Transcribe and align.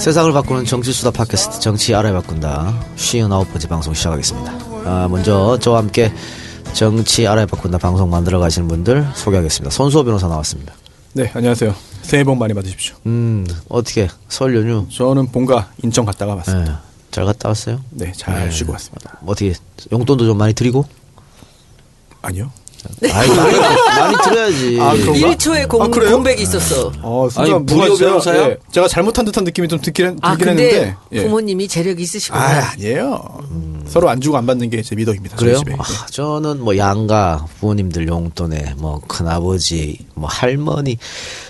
세상을 0.00 0.32
바꾸는 0.32 0.64
정치수다 0.64 1.10
팟캐스트 1.10 1.60
정치 1.60 1.94
알아야 1.94 2.14
바꾼다. 2.14 2.74
59번째 2.96 3.68
방송 3.68 3.92
시작하겠습니다. 3.92 4.52
아, 4.86 5.08
먼저 5.10 5.58
저와 5.58 5.76
함께 5.78 6.10
정치 6.72 7.26
알아야 7.26 7.44
바꾼다 7.44 7.76
방송 7.76 8.08
만들어 8.08 8.38
가시는 8.38 8.66
분들 8.66 9.06
소개하겠습니다. 9.14 9.70
손수호 9.70 10.02
변호사 10.02 10.26
나왔습니다. 10.26 10.72
네, 11.12 11.30
안녕하세요. 11.34 11.74
새해 12.00 12.24
복 12.24 12.36
많이 12.36 12.54
받으십시오. 12.54 12.96
음, 13.04 13.46
어떻게 13.68 14.08
설 14.30 14.56
연휴 14.56 14.86
저는 14.90 15.26
본가 15.32 15.70
인천 15.82 16.06
갔다가 16.06 16.34
왔습니다. 16.36 16.72
예, 16.72 17.10
잘 17.10 17.26
갔다 17.26 17.50
왔어요? 17.50 17.80
네, 17.90 18.10
잘 18.16 18.50
쉬고 18.50 18.72
왔습니다. 18.72 19.18
어떻게 19.26 19.52
용돈도 19.92 20.24
좀 20.24 20.38
많이 20.38 20.54
드리고? 20.54 20.86
아니요. 22.22 22.50
아이, 23.12 23.28
많이, 23.28 23.58
많이 23.58 24.16
드려야지. 24.24 24.78
아, 24.80 24.92
그런가? 24.92 25.12
1초의 25.12 25.68
공, 25.68 25.82
아, 25.82 25.88
그래요? 25.88 26.12
공백이 26.12 26.42
있었어. 26.42 26.92
어, 27.02 27.28
아니, 27.36 27.50
무료 27.52 27.94
제가, 27.96 28.10
변호사야? 28.10 28.48
예, 28.48 28.56
제가 28.72 28.88
잘못한 28.88 29.24
듯한 29.24 29.44
느낌이 29.44 29.68
좀 29.68 29.80
들긴, 29.80 30.18
아, 30.22 30.36
근데 30.36 30.50
했는데. 30.64 30.96
예. 31.12 31.22
부모님이 31.24 31.68
재력이 31.68 32.02
있으시구나. 32.02 32.42
아, 32.42 32.70
아니에요. 32.72 33.40
서로 33.88 34.08
안 34.08 34.20
주고 34.20 34.36
안 34.36 34.46
받는 34.46 34.70
게 34.70 34.82
제 34.82 34.94
미덕입니다. 34.96 35.36
그래요? 35.36 35.58
집에. 35.58 35.74
아, 35.78 35.84
저는 36.10 36.60
뭐 36.60 36.76
양가 36.76 37.46
부모님들 37.60 38.08
용돈에 38.08 38.74
뭐 38.78 39.00
큰아버지 39.06 39.98
뭐 40.14 40.28
할머니 40.28 40.96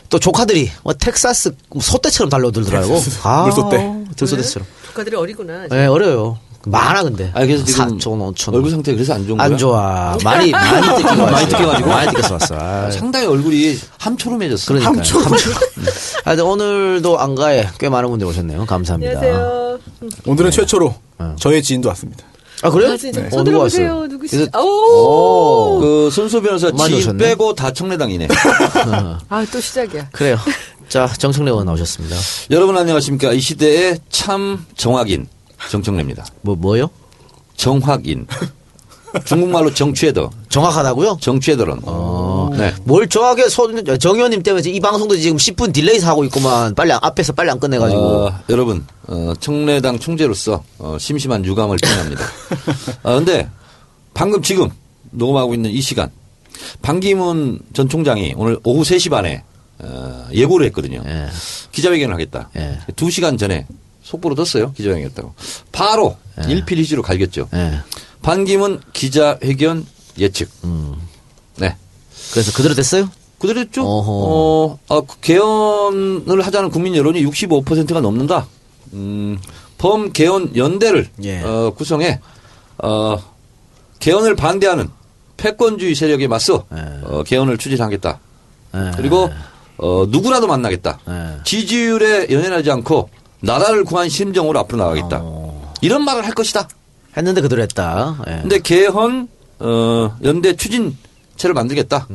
또 0.08 0.18
조카들이 0.18 0.70
뭐 0.82 0.92
텍사스 0.94 1.52
뭐 1.70 1.80
소떼처럼 1.82 2.28
달려들더라고. 2.30 3.00
아, 3.22 3.42
물소떼. 3.44 3.94
들소떼처럼. 4.16 4.66
조카들이 4.88 5.16
어리구나. 5.16 5.66
네, 5.70 5.86
어려요. 5.86 6.38
많아 6.66 7.02
근데. 7.02 7.30
아 7.34 7.40
그래서 7.46 7.64
지금 7.64 7.96
4천 7.98 8.34
5천 8.34 8.54
얼굴 8.54 8.70
상태 8.70 8.92
그래서 8.92 9.14
안 9.14 9.26
좋은 9.26 9.36
거야? 9.38 9.46
안 9.46 9.56
좋아. 9.56 10.18
많이 10.22 10.50
많이 10.52 10.86
뜯기고 11.02 11.26
많이 11.26 11.48
뜯겨 11.48 11.66
가지고? 11.66 11.88
많이 11.88 12.06
뜯겨서 12.12 12.34
왔어. 12.34 12.54
아, 12.58 12.90
상당히 12.90 13.26
얼굴이 13.26 13.78
함초롬해졌어. 13.98 14.66
그러니까 14.74 14.90
함초. 14.90 15.18
아, 15.20 16.30
근데 16.30 16.42
오늘도 16.42 17.18
안가에 17.18 17.68
꽤 17.78 17.88
많은 17.88 18.10
분들 18.10 18.26
오셨네요. 18.26 18.66
감사합니다. 18.66 19.18
안녕하세요. 19.20 19.78
오늘은 20.26 20.50
최초로 20.50 20.94
어. 21.18 21.36
저의 21.38 21.62
지인도 21.62 21.88
왔습니다. 21.88 22.24
아 22.62 22.68
그래요? 22.70 22.92
아, 22.92 22.96
진짜. 22.98 23.22
어, 23.22 23.28
손 23.30 23.44
누가. 23.44 23.58
왔어요? 23.60 24.06
그래서- 24.20 24.60
오! 24.60 25.78
그 25.80 26.10
손수 26.12 26.42
변호사 26.42 26.70
지인. 26.72 27.16
빼고 27.16 27.54
다 27.54 27.72
청래당이네. 27.72 28.28
아, 29.30 29.46
또 29.50 29.60
시작이야. 29.60 30.10
그래요. 30.12 30.36
자 30.90 31.06
정청래 31.06 31.50
의원 31.52 31.64
나오셨습니다. 31.66 32.16
여러분 32.50 32.76
안녕하십니까? 32.76 33.32
이 33.32 33.40
시대의 33.40 33.98
참 34.10 34.66
정확인 34.76 35.26
정청래입니다. 35.68 36.24
뭐 36.42 36.54
뭐요? 36.56 36.88
정확인. 37.56 38.26
중국말로 39.24 39.74
정취해더. 39.74 40.30
정확하다고요? 40.50 41.18
정취해더런. 41.20 41.80
네. 42.56 42.72
뭘 42.84 43.08
정확하게 43.08 43.48
손, 43.48 43.84
정 43.98 44.14
의원님 44.16 44.42
때문에 44.42 44.70
이 44.70 44.78
방송도 44.78 45.16
지금 45.16 45.36
10분 45.36 45.72
delay 45.72 45.98
하고 45.98 46.22
있구만. 46.24 46.74
빨리, 46.76 46.92
안- 46.92 47.00
앞에서 47.02 47.32
빨리 47.32 47.50
안 47.50 47.58
끝내가지고. 47.58 48.00
어, 48.00 48.40
여러분, 48.48 48.86
어, 49.08 49.32
청래당 49.40 49.98
총재로서 49.98 50.62
어, 50.78 50.96
심심한 51.00 51.44
유감을 51.44 51.78
표현합니다. 51.82 52.24
아, 53.02 53.14
근데 53.14 53.48
방금 54.14 54.42
지금 54.42 54.68
녹음하고 55.10 55.54
있는 55.54 55.70
이 55.70 55.80
시간 55.80 56.10
반기문 56.82 57.58
전 57.72 57.88
총장이 57.88 58.34
오늘 58.36 58.58
오후 58.64 58.82
3시 58.82 59.10
반에 59.10 59.42
어, 59.80 60.26
예고를 60.32 60.66
했거든요. 60.66 61.02
예. 61.06 61.26
기자회견을 61.72 62.14
하겠다. 62.14 62.50
예. 62.56 62.78
두 62.96 63.10
시간 63.10 63.36
전에 63.38 63.66
속보로 64.10 64.34
떴어요. 64.34 64.72
기자회견 64.72 65.02
했다고. 65.10 65.34
바로 65.70 66.16
일필휘지로 66.48 67.02
갈겼죠. 67.02 67.48
예. 67.54 67.80
반기문 68.22 68.80
기자회견 68.92 69.86
예측. 70.18 70.50
음. 70.64 70.96
네. 71.56 71.76
그래서 72.32 72.52
그대로 72.52 72.74
됐어요? 72.74 73.08
그대로 73.38 73.60
했죠. 73.60 73.82
어허. 73.86 74.10
어, 74.12 74.78
아, 74.88 75.00
그 75.06 75.20
개헌을 75.20 76.42
하자는 76.42 76.70
국민 76.70 76.96
여론이 76.96 77.24
65%가 77.24 78.00
넘는다. 78.00 78.46
음, 78.92 79.38
범 79.78 80.12
개헌 80.12 80.56
연대를 80.56 81.08
예. 81.22 81.40
어, 81.42 81.72
구성해 81.76 82.20
어, 82.78 83.16
개헌을 84.00 84.34
반대하는 84.34 84.88
패권주의 85.36 85.94
세력에 85.94 86.26
맞서 86.26 86.66
예. 86.74 87.00
어, 87.04 87.22
개헌을 87.22 87.58
추진하겠다. 87.58 88.18
예. 88.74 88.90
그리고 88.96 89.30
어, 89.78 90.04
누구라도 90.08 90.46
만나겠다. 90.48 90.98
예. 91.08 91.42
지지율에 91.44 92.26
연연하지 92.30 92.70
않고 92.72 93.08
나라를 93.42 93.84
구한 93.84 94.08
심정으로 94.08 94.58
앞으로 94.60 94.78
나가겠다. 94.78 95.20
어. 95.22 95.72
이런 95.80 96.04
말을 96.04 96.24
할 96.24 96.32
것이다. 96.32 96.68
했는데 97.16 97.40
그대로 97.40 97.62
했다. 97.62 98.18
예. 98.28 98.38
근데 98.42 98.58
개헌 98.60 99.28
어, 99.60 100.16
연대 100.22 100.54
추진체를 100.54 101.54
만들겠다. 101.54 102.06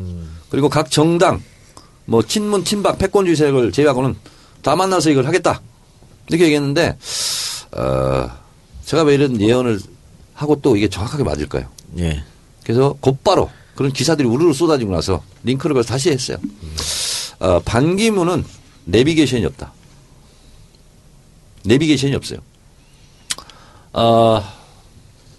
그리고 0.50 0.69
각 0.69 0.90
정당 0.90 1.41
뭐 2.06 2.22
친문 2.24 2.63
친박 2.63 2.97
패권주의 2.97 3.36
세력을 3.36 3.72
제외하고는 3.72 4.16
다 4.62 4.75
만나서 4.75 5.09
이걸 5.09 5.25
하겠다. 5.28 5.62
이렇게 6.28 6.46
얘기했는데 6.46 6.97
어, 7.74 8.30
제가 8.86 9.03
왜 9.03 9.16
이런 9.16 9.40
예언을 9.42 9.80
하고 10.34 10.59
또 10.62 10.75
이게 10.75 10.88
정확하게 10.88 11.24
맞을까요? 11.24 11.66
예. 12.00 12.24
그래서 12.63 12.96
곧바로 13.00 13.50
그런 13.75 13.92
기사들이 13.92 14.28
우르르 14.28 14.53
쏟아지고 14.53 14.92
나서 14.92 15.22
링크를 15.44 15.74
걸어서 15.74 15.90
다시 15.90 16.09
했어요. 16.09 16.38
어, 17.40 17.59
반기문은 17.66 18.46
내비게이션이 18.86 19.46
없다. 19.46 19.74
내비게이션이 21.66 22.16
없어요. 22.16 22.40
어, 23.94 24.44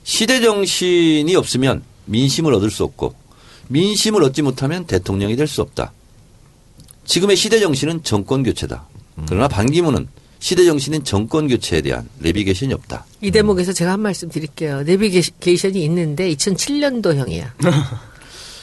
시대 0.05 0.41
정신이 0.41 1.35
없으면 1.37 1.83
민심을 2.07 2.55
얻을 2.55 2.71
수 2.71 2.85
없고 2.85 3.15
민심을 3.69 4.23
얻지 4.25 4.43
못하면 4.43 4.87
대통령이 4.87 5.37
될 5.37 5.47
수 5.49 5.61
없다. 5.63 5.93
지금의 7.05 7.37
시대 7.37 7.61
정신은 7.61 8.03
정권 8.05 8.43
교체다. 8.43 8.87
그러나 9.29 9.49
반기문은 9.49 10.09
시대 10.39 10.65
정신인 10.65 11.03
정권 11.05 11.49
교체에 11.49 11.81
대한 11.81 12.09
내비게이션이 12.19 12.75
없다. 12.75 13.07
이 13.21 13.31
대목에서 13.31 13.73
제가 13.73 13.93
한 13.93 14.01
말씀 14.01 14.29
드릴게요. 14.29 14.83
내비게이션이 14.83 15.83
있는데 15.85 16.33
2007년도형이야. 16.35 17.53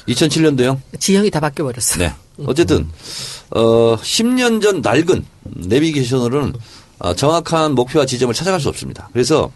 2007년도형 0.07 0.79
지형이 0.99 1.29
다 1.31 1.39
바뀌어 1.39 1.65
버렸어. 1.65 1.97
네. 1.99 2.13
어쨌든 2.45 2.87
어 3.51 3.95
10년 3.97 4.61
전 4.61 4.81
낡은 4.81 5.25
내비게이션으로는 5.43 6.53
어, 7.03 7.13
정확한 7.13 7.75
목표와 7.75 8.05
지점을 8.05 8.33
찾아갈 8.33 8.61
수 8.61 8.69
없습니다. 8.69 9.09
그래서 9.11 9.51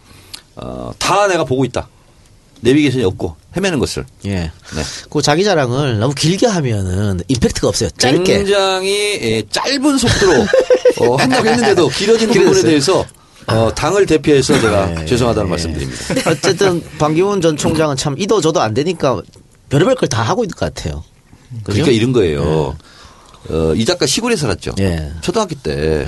어, 0.54 0.92
다 0.98 1.26
내가 1.28 1.44
보고 1.44 1.64
있다. 1.64 1.88
내비게이션이 2.60 3.04
없고 3.04 3.36
헤매는 3.56 3.78
것을 3.78 4.04
예. 4.26 4.34
네. 4.34 4.50
그 5.08 5.22
자기 5.22 5.44
자랑을 5.44 5.98
너무 5.98 6.12
길게 6.14 6.46
하면은 6.46 7.20
임팩트가 7.28 7.68
없어요. 7.68 7.88
짧게. 7.96 8.22
굉장히 8.24 8.90
예, 9.22 9.42
짧은 9.48 9.96
속도로 9.96 10.32
어, 11.00 11.16
한다고 11.16 11.48
했는데도 11.48 11.88
길어지는 11.88 12.34
부분에. 12.34 12.62
대해서 12.62 13.06
어, 13.46 13.72
당을 13.74 14.04
대표해서 14.04 14.60
제가 14.60 14.86
네. 14.86 15.06
죄송하다는 15.06 15.48
말씀드립니다. 15.48 16.04
어쨌든 16.30 16.82
반기문 16.98 17.40
전 17.40 17.56
총장은 17.56 17.96
참 17.96 18.14
이도 18.18 18.40
저도 18.42 18.60
안 18.60 18.74
되니까 18.74 19.22
별의별 19.70 19.94
걸 19.94 20.08
다 20.08 20.22
하고 20.22 20.44
있는 20.44 20.54
것 20.54 20.74
같아요. 20.74 21.02
그죠? 21.64 21.82
그러니까 21.82 21.92
이런 21.92 22.12
거예요. 22.12 22.76
어, 23.48 23.72
이 23.74 23.84
작가 23.86 24.04
시골에 24.04 24.36
살았죠. 24.36 24.72
예. 24.80 25.12
초등학교 25.22 25.54
때 25.54 26.06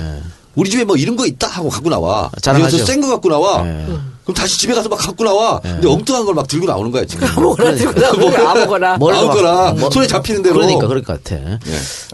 우리 0.55 0.69
집에 0.69 0.83
뭐 0.83 0.95
이런 0.97 1.15
거 1.15 1.25
있다 1.25 1.47
하고 1.47 1.69
갖고 1.69 1.89
나와. 1.89 2.29
자랑하죠. 2.41 2.75
그래서 2.77 2.85
센 2.91 3.01
거 3.01 3.07
갖고 3.07 3.29
나와. 3.29 3.65
예. 3.67 3.85
그럼 4.23 4.35
다시 4.35 4.59
집에 4.59 4.73
가서 4.73 4.87
막 4.89 4.97
갖고 4.97 5.23
나와. 5.23 5.59
근데 5.61 5.87
엉뚱한 5.87 6.25
걸 6.25 6.35
막 6.35 6.47
들고 6.47 6.65
나오는 6.67 6.91
거야 6.91 7.05
지금. 7.05 7.27
아무거나 7.35 7.73
들고 7.75 7.99
나오고 7.99 8.47
아무거나. 8.49 8.97
뭘 8.97 9.13
아무거나 9.15 9.71
뭐- 9.73 9.89
손에 9.89 10.07
잡히는 10.07 10.41
대로. 10.43 10.55
그러니까 10.55 10.87
그럴 10.87 11.01
것 11.03 11.23
같아. 11.23 11.41
예. 11.41 11.57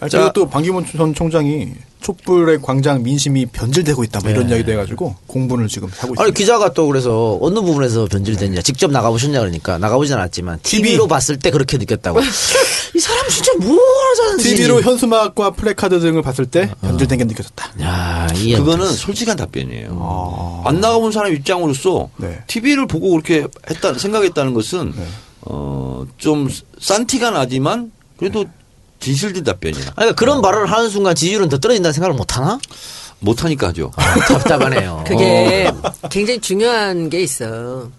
아, 0.01 0.07
자. 0.09 0.17
그리고 0.19 0.33
또 0.33 0.47
반기문 0.49 0.85
전 0.85 1.13
총장이 1.13 1.69
촛불의 2.01 2.59
광장 2.61 3.01
민심이 3.03 3.47
변질되고 3.47 4.03
있다 4.03 4.19
뭐 4.21 4.29
이런 4.29 4.45
네. 4.45 4.51
이야기도 4.53 4.71
해가지고 4.71 5.15
공분을 5.25 5.67
지금 5.67 5.87
하고 5.89 6.13
있습니다. 6.13 6.23
아니 6.23 6.33
기자가 6.33 6.71
또 6.73 6.85
그래서 6.87 7.37
어느 7.41 7.59
부분에서 7.59 8.05
변질됐냐 8.05 8.61
직접 8.61 8.91
나가보셨냐 8.91 9.39
그러니까 9.39 9.77
나가보진 9.79 10.13
않았지만 10.15 10.59
TV로 10.61 11.07
봤을 11.07 11.37
때 11.39 11.49
그렇게 11.49 11.77
느꼈다고 11.79 12.19
이 12.95 12.99
사람 12.99 13.27
진짜 13.29 13.51
뭘 13.59 13.79
하자는지 14.11 14.55
TV로 14.55 14.81
현수막과 14.81 15.51
플래카드 15.51 15.99
등을 15.99 16.21
봤을 16.21 16.45
때 16.45 16.71
변질된 16.81 17.17
게 17.19 17.23
느껴졌다. 17.25 17.71
야이 17.79 18.55
그거는 18.55 18.91
솔직한 18.91 19.37
답변이에요. 19.37 20.63
안 20.65 20.79
나가본 20.79 21.11
사람 21.11 21.33
입장으로서 21.33 22.09
네. 22.17 22.41
TV를 22.47 22.87
보고 22.87 23.11
그렇게 23.11 23.45
했다 23.69 23.93
생각했다는 23.93 24.53
것은 24.53 24.93
어좀 25.41 26.49
싼티가 26.79 27.31
나지만 27.31 27.91
그래도 28.17 28.45
진실된 28.99 29.43
답변이야. 29.43 29.81
아니, 29.81 29.93
그러니까 29.95 30.15
그런 30.15 30.41
발언을 30.41 30.71
하는 30.71 30.89
순간 30.89 31.13
지지율은 31.15 31.49
더 31.49 31.57
떨어진다는 31.59 31.93
생각을 31.93 32.15
못 32.15 32.35
하나? 32.35 32.59
못 33.19 33.43
하니까 33.43 33.67
하죠. 33.67 33.91
답답하네요. 34.27 35.03
그게 35.07 35.71
굉장히 36.09 36.39
중요한 36.39 37.09
게 37.09 37.21
있어. 37.21 37.89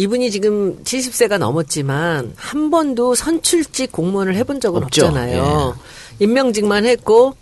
이분이 0.00 0.30
지금 0.30 0.82
70세가 0.82 1.36
넘었지만 1.38 2.32
한 2.36 2.70
번도 2.70 3.14
선출직 3.14 3.92
공무원을 3.92 4.34
해본 4.36 4.60
적은 4.60 4.82
없죠. 4.84 5.06
없잖아요. 5.06 5.76
임명직만 6.20 6.86
했고 6.86 7.34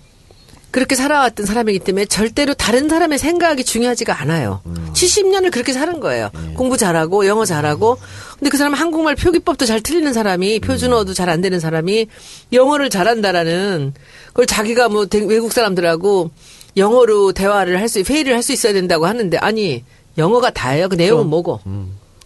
그렇게 0.71 0.97
살아왔던 0.97 1.47
사람이기 1.47 1.79
때문에 1.79 2.05
절대로 2.07 2.53
다른 2.55 2.89
사람의 2.89 3.19
생각이 3.19 3.65
중요하지가 3.65 4.21
않아요. 4.23 4.61
70년을 4.93 5.51
그렇게 5.53 5.73
사는 5.73 5.99
거예요. 6.01 6.31
공부 6.57 6.77
잘하고 6.77 7.27
영어 7.27 7.45
잘하고 7.45 7.97
근데 8.39 8.51
그 8.51 8.57
사람은 8.59 8.77
한국말 8.77 9.15
표기법도 9.15 9.65
잘 9.65 9.81
틀리는 9.81 10.13
사람이 10.13 10.61
표준어도 10.61 11.15
잘 11.15 11.29
안 11.29 11.41
되는 11.41 11.61
사람이 11.61 12.07
영어를 12.53 12.91
잘한다라는 12.91 13.95
그걸 14.29 14.47
자기가 14.47 14.89
뭐 14.89 15.07
대- 15.07 15.25
외국 15.25 15.53
사람들하고 15.53 16.31
영어로 16.77 17.33
대화를 17.33 17.81
할 17.81 17.89
수, 17.89 18.01
회의를 18.01 18.35
할 18.35 18.43
수 18.43 18.53
있어야 18.53 18.73
된다고 18.73 19.07
하는데, 19.07 19.37
아니, 19.39 19.85
영어가 20.17 20.51
다예요. 20.51 20.89
그 20.89 20.95
내용은 20.97 21.27
뭐고? 21.27 21.61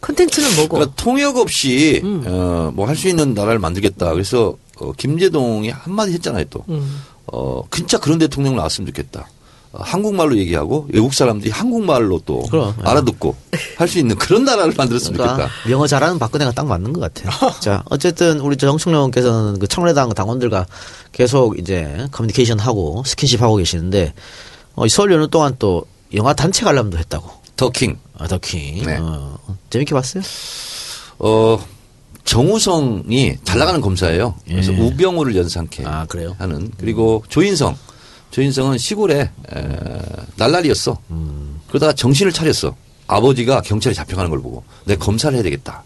컨텐츠는 0.02 0.56
뭐고? 0.56 0.76
그러니까 0.76 0.94
통역 0.96 1.37
없이 1.38 2.00
음. 2.04 2.22
어 2.26 2.70
뭐 2.75 2.87
할 2.87 2.96
수 2.96 3.08
있는 3.08 3.32
나라를 3.34 3.58
만들겠다. 3.58 4.12
그래서 4.12 4.56
어, 4.78 4.93
김재동이 4.93 5.70
한마디 5.70 6.12
했잖아요 6.12 6.44
또. 6.50 6.64
음. 6.69 7.02
어 7.26 7.62
진짜 7.70 7.99
그런 7.99 8.19
대통령 8.19 8.56
나왔으면 8.56 8.87
좋겠다. 8.88 9.28
어, 9.72 9.78
한국말로 9.81 10.37
얘기하고 10.37 10.87
외국 10.93 11.14
사람들이 11.14 11.50
한국말로 11.50 12.20
또 12.26 12.43
그럼, 12.50 12.75
예. 12.78 12.82
알아듣고 12.88 13.34
할 13.78 13.88
수 13.88 13.99
있는 13.99 14.16
그런 14.16 14.44
나라를 14.44 14.75
만들었으면 14.76 15.16
그러니까 15.16 15.44
좋겠다. 15.49 15.70
영어 15.70 15.87
잘하는 15.87 16.19
박근혜가 16.19 16.50
딱 16.52 16.66
맞는 16.66 16.93
것 16.93 17.00
같아요. 17.00 17.31
자, 17.60 17.82
어쨌든 17.88 18.40
우리 18.40 18.56
정청래 18.56 18.96
의원께서는 18.96 19.58
그 19.60 19.66
청래당 19.66 20.10
당원들과 20.10 20.66
계속 21.12 21.58
이제 21.58 22.06
커뮤니케이션 22.12 22.58
하고 22.58 23.02
스킨십 23.06 23.40
하고 23.40 23.56
계시는데 23.56 24.12
어, 24.75 24.84
이설 24.84 25.10
연휴 25.12 25.28
동안 25.28 25.55
또 25.58 25.84
영화 26.14 26.34
단체 26.34 26.64
관람도 26.64 26.98
했다고. 26.98 27.42
더킹. 27.56 27.99
아, 28.19 28.26
더킹. 28.26 28.84
네. 28.87 28.99
어, 29.00 29.38
재밌게 29.70 29.94
봤어요? 29.94 30.22
어 31.19 31.58
정우성이 32.25 33.37
잘 33.44 33.58
나가는 33.58 33.81
검사예요. 33.81 34.34
그래서 34.46 34.72
예. 34.72 34.78
우병우를 34.78 35.37
연상케 35.37 35.84
아, 35.87 36.06
그래요? 36.06 36.34
하는 36.38 36.70
그리고 36.78 37.25
조인성. 37.28 37.76
조인성은 38.31 38.78
시골에 38.78 39.20
에, 39.20 39.69
날라리였어. 40.37 40.99
음. 41.10 41.60
그러다가 41.69 41.93
정신을 41.93 42.32
차렸어. 42.32 42.75
아버지가 43.06 43.60
경찰에 43.60 43.93
잡혀가는 43.94 44.31
걸 44.31 44.40
보고 44.40 44.64
내 44.84 44.96
검사를 44.96 45.34
해야 45.34 45.43
되겠다. 45.43 45.82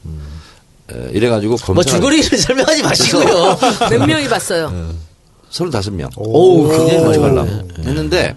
에, 0.92 1.10
이래가지고 1.12 1.56
검사 1.56 1.72
뭐 1.72 1.82
줄거리를 1.82 2.22
설명하지 2.38 2.82
마시고요. 2.84 3.58
몇 3.90 4.06
명이 4.06 4.28
봤어요? 4.28 4.94
서른다섯 5.50 5.92
명. 5.94 6.08
오우, 6.16 6.68
굉장히 6.70 7.04
많이. 7.04 7.18
관람. 7.18 7.68
했는데 7.78 8.36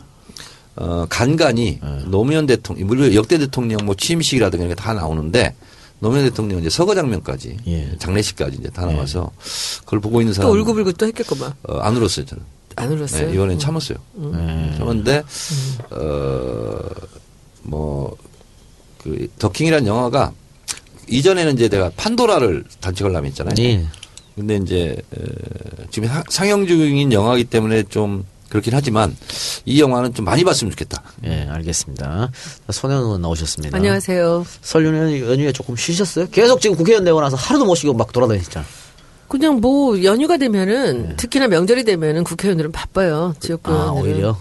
어, 0.82 1.06
간간히 1.10 1.78
노무현 2.06 2.46
대통령, 2.46 2.88
물론 2.88 3.14
역대 3.14 3.38
대통령 3.38 3.86
뭐 3.86 3.96
취임식이라든가 3.96 4.64
이런 4.66 4.76
게 4.76 4.82
다 4.82 4.94
나오는데 4.94 5.54
노무현 6.00 6.24
대통령 6.24 6.60
이제 6.60 6.70
서거 6.70 6.96
장면까지 6.96 7.58
예. 7.68 7.92
장례식까지 8.00 8.58
이제 8.62 8.70
다 8.70 8.86
나와서 8.86 9.30
그걸 9.84 10.00
보고 10.00 10.22
있는 10.22 10.32
또 10.34 10.42
사람 10.42 10.52
울고불고 10.52 10.94
또 10.94 11.06
했겠구만. 11.08 11.54
어, 11.64 11.80
안 11.80 11.98
울었어요 11.98 12.26
저는. 12.26 12.44
안 12.78 12.92
울었어요? 12.94 13.28
네, 13.28 13.34
이번엔 13.34 13.60
참았어요. 13.60 13.98
네. 14.14 14.76
참았는데 14.78 15.24
어뭐 17.68 18.16
그 19.04 19.28
더킹이라는 19.38 19.86
영화가 19.88 20.32
이전에는 21.10 21.56
이제 21.56 21.68
내가 21.70 21.92
판도라를 21.98 22.64
단체 22.80 23.04
관람했잖아요. 23.04 23.56
예. 23.60 23.86
근데 24.36 24.56
이제 24.58 24.96
에, 24.96 25.22
지금 25.92 26.08
하- 26.08 26.24
상영 26.30 26.68
중인 26.68 27.12
영화이기 27.12 27.50
때문에 27.50 27.84
좀 27.84 28.26
그렇긴 28.50 28.74
하지만 28.74 29.16
이 29.66 29.80
영화는 29.80 30.14
좀 30.14 30.26
많이 30.26 30.44
봤으면 30.44 30.72
좋겠다. 30.72 31.04
예, 31.26 31.48
알겠습니다. 31.50 32.32
손혜원 32.72 33.04
의원 33.06 33.22
나오셨습니다. 33.22 33.78
안녕하세요. 33.78 34.46
설 34.62 34.86
연휴, 34.86 35.30
연휴에 35.30 35.52
조금 35.52 35.76
쉬셨어요? 35.76 36.28
계속 36.32 36.60
지금 36.60 36.76
국회의원 36.76 37.06
되고 37.06 37.22
나서 37.22 37.36
하루도 37.36 37.66
못 37.66 37.76
쉬고 37.76 37.94
막 37.94 38.12
돌아다니셨잖아. 38.12 38.66
그냥 39.28 39.62
뭐 39.62 40.04
연휴가 40.04 40.38
되면은 40.38 41.10
네. 41.10 41.16
특히나 41.16 41.48
명절이 41.48 41.84
되면은 41.84 42.24
국회의원들은 42.24 42.72
바빠요. 42.72 43.36
지역구 43.40 43.72
아. 43.72 43.92
오히려? 43.92 44.36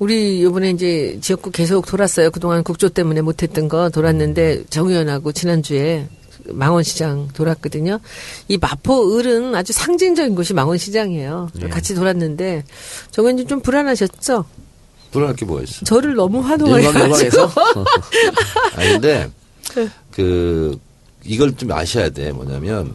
우리 0.00 0.40
이번에 0.40 0.70
이제 0.70 1.16
지역구 1.20 1.52
계속 1.52 1.86
돌았어요. 1.86 2.32
그동안 2.32 2.64
국조 2.64 2.88
때문에 2.88 3.20
못했던 3.20 3.68
거 3.68 3.88
돌았는데 3.88 4.64
정 4.68 4.88
의원하고 4.88 5.30
지난주에 5.30 6.08
망원시장 6.46 7.28
돌았거든요. 7.34 7.98
이 8.48 8.58
마포 8.58 9.18
을은 9.18 9.54
아주 9.54 9.72
상징적인 9.72 10.34
곳이 10.34 10.54
망원시장이에요. 10.54 11.50
네. 11.54 11.68
같이 11.68 11.94
돌았는데 11.94 12.64
정 13.10 13.24
의원님 13.24 13.46
좀 13.46 13.60
불안하셨죠? 13.60 14.44
불안할 15.12 15.36
게 15.36 15.44
뭐가 15.44 15.62
있어. 15.62 15.84
저를 15.84 16.14
너무 16.14 16.42
가지고 16.42 16.78
일광일광해서? 16.78 17.44
아 17.44 18.76
근데 18.76 19.30
네. 19.74 19.88
그 20.10 20.78
이걸 21.24 21.56
좀 21.56 21.70
아셔야 21.72 22.08
돼. 22.10 22.32
뭐냐면 22.32 22.94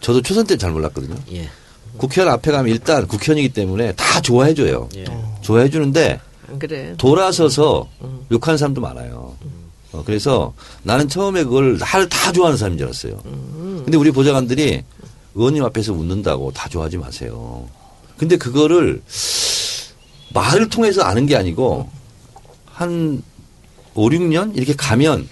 저도 0.00 0.20
초선 0.22 0.46
때 0.46 0.56
잘 0.56 0.70
몰랐거든요. 0.72 1.16
예. 1.32 1.48
국회의원 1.96 2.34
앞에 2.34 2.50
가면 2.50 2.72
일단 2.72 3.06
국회의원이기 3.06 3.54
때문에 3.54 3.92
다 3.92 4.20
좋아해 4.20 4.52
줘요. 4.52 4.88
예. 4.96 5.04
좋아해 5.42 5.70
주는데 5.70 6.20
안 6.48 6.58
그래. 6.58 6.94
돌아서서 6.98 7.88
음. 8.02 8.26
욕하는 8.32 8.58
사람도 8.58 8.80
많아요. 8.80 9.36
어, 9.94 10.02
그래서 10.04 10.52
나는 10.82 11.08
처음에 11.08 11.44
그걸 11.44 11.78
나를 11.78 12.08
다 12.08 12.32
좋아하는 12.32 12.58
사람인 12.58 12.78
줄 12.78 12.86
알았어요. 12.88 13.22
음. 13.26 13.82
근데 13.84 13.96
우리 13.96 14.10
보좌관들이 14.10 14.82
의원님 15.36 15.64
앞에서 15.64 15.92
웃는다고 15.92 16.52
다 16.52 16.68
좋아하지 16.68 16.98
마세요. 16.98 17.68
근데 18.16 18.36
그거를 18.36 19.00
말을 20.34 20.68
통해서 20.68 21.02
아는 21.02 21.26
게 21.26 21.36
아니고 21.36 21.88
한 22.66 23.22
5, 23.94 24.08
6년 24.08 24.56
이렇게 24.56 24.74
가면 24.74 25.28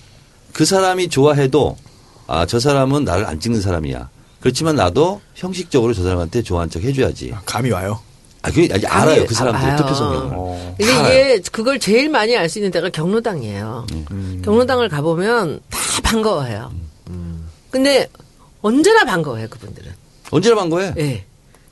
그 0.53 0.65
사람이 0.65 1.09
좋아해도 1.09 1.77
아, 2.29 2.47
저 2.47 2.61
사람은 2.61 3.05
나를 3.05 3.27
안 3.27 3.41
찍는 3.41 3.61
사람이야. 3.61 4.09
그렇지만 4.41 4.77
나도 4.77 5.21
형식적으로 5.35 5.93
저 5.93 6.03
사람한테 6.03 6.43
좋아한 6.43 6.71
척 6.71 6.83
해줘야지. 6.83 7.35
감이 7.45 7.71
와요. 7.71 8.01
아, 8.43 8.51
그게 8.51 8.69
아니, 8.73 8.85
알아요. 8.87 9.17
아니, 9.21 9.27
그 9.27 9.35
사람들 9.35 9.61
성향을. 9.95 10.31
어. 10.35 10.75
근데 10.77 10.93
다 10.93 10.99
알아요. 11.01 11.13
이게 11.37 11.43
그걸 11.53 11.79
제일 11.79 12.09
많이 12.09 12.37
알 12.37 12.49
수 12.49 12.59
있는 12.59 12.71
데가 12.71 12.89
경로당이에요. 12.91 13.87
음. 14.11 14.43
경로당을 14.45 14.89
가보면 14.89 15.61
다 15.71 15.79
반가워해요. 16.03 16.73
근데 17.71 18.09
언제나 18.61 19.05
반가워해요, 19.05 19.49
그분들은. 19.49 19.91
언제나 20.31 20.57
간 20.57 20.69
거예요? 20.71 20.93
예. 20.99 21.25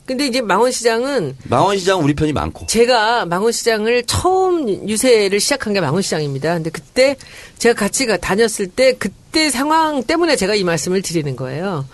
근데 0.05 0.25
이제 0.27 0.41
망원시장은 0.41 1.37
망원시장 1.43 2.03
우리 2.03 2.13
편이 2.15 2.33
많고. 2.33 2.65
제가 2.65 3.25
망원시장을 3.25 4.03
처음 4.07 4.67
유세를 4.89 5.39
시작한 5.39 5.73
게 5.73 5.79
망원시장입니다. 5.81 6.55
근데 6.55 6.69
그때 6.69 7.15
제가 7.59 7.79
같이 7.79 8.05
가- 8.07 8.17
다녔을 8.17 8.67
때 8.75 8.93
그때 8.93 9.49
상황 9.49 10.03
때문에 10.03 10.35
제가 10.35 10.55
이 10.55 10.63
말씀을 10.63 11.01
드리는 11.01 11.35
거예요. 11.35 11.85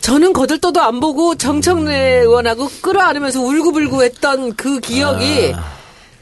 저는 0.00 0.32
거들떠도 0.32 0.80
안 0.80 0.98
보고 1.00 1.34
정청래 1.34 2.20
의원하고 2.20 2.68
끌어안으면서 2.80 3.40
울고불고 3.42 4.02
했던 4.02 4.54
그 4.56 4.80
기억이 4.80 5.52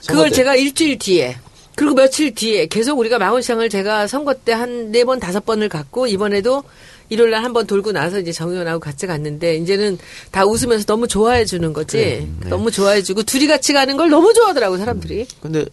그걸 0.06 0.30
때. 0.30 0.37
제가 0.37 0.56
일주일 0.56 0.99
뒤에 0.99 1.37
그리고 1.76 1.94
며칠 1.94 2.35
뒤에 2.35 2.66
계속 2.66 2.99
우리가 2.99 3.18
망원시장을 3.18 3.68
제가 3.68 4.08
선거 4.08 4.35
때 4.35 4.52
한 4.52 4.90
네 4.90 5.04
번 5.04 5.20
다섯 5.20 5.44
번을 5.47 5.68
갔고 5.68 6.08
이번에도 6.08 6.64
일요일 7.08 7.30
날 7.30 7.44
한 7.44 7.52
번 7.52 7.66
돌고 7.66 7.92
나서 7.92 8.18
이제 8.18 8.32
정 8.32 8.50
의원하고 8.50 8.80
같이 8.80 9.06
갔는데 9.06 9.56
이제는 9.56 9.97
다 10.32 10.44
웃으면서 10.44 10.85
너무 10.85 11.06
좋아해 11.06 11.44
주는 11.44 11.73
거지. 11.73 12.28
너무 12.50 12.70
좋아해 12.73 13.02
주고 13.02 13.23
둘이 13.23 13.47
같이 13.47 13.73
가는 13.73 13.97
걸 13.97 14.11
너무 14.11 14.35
좋아하더라고 14.35 14.76
사람들이. 14.76 15.26
근데 15.40 15.64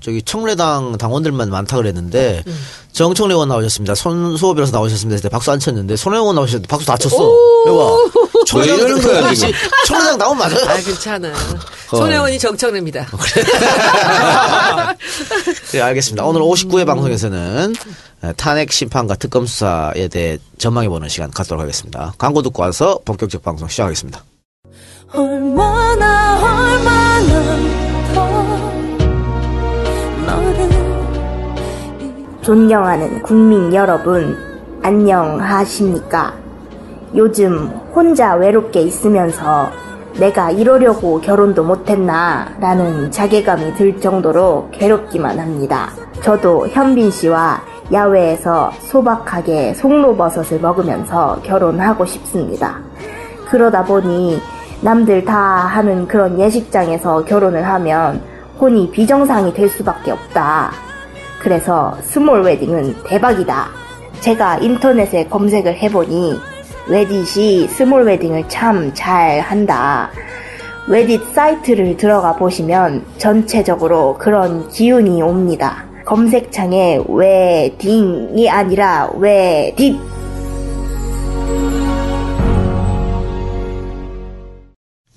저기 0.00 0.22
청래당 0.22 0.96
당원들만 0.98 1.50
많다 1.50 1.76
그랬는데 1.76 2.42
음. 2.46 2.66
정청래 2.92 3.34
의원 3.34 3.48
나오셨습니다. 3.48 3.94
손수호 3.94 4.54
변호사 4.54 4.72
나오셨습니다. 4.72 5.18
그때 5.18 5.28
박수 5.28 5.50
안 5.52 5.58
쳤는데 5.58 5.96
손혜 5.96 6.16
의원 6.18 6.34
나오셨는데 6.34 6.66
박수 6.68 6.86
다 6.86 6.96
쳤어. 6.96 7.16
여봐. 7.66 8.58
왜 8.58 8.64
이러는 8.64 9.00
거야, 9.02 9.34
지금? 9.34 9.52
청래당 9.86 10.18
나오면 10.18 10.38
맞아요. 10.52 10.68
아 10.70 10.76
괜찮아. 10.76 11.32
손혜원이 11.90 12.38
정청래입니다. 12.38 13.06
네, 15.72 15.80
알겠습니다. 15.82 16.24
오늘 16.24 16.40
59회 16.42 16.86
방송에서는 16.86 17.74
탄핵 18.36 18.72
심판과 18.72 19.16
특검 19.16 19.46
수사에 19.46 20.08
대해 20.08 20.38
전망해보는 20.58 21.08
시간 21.08 21.30
갖도록 21.30 21.60
하겠습니다. 21.62 22.14
광고 22.18 22.42
듣고 22.42 22.62
와서 22.62 22.98
본격적 23.04 23.42
방송 23.42 23.68
시작하겠습니다. 23.68 24.24
얼마나 25.12 26.34
얼마나 26.40 27.09
존경하는 32.42 33.20
국민 33.22 33.74
여러분, 33.74 34.34
안녕하십니까? 34.82 36.32
요즘 37.14 37.68
혼자 37.94 38.34
외롭게 38.34 38.80
있으면서 38.80 39.68
내가 40.18 40.50
이러려고 40.50 41.20
결혼도 41.20 41.62
못했나 41.62 42.48
라는 42.58 43.10
자괴감이 43.10 43.74
들 43.74 44.00
정도로 44.00 44.70
괴롭기만 44.72 45.38
합니다. 45.38 45.90
저도 46.22 46.66
현빈 46.68 47.10
씨와 47.10 47.60
야외에서 47.92 48.70
소박하게 48.80 49.74
송로버섯을 49.74 50.60
먹으면서 50.62 51.40
결혼하고 51.42 52.06
싶습니다. 52.06 52.78
그러다 53.50 53.84
보니 53.84 54.40
남들 54.80 55.26
다 55.26 55.36
하는 55.36 56.08
그런 56.08 56.40
예식장에서 56.40 57.26
결혼을 57.26 57.68
하면 57.68 58.22
혼이 58.58 58.90
비정상이 58.90 59.52
될 59.52 59.68
수밖에 59.68 60.12
없다. 60.12 60.89
그래서 61.40 61.96
스몰 62.02 62.42
웨딩은 62.42 63.02
대박이다. 63.04 63.70
제가 64.20 64.58
인터넷에 64.58 65.26
검색을 65.26 65.74
해보니 65.78 66.38
웨딧이 66.88 67.68
스몰 67.68 68.04
웨딩을 68.04 68.48
참 68.48 68.92
잘 68.94 69.40
한다. 69.40 70.10
웨딧 70.86 71.22
사이트를 71.34 71.96
들어가 71.96 72.36
보시면 72.36 73.04
전체적으로 73.16 74.16
그런 74.18 74.68
기운이 74.68 75.22
옵니다. 75.22 75.84
검색창에 76.04 77.00
웨딩이 77.08 78.48
아니라 78.50 79.08
웨딧 79.16 79.96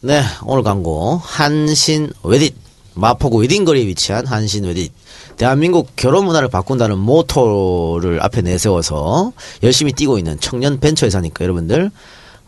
네, 0.02 0.22
오늘 0.46 0.64
광고 0.64 1.18
한신 1.22 2.12
웨딧 2.24 2.54
마포구 2.96 3.42
웨딩거리에 3.42 3.88
위치한 3.88 4.28
한신 4.28 4.66
웨딩. 4.66 4.90
대한민국 5.38 5.90
결혼 5.96 6.26
문화를 6.26 6.48
바꾼다는 6.48 6.98
모토를 6.98 8.22
앞에 8.22 8.42
내세워서 8.42 9.34
열심히 9.64 9.92
뛰고 9.94 10.18
있는 10.18 10.40
청년 10.40 10.80
벤처 10.80 11.06
회사니까 11.06 11.44
여러분들 11.44 11.92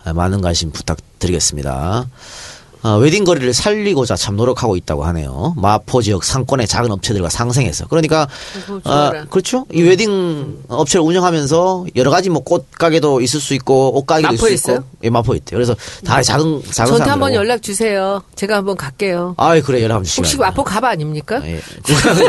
아, 0.03 0.13
많은 0.13 0.41
관심 0.41 0.71
부탁드리겠습니다. 0.71 2.07
아, 2.85 2.93
웨딩 2.97 3.23
거리를 3.23 3.51
살리고자 3.51 4.15
참 4.15 4.35
노력하고 4.35 4.75
있다고 4.75 5.05
하네요. 5.05 5.55
마포 5.57 6.03
지역 6.03 6.23
상권의 6.23 6.67
작은 6.67 6.91
업체들과 6.91 7.29
상생해서. 7.29 7.87
그러니까, 7.87 8.27
아, 8.83 9.09
좋아라. 9.09 9.25
그렇죠. 9.25 9.65
이 9.73 9.81
웨딩 9.81 10.65
업체를 10.67 11.03
운영하면서 11.03 11.87
여러 11.95 12.11
가지 12.11 12.29
뭐 12.29 12.43
꽃 12.45 12.67
가게도 12.71 13.21
있을 13.21 13.39
수 13.39 13.55
있고, 13.55 13.97
옷 13.97 14.05
가게도 14.05 14.35
있을 14.35 14.43
마포에 14.43 14.57
수 14.57 14.71
있고. 14.71 14.83
예, 15.03 15.09
마포에 15.09 15.37
있대요. 15.37 15.57
그래서 15.57 15.75
다 16.05 16.21
작은, 16.21 16.61
작은 16.71 16.89
저한테 16.89 17.09
한번. 17.09 17.33
연락 17.33 17.63
주세요. 17.63 18.21
제가 18.35 18.57
한번 18.57 18.77
갈게요. 18.77 19.33
아이, 19.37 19.61
그래, 19.61 19.81
연락 19.81 20.03
주시면. 20.03 20.25
혹시 20.25 20.37
마포 20.37 20.63
가봐 20.63 20.89
아닙니까? 20.89 21.41
예, 21.43 21.59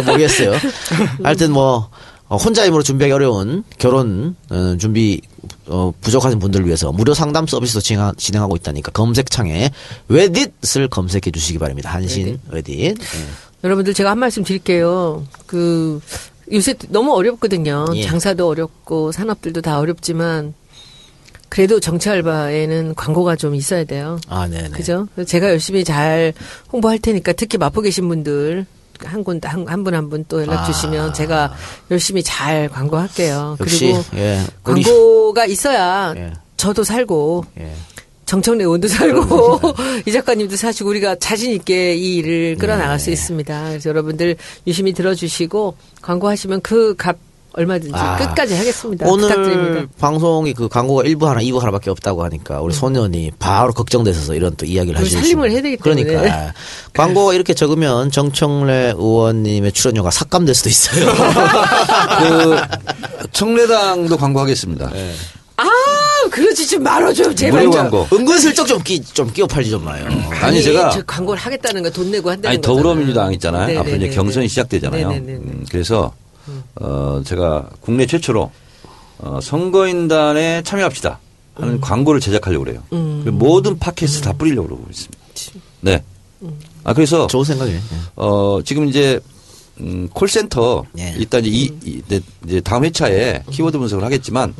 모르겠어요. 0.06 0.52
하여튼 1.22 1.52
뭐 1.52 1.76
어, 1.76 1.90
혼자 2.28 2.66
힘으로 2.66 2.82
준비하기 2.82 3.12
어려운 3.12 3.62
결혼 3.78 4.34
어, 4.50 4.76
준비 4.78 5.20
어, 5.66 5.92
부족하신 6.00 6.38
분들을 6.38 6.66
위해서 6.66 6.92
무료 6.92 7.14
상담 7.14 7.46
서비스도 7.46 7.80
진행, 7.80 8.12
진행하 8.16 8.46
고 8.46 8.56
있다니까 8.56 8.90
검색창에 8.92 9.70
웨딧을 10.08 10.88
검색해 10.88 11.30
주시기 11.32 11.58
바랍니다. 11.58 11.92
한신 11.92 12.40
웨딧. 12.50 12.78
예. 12.80 12.94
여러분들 13.62 13.94
제가 13.94 14.10
한 14.10 14.18
말씀 14.18 14.42
드릴게요. 14.42 15.24
그 15.46 16.00
요새 16.52 16.74
너무 16.88 17.14
어렵거든요. 17.14 17.86
예. 17.94 18.02
장사도 18.02 18.48
어렵고 18.48 19.12
산업들도 19.12 19.60
다 19.62 19.78
어렵지만 19.78 20.54
그래도 21.48 21.80
정치 21.80 22.10
알바에는 22.10 22.94
광고가 22.96 23.36
좀 23.36 23.54
있어야 23.54 23.84
돼요. 23.84 24.18
아, 24.28 24.48
네네. 24.48 24.70
그죠? 24.70 25.06
제가 25.26 25.50
열심히 25.50 25.84
잘 25.84 26.32
홍보할 26.72 26.98
테니까 26.98 27.32
특히 27.32 27.56
마포 27.56 27.82
계신 27.82 28.08
분들 28.08 28.66
한 29.04 29.22
군, 29.24 29.40
한, 29.42 29.66
한분 29.68 29.94
한 29.94 30.08
분 30.10 30.24
또 30.28 30.40
연락 30.42 30.60
아. 30.60 30.64
주시면 30.64 31.12
제가 31.14 31.52
열심히 31.90 32.22
잘 32.22 32.68
광고할게요. 32.68 33.56
역시, 33.60 33.86
그리고 33.92 34.04
예. 34.16 34.40
광고가 34.64 35.46
있어야 35.46 36.14
예. 36.16 36.32
저도 36.56 36.84
살고 36.84 37.44
예. 37.60 37.72
정청래 38.24 38.64
의원도 38.64 38.88
살고 38.88 39.60
이 40.06 40.10
작가님도 40.12 40.56
사시고 40.56 40.90
우리가 40.90 41.16
자신 41.16 41.52
있게 41.52 41.94
이 41.94 42.16
일을 42.16 42.56
끌어나갈 42.58 42.98
네. 42.98 43.04
수 43.04 43.10
있습니다. 43.10 43.68
그래서 43.68 43.88
여러분들 43.90 44.36
유심히 44.66 44.92
들어주시고 44.92 45.76
광고하시면 46.02 46.60
그 46.62 46.94
값 46.96 47.18
얼마든지 47.56 47.94
아, 47.94 48.16
끝까지 48.18 48.54
하겠습니다. 48.54 49.06
오늘 49.08 49.28
부탁드립니다. 49.28 49.86
방송이 49.98 50.52
그 50.52 50.68
광고가 50.68 51.04
1부 51.04 51.24
하나, 51.24 51.40
2부 51.40 51.58
하나밖에 51.58 51.88
없다고 51.90 52.22
하니까 52.24 52.60
우리 52.60 52.74
소년이 52.74 53.32
바로 53.38 53.72
걱정돼서 53.72 54.34
이런 54.34 54.54
또 54.56 54.66
이야기를 54.66 55.00
하시죠. 55.00 55.18
살림을 55.18 55.50
해야 55.50 55.62
되기 55.62 55.76
때문에. 55.78 56.04
그러니까 56.04 56.52
광고가 56.94 57.32
이렇게 57.32 57.54
적으면 57.54 58.10
정청래 58.10 58.92
의원님의 58.96 59.72
출연료가 59.72 60.10
삭감될 60.10 60.54
수도 60.54 60.68
있어요. 60.68 61.06
그 62.20 62.56
청래당도 63.32 64.16
광고하겠습니다. 64.18 64.90
아, 65.58 65.64
그러지 66.30 66.66
좀 66.68 66.82
말아줘 66.82 67.34
제발. 67.34 67.62
좀. 67.62 67.70
광고. 67.72 68.06
은근슬쩍 68.12 68.66
좀, 68.66 68.82
끼, 68.82 69.02
좀 69.02 69.32
끼워 69.32 69.46
팔지 69.48 69.70
좀 69.70 69.82
마요. 69.84 70.04
아니, 70.42 70.62
제가 70.62 70.90
저 70.90 71.02
광고를 71.06 71.40
하겠다는 71.40 71.82
거 71.82 71.88
돈 71.90 72.10
내고 72.10 72.30
한다는 72.30 72.50
아니 72.50 72.60
거잖아요. 72.60 72.76
더불어민주당 72.82 73.32
있잖아요. 73.32 73.66
네네네네. 73.68 73.80
앞으로 73.80 73.96
이제 74.06 74.14
경선이 74.14 74.48
시작되잖아요. 74.48 75.08
네네네네. 75.08 75.38
음, 75.38 75.66
그래서 75.70 76.12
어 76.76 77.22
제가 77.24 77.70
국내 77.80 78.06
최초로 78.06 78.50
어 79.18 79.38
선거인단에 79.40 80.62
참여합시다 80.62 81.18
하는 81.54 81.74
음. 81.74 81.80
광고를 81.80 82.20
제작하려고 82.20 82.64
그래요. 82.64 82.82
그리고 82.90 83.32
모든 83.32 83.78
팟캐스트 83.78 84.22
다 84.22 84.32
뿌리려고 84.32 84.68
그러고 84.68 84.84
있습니다. 84.90 85.18
네. 85.80 86.02
아 86.84 86.92
그래서 86.92 87.26
좋은 87.26 87.44
생각이에요. 87.44 87.78
예. 87.78 87.96
어 88.16 88.60
지금 88.64 88.88
이제 88.88 89.20
음, 89.80 90.08
콜센터 90.12 90.84
예. 90.98 91.14
일단 91.18 91.44
이제, 91.44 91.50
이, 91.50 91.70
이, 91.84 92.02
네, 92.08 92.20
이제 92.46 92.60
다음 92.60 92.84
회차에 92.84 93.42
키워드 93.50 93.78
분석을 93.78 94.04
하겠지만 94.04 94.54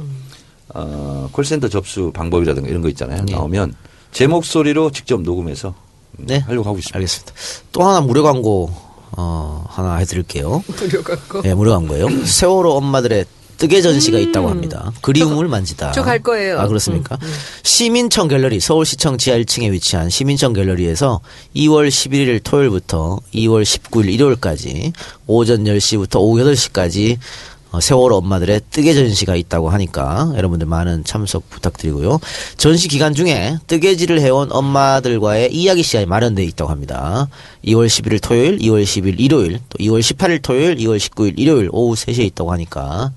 어, 0.75 1.29
콜센터 1.33 1.69
접수 1.69 2.11
방법이라든가 2.13 2.69
이런 2.69 2.83
거 2.83 2.89
있잖아요. 2.91 3.25
예. 3.29 3.33
나오면 3.33 3.75
제 4.13 4.27
목소리로 4.27 4.91
직접 4.91 5.23
녹음해서 5.23 5.75
음, 6.19 6.27
네. 6.27 6.39
하려고 6.39 6.69
하고 6.69 6.79
있습니다. 6.79 6.97
알겠습니다. 6.97 7.33
또 7.73 7.83
하나 7.83 8.01
무료 8.01 8.23
광고, 8.23 8.71
어, 9.13 9.65
하나 9.69 9.97
해드릴게요. 9.97 10.63
무료 10.67 11.03
광 11.03 11.17
고. 11.29 11.43
예, 11.45 11.55
무료 11.55 11.73
광 11.73 11.87
고예요. 11.87 12.09
세월호 12.25 12.73
엄마들의 12.73 13.25
뜨개 13.59 13.81
전시가 13.81 14.19
있다고 14.19 14.51
합니다. 14.51 14.93
그리움을 15.01 15.49
만지다. 15.49 15.89
음. 15.89 15.93
저갈 15.95 16.23
거예요. 16.23 16.61
아, 16.61 16.67
그렇습니까? 16.69 17.17
시민청 17.63 18.29
갤러리, 18.29 18.61
서울시청 18.61 19.17
지하 19.17 19.39
1층에 19.39 19.71
위치한 19.73 20.11
시민청 20.11 20.53
갤러리에서 20.53 21.21
2월 21.55 21.89
11일 21.89 22.43
토요일부터 22.45 23.21
2월 23.35 23.63
19일 23.63 24.13
일요일까지 24.13 24.93
오전 25.27 25.65
10시부터 25.65 26.17
오후 26.21 26.39
8시까지 26.45 27.17
어, 27.17 27.21
세월호 27.81 28.17
엄마들의 28.17 28.61
뜨개 28.71 28.95
전시가 28.95 29.37
있다고 29.37 29.71
하니까 29.71 30.33
여러분들 30.37 30.67
많은 30.67 31.05
참석 31.05 31.49
부탁드리고요. 31.51 32.19
전시 32.57 32.89
기간 32.89 33.15
중에 33.15 33.59
뜨개질을 33.67 34.21
해온 34.21 34.49
엄마들과의 34.53 35.53
이야기 35.55 35.83
시간이 35.83 36.07
마련되어 36.07 36.45
있다고 36.45 36.71
합니다. 36.71 37.29
2월 37.65 37.87
11일 37.87 38.23
토요일, 38.23 38.59
2월 38.59 38.85
10일 38.85 39.19
일요일, 39.19 39.61
또 39.69 39.79
2월 39.79 40.01
18일 40.01 40.43
토요일, 40.43 40.77
2월 40.77 40.99
19일 40.99 41.35
일요일 41.39 41.69
오후 41.73 41.95
3시에 41.95 42.25
있다고 42.27 42.53
하니까 42.53 43.13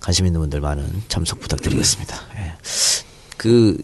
관심 0.00 0.26
있는 0.26 0.40
분들 0.40 0.60
많은 0.60 0.84
참석 1.08 1.40
부탁드리겠습니다. 1.40 2.16
예. 2.38 2.52
그 3.36 3.76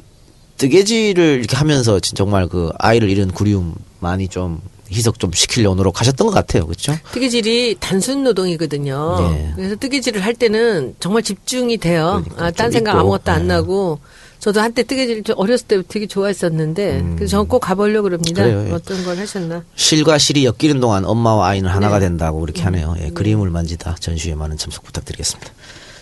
뜨개질을 0.58 1.38
이렇게 1.40 1.56
하면서 1.56 1.98
진- 2.00 2.14
정말 2.16 2.48
그 2.48 2.70
아이를 2.78 3.10
잃은 3.10 3.32
그리움 3.32 3.74
많이 4.00 4.28
좀 4.28 4.60
희석 4.90 5.18
좀 5.18 5.32
시키려고 5.32 5.74
노력하셨던 5.76 6.26
것 6.26 6.32
같아요. 6.32 6.66
그렇죠? 6.66 6.96
뜨개질이 7.12 7.76
단순 7.80 8.24
노동이거든요. 8.24 9.30
네. 9.32 9.52
그래서 9.56 9.76
뜨개질을 9.76 10.22
할 10.24 10.34
때는 10.34 10.94
정말 11.00 11.22
집중이 11.22 11.78
돼요. 11.78 12.22
그러니까 12.24 12.44
아, 12.46 12.50
딴좀 12.50 12.72
생각 12.72 12.90
있고, 12.92 13.00
아무것도 13.00 13.32
안 13.32 13.42
네. 13.48 13.54
나고. 13.54 13.98
저도 14.40 14.60
한때 14.60 14.82
뜨개질 14.82 15.22
좀 15.24 15.36
어렸을 15.38 15.66
때 15.66 15.82
되게 15.88 16.06
좋아했었는데 16.06 17.02
그래서 17.16 17.30
저는 17.30 17.48
꼭 17.48 17.60
가보려고 17.60 18.02
그럽니다. 18.10 18.44
음. 18.44 18.50
그래요, 18.50 18.66
예. 18.68 18.72
어떤 18.72 19.02
걸 19.02 19.16
하셨나. 19.16 19.64
실과 19.74 20.18
실이 20.18 20.44
엮이는 20.44 20.80
동안 20.80 21.06
엄마와 21.06 21.48
아이는 21.48 21.70
하나가 21.70 21.98
네. 21.98 22.06
된다고 22.08 22.40
그렇게 22.40 22.60
하네요. 22.62 22.94
예, 23.00 23.08
그림을 23.08 23.48
만지다 23.48 23.96
전시회 24.00 24.34
많은 24.34 24.58
참석 24.58 24.84
부탁드리겠습니다. 24.84 25.50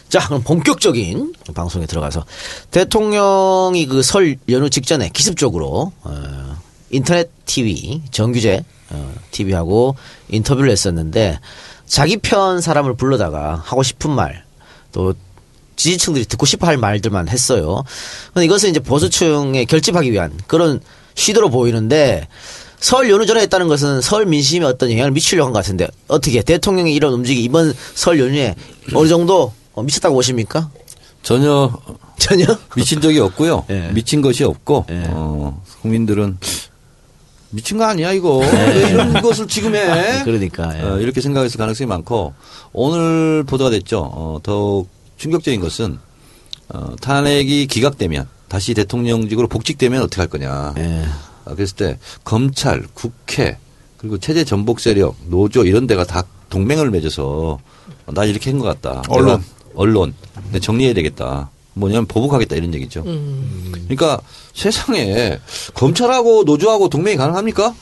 자, 0.09 0.27
그럼 0.27 0.43
본격적인 0.43 1.35
방송에 1.55 1.87
들어가서 1.87 2.25
대통령이 2.73 3.87
그 3.87 4.03
설 4.03 4.37
연휴 4.51 4.69
직전에 4.69 5.09
기습적으로 5.11 5.93
어, 6.03 6.57
인터넷 6.93 7.31
TV 7.47 8.03
정규제 8.13 8.65
어, 8.91 9.15
TV하고 9.33 9.97
인터뷰를 10.29 10.71
했었는데 10.71 11.41
자기 11.87 12.17
편 12.19 12.61
사람을 12.61 12.95
불러다가 12.95 13.61
하고 13.65 13.83
싶은 13.83 14.11
말 14.13 14.45
또 14.93 15.15
지지층들이 15.77 16.27
듣고 16.27 16.45
싶어 16.45 16.67
할 16.67 16.77
말들만 16.77 17.29
했어요. 17.31 17.83
근데 18.35 18.45
이것은 18.45 18.69
이제 18.69 18.79
보수층에 18.79 19.65
결집하기 19.65 20.13
위한 20.13 20.31
그런 20.47 20.81
시도로 21.15 21.49
보이는데 21.49 22.29
설 22.79 23.09
연휴 23.11 23.25
전에 23.25 23.41
했다는 23.41 23.69
것은 23.69 24.03
설 24.03 24.27
민심에 24.27 24.67
어떤 24.67 24.91
영향을 24.93 25.13
미치려고 25.13 25.47
한 25.47 25.53
것 25.55 25.61
같은데 25.61 25.89
어떻게 26.09 26.43
대통령의 26.43 26.95
이런 26.95 27.15
움직이 27.15 27.43
이번 27.43 27.73
설 27.95 28.21
연휴에 28.21 28.55
어느 28.95 29.09
정도 29.09 29.55
어, 29.73 29.83
미쳤다고 29.83 30.15
보십니까? 30.15 30.71
전혀 31.23 31.73
전혀? 32.19 32.45
미친 32.77 33.01
적이 33.01 33.21
없고요. 33.21 33.65
예. 33.71 33.91
미친 33.95 34.21
것이 34.21 34.45
없고 34.45 34.85
예. 34.91 35.05
어, 35.09 35.59
국민들은 35.81 36.37
미친 37.53 37.77
거 37.79 37.85
아니야 37.85 38.13
이거 38.13 38.39
왜 38.39 38.91
이런 38.91 39.21
것을 39.21 39.47
지금 39.47 39.75
해? 39.75 39.85
네. 39.87 40.23
그러니까, 40.25 40.77
예. 40.79 40.83
어, 40.83 40.99
이렇게 40.99 41.21
생각했을 41.21 41.59
가능성이 41.59 41.87
많고 41.87 42.33
오늘 42.73 43.45
보도가 43.45 43.71
됐죠. 43.71 44.01
어, 44.13 44.39
더욱 44.43 44.89
충격적인 45.19 45.61
것은 45.61 45.99
어, 46.71 46.95
탄핵이 47.01 47.67
기각되면 47.67 48.27
다시 48.49 48.73
대통령직으로 48.75 49.49
복직되면 49.49 50.03
어떻게 50.03 50.21
할 50.23 50.29
거냐. 50.29 50.75
예. 50.79 51.05
아, 51.45 51.55
그랬을 51.55 51.77
때 51.77 51.99
검찰, 52.25 52.83
국회 52.95 53.59
그리고 53.99 54.19
체제 54.19 54.45
전복 54.45 54.81
세력, 54.81 55.17
노조 55.27 55.65
이런 55.65 55.87
데가 55.87 56.05
다 56.05 56.25
동맹을 56.49 56.91
맺어서 56.91 57.59
나 58.07 58.25
이렇게 58.25 58.51
한 58.51 58.59
것 58.59 58.65
같다. 58.67 59.03
언론. 59.09 59.43
언론. 59.75 60.15
근데 60.35 60.59
정리해야 60.59 60.95
되겠다. 60.95 61.51
뭐냐면 61.75 62.07
보복하겠다 62.07 62.57
이런 62.57 62.75
얘기죠. 62.75 63.03
그러니까 63.03 64.21
세상에 64.55 65.39
검찰하고 65.75 66.45
노조하고 66.45 66.89
동맹이 66.89 67.17
가능합니까? 67.17 67.75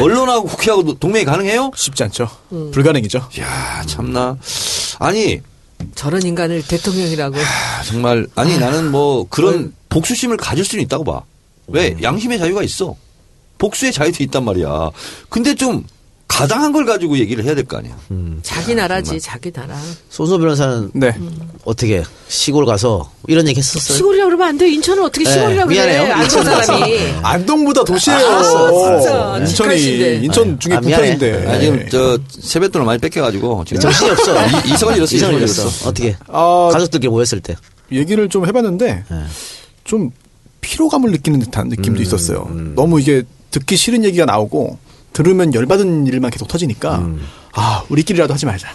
언론하고 0.00 0.46
국회하고 0.48 0.82
노- 0.82 0.94
동맹이 0.98 1.24
가능해요? 1.24 1.70
쉽지 1.76 2.02
않죠. 2.04 2.28
음. 2.52 2.70
불가능이죠. 2.72 3.28
야 3.40 3.82
참나. 3.86 4.36
아니 4.98 5.40
저런 5.94 6.22
인간을 6.24 6.62
대통령이라고. 6.66 7.36
아, 7.38 7.82
정말 7.84 8.26
아니 8.34 8.58
나는 8.58 8.90
뭐 8.90 9.26
그런 9.28 9.72
복수심을 9.88 10.36
가질 10.36 10.64
수는 10.64 10.82
있다고 10.84 11.04
봐. 11.04 11.22
왜 11.68 11.96
양심의 12.02 12.38
자유가 12.38 12.62
있어. 12.62 12.96
복수의 13.58 13.92
자유도 13.92 14.24
있단 14.24 14.44
말이야. 14.44 14.90
근데 15.28 15.54
좀 15.54 15.84
가당한 16.32 16.72
걸 16.72 16.86
가지고 16.86 17.18
얘기를 17.18 17.44
해야 17.44 17.54
될 17.54 17.64
거 17.64 17.76
아니에요. 17.76 17.94
자기 18.42 18.74
나라지, 18.74 19.20
자기 19.20 19.52
나라. 19.52 19.76
손소 20.08 20.38
변호사는 20.38 20.90
네. 20.94 21.14
어떻게 21.64 22.02
시골 22.28 22.64
가서 22.64 23.10
이런 23.28 23.46
얘기 23.48 23.58
했었어요? 23.58 23.96
시골이라고 23.98 24.28
그러면 24.30 24.48
안 24.48 24.58
돼. 24.58 24.68
인천은 24.70 25.02
어떻게 25.04 25.24
네, 25.24 25.30
시골이라고 25.32 25.68
그래. 25.68 25.86
미안해요. 25.86 26.14
안천 26.14 26.40
인천 26.40 26.44
가서. 26.54 26.72
사람이. 26.78 26.98
안동보다 27.22 27.84
도시예요. 27.84 28.26
아, 28.26 29.44
진짜. 29.44 29.66
인천이. 29.68 30.24
인천 30.24 30.58
중에 30.58 30.74
아, 30.74 30.80
미안해. 30.80 31.18
부평인데. 31.18 31.50
아, 31.52 31.58
지금 31.60 31.86
저 31.90 32.18
세뱃돈을 32.40 32.86
많이 32.86 32.98
뺏겨 33.00 33.20
가지고 33.22 33.64
지금 33.66 33.80
정신이 33.82 34.10
없어. 34.10 34.46
이- 34.46 34.72
이성을 34.72 34.96
잃었어. 34.96 35.14
이성을 35.16 35.34
잃었어. 35.34 35.88
어떻게? 35.88 36.16
아, 36.28 36.70
가족들끼리 36.72 37.10
모였을 37.10 37.40
때. 37.40 37.54
얘기를 37.92 38.28
좀 38.30 38.46
해봤는데 38.46 39.04
네. 39.08 39.16
좀 39.84 40.10
피로감을 40.62 41.10
느끼는 41.10 41.40
듯한 41.40 41.68
느낌도 41.68 42.00
음, 42.00 42.02
있었어요. 42.02 42.48
너무 42.74 43.00
이게 43.00 43.22
듣기 43.50 43.76
싫은 43.76 44.02
얘기가 44.04 44.24
나오고 44.24 44.78
들으면 45.12 45.54
열받은 45.54 46.06
일만 46.06 46.30
계속 46.30 46.48
터지니까 46.48 46.98
음. 46.98 47.26
아 47.52 47.82
우리끼리라도 47.88 48.32
하지 48.34 48.46
말자. 48.46 48.68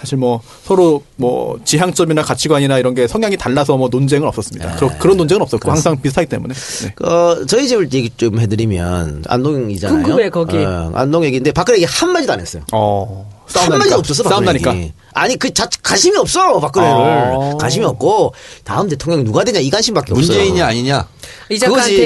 사실 0.00 0.16
뭐 0.16 0.40
서로 0.64 1.02
뭐 1.16 1.60
지향점이나 1.64 2.22
가치관이나 2.22 2.78
이런 2.78 2.94
게 2.94 3.06
성향이 3.06 3.36
달라서 3.36 3.76
뭐 3.76 3.88
논쟁은 3.90 4.26
없었습니다. 4.28 4.76
그런 4.76 4.98
그런 4.98 5.16
논쟁은 5.18 5.42
없었고 5.42 5.70
항상 5.70 6.00
비슷하기 6.00 6.26
때문에. 6.28 6.54
네. 6.54 7.06
어, 7.06 7.44
저희 7.46 7.68
집을 7.68 7.92
얘기 7.92 8.10
좀 8.16 8.40
해드리면 8.40 9.24
안동이잖아요. 9.28 10.02
궁금해, 10.02 10.30
거기. 10.30 10.56
어, 10.56 10.90
안동 10.94 11.24
얘기인데 11.24 11.52
박근혜 11.52 11.78
얘기 11.80 11.86
한 11.86 12.12
마디도 12.12 12.32
안 12.32 12.40
했어요. 12.40 12.62
어. 12.72 13.30
한 13.52 13.68
마디도 13.78 13.96
없었어. 13.96 14.22
박근혜 14.22 14.34
싸움 14.36 14.44
나니까. 14.46 14.74
얘기. 14.76 14.92
아니 15.12 15.36
그 15.36 15.52
자, 15.52 15.68
가심이 15.82 16.16
없어 16.16 16.60
박근혜를 16.60 16.94
어. 16.94 17.58
가심이 17.58 17.84
없고 17.84 18.32
다음 18.64 18.88
대통령 18.88 19.24
누가 19.24 19.44
되냐 19.44 19.58
이 19.58 19.68
관심밖에 19.68 20.12
없어요. 20.12 20.26
문재인이 20.26 20.62
아니냐. 20.62 21.06
이. 21.50 21.58
작가한테 21.58 21.96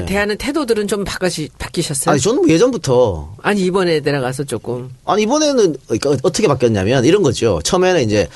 네. 0.00 0.06
대하는 0.06 0.36
태도들은 0.38 0.88
좀 0.88 1.04
바뀌시, 1.04 1.50
바뀌셨어요? 1.58 2.12
아니 2.12 2.20
저는 2.20 2.42
뭐 2.42 2.48
예전부터 2.48 3.34
아니, 3.42 3.60
이번에 3.62 4.00
내려가서 4.00 4.44
조금. 4.44 4.90
아니 5.04 5.22
이번에는 5.22 5.76
그러니까 5.86 6.10
어떻게 6.22 6.48
바뀌었냐면 6.48 7.04
이런 7.04 7.22
거죠. 7.22 7.60
처음에는 7.62 8.02
이제 8.02 8.28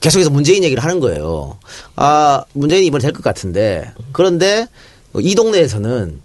계속해서 0.00 0.30
문재인 0.30 0.62
얘기를 0.64 0.82
하는 0.82 1.00
거예요. 1.00 1.58
아 1.96 2.44
문재인이 2.52 2.86
이번에 2.86 3.02
될 3.02 3.12
것 3.12 3.22
같은데 3.22 3.90
그런데 4.12 4.66
이 5.18 5.34
동네에서는 5.34 6.20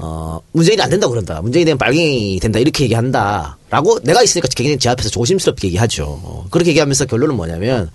어 0.00 0.40
문재인이 0.52 0.80
안 0.82 0.90
된다고 0.90 1.10
그런다. 1.12 1.40
문재인이 1.42 1.64
되면 1.64 1.78
빨갱이 1.78 2.38
된다 2.40 2.58
이렇게 2.58 2.84
얘기한다 2.84 3.56
라고 3.70 3.98
내가 4.00 4.22
있으니까 4.22 4.48
굉장히 4.54 4.78
제 4.78 4.88
앞에서 4.90 5.08
조심스럽게 5.10 5.68
얘기하죠. 5.68 6.04
어, 6.04 6.46
그렇게 6.50 6.70
얘기하면서 6.70 7.06
결론은 7.06 7.34
뭐냐면 7.36 7.90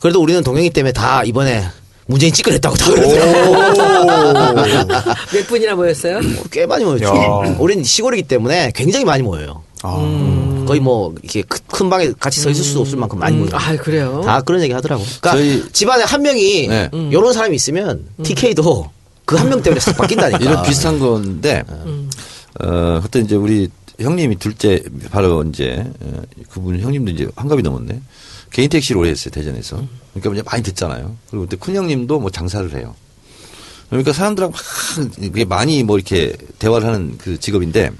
그래도 0.00 0.20
우리는 0.22 0.42
동영이 0.42 0.70
때문에 0.70 0.92
다 0.92 1.22
이번에 1.24 1.64
문재인 2.06 2.32
찌끄냈다고 2.32 2.76
다 2.76 2.90
그러더라고요. 2.92 4.86
몇 5.32 5.46
분이나 5.46 5.74
모였어요? 5.74 6.20
꽤 6.50 6.66
많이 6.66 6.84
모였죠. 6.84 7.04
야. 7.04 7.56
우리는 7.58 7.84
시골이기 7.84 8.24
때문에 8.28 8.72
굉장히 8.74 9.04
많이 9.04 9.22
모여요. 9.22 9.62
아. 9.82 10.64
거의 10.66 10.80
뭐 10.80 11.14
이렇게 11.22 11.42
큰- 11.42 11.60
큰 11.68 11.90
방에 11.90 12.10
같이 12.18 12.40
서 12.40 12.50
있을 12.50 12.62
수도 12.64 12.80
없을 12.80 12.96
만큼 12.98 13.18
많이 13.18 13.36
모여요. 13.36 13.50
아, 13.54 13.74
그래요? 13.76 14.22
다 14.24 14.40
그런 14.42 14.62
얘기 14.62 14.72
하더라고. 14.72 15.02
그러니까 15.20 15.30
저희- 15.32 15.72
집안에 15.72 16.04
한 16.04 16.22
명이 16.22 16.68
네. 16.68 16.90
이런 17.10 17.32
사람이 17.32 17.54
있으면 17.56 18.04
TK도 18.22 18.90
그 19.24 19.36
한 19.36 19.48
명 19.48 19.62
때문에 19.62 19.80
싹 19.80 19.96
바뀐다니까. 19.96 20.38
이런 20.38 20.62
비슷한 20.62 20.98
건데, 20.98 21.62
어, 22.60 23.00
그때 23.02 23.20
이제 23.20 23.34
우리 23.36 23.68
형님이 24.00 24.36
둘째, 24.36 24.82
바로 25.10 25.42
이제, 25.44 25.84
어, 26.00 26.22
그분 26.50 26.78
형님도 26.80 27.12
이제 27.12 27.28
환갑이 27.36 27.62
넘었네. 27.62 28.00
개인 28.52 28.68
택시를 28.68 29.00
오래 29.00 29.10
했어요, 29.10 29.30
대전에서. 29.32 29.82
그러니까 30.14 30.32
이제 30.34 30.42
많이 30.44 30.62
듣잖아요. 30.62 31.16
그리고 31.30 31.46
그때 31.46 31.56
큰 31.58 31.74
형님도 31.74 32.20
뭐 32.20 32.30
장사를 32.30 32.72
해요. 32.76 32.94
그러니까 33.88 34.12
사람들하고 34.12 34.52
막, 34.52 34.60
그게 35.16 35.44
많이 35.44 35.82
뭐 35.82 35.98
이렇게 35.98 36.34
대화를 36.58 36.86
하는 36.86 37.18
그 37.18 37.38
직업인데, 37.40 37.90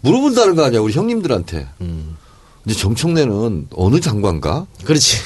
물어본다는 0.00 0.54
거 0.54 0.64
아니야, 0.64 0.80
우리 0.80 0.92
형님들한테. 0.92 1.68
이제 2.66 2.78
정청래는 2.78 3.68
어느 3.74 4.00
장관가? 4.00 4.66
그렇지. 4.84 5.18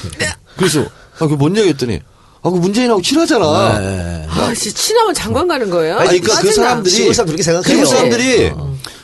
그래서, 0.57 0.85
아, 1.19 1.27
그 1.27 1.37
뭔 1.37 1.55
얘기 1.57 1.69
했더니, 1.69 1.99
아, 2.41 2.49
그 2.49 2.55
문재인하고 2.57 3.01
친하잖아. 3.01 3.79
네. 3.79 4.25
아, 4.29 4.53
진짜 4.53 4.77
친하면 4.77 5.13
장관 5.13 5.47
가는 5.47 5.69
거예요? 5.69 5.97
아니, 5.97 6.19
그러니까 6.19 6.41
그 6.41 6.47
짜증나. 6.47 6.67
사람들이 6.67 6.95
시골 6.95 7.13
사람 7.13 7.27
그렇게 7.27 7.43
생각해요. 7.43 7.75
시골 7.75 7.85
사람들이 7.85 8.51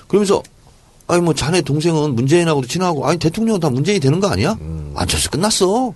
그러면서 0.08 0.42
아니 1.08 1.22
뭐 1.22 1.34
자네 1.34 1.62
동생은 1.62 2.16
문재인하고도 2.16 2.68
친하고 2.68 3.06
아니 3.08 3.18
대통령은 3.20 3.60
다 3.60 3.70
문재인이 3.70 4.00
되는 4.00 4.20
거 4.20 4.28
아니야? 4.28 4.58
안철수 4.96 5.30
끝났어. 5.30 5.94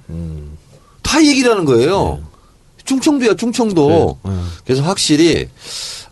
다 1.02 1.26
얘기를 1.26 1.52
하는 1.52 1.66
거예요. 1.66 2.20
충청도야 2.86 3.36
충청도. 3.36 4.18
그래서 4.66 4.84
확실히 4.84 5.48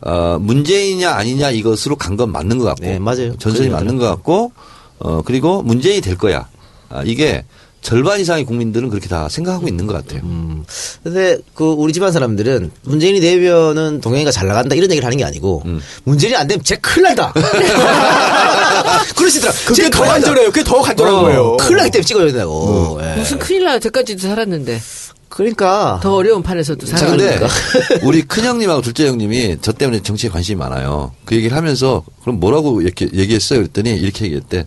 어, 0.02 0.38
문재인이냐 0.40 1.12
아니냐 1.12 1.52
이것으로 1.52 1.96
간 1.96 2.18
건 2.18 2.32
맞는 2.32 2.58
것 2.60 2.66
같고 2.66 2.84
네, 2.86 2.98
맞아요. 3.00 3.36
전선이. 3.38 3.70
맞는 3.70 3.98
것 3.98 4.06
같고 4.08 4.52
어 5.00 5.22
그리고 5.24 5.62
문재인이 5.62 6.02
될 6.02 6.18
거야. 6.18 6.48
아, 6.90 7.04
이게 7.06 7.44
절반 7.82 8.20
이상의 8.20 8.44
국민들은 8.46 8.90
그렇게 8.90 9.08
다 9.08 9.30
생각하고 9.30 9.68
있는 9.68 9.86
것 9.88 9.94
같아요. 9.94 10.22
음. 10.24 10.64
근데 11.04 11.38
그 11.54 11.64
우리 11.66 11.94
집안 11.94 12.12
사람들은 12.12 12.72
문재인이 12.84 13.20
되면은 13.22 14.02
동영이가 14.02 14.32
잘 14.32 14.48
나간다 14.48 14.74
이런 14.76 14.90
얘기를 14.90 15.06
하는 15.06 15.18
게 15.18 15.24
아니고 15.24 15.62
음. 15.66 15.80
문재인이 16.04 16.36
안 16.36 16.48
되면 16.48 16.64
쟤 16.64 16.76
큰일 16.78 17.04
난다. 17.04 17.34
그러시더라. 19.16 19.54
그게 19.66 19.90
더 19.90 20.04
간절해요. 20.04 20.48
그게 20.52 20.64
더 20.64 20.82
간절한 20.82 21.14
거예요. 21.24 21.58
큰일 21.58 21.78
나기 21.78 21.92
때문에 21.92 22.06
찍어야 22.06 22.26
된다고. 22.28 23.00
예. 23.02 23.16
무슨 23.20 23.40
큰일 23.40 23.64
나요. 23.66 23.80
저까지도 23.80 24.22
살았는데. 24.28 24.82
그러니까 25.30 26.00
더 26.02 26.16
어려운 26.16 26.42
판에서도. 26.42 26.88
근데 26.88 27.40
우리 28.02 28.22
큰 28.24 28.46
형님하고 28.46 28.82
둘째 28.82 29.08
형님이 29.08 29.58
저 29.62 29.72
때문에 29.74 30.02
정치에 30.02 30.30
관심이 30.30 30.58
많아요. 30.58 31.12
그 31.26 31.36
얘기를 31.36 31.56
하면서 31.56 32.04
그럼 32.22 32.40
뭐라고 32.40 32.82
이렇게 32.82 33.08
얘기했어요? 33.14 33.60
그랬더니 33.60 33.92
이렇게 33.98 34.26
얘기했대. 34.26 34.66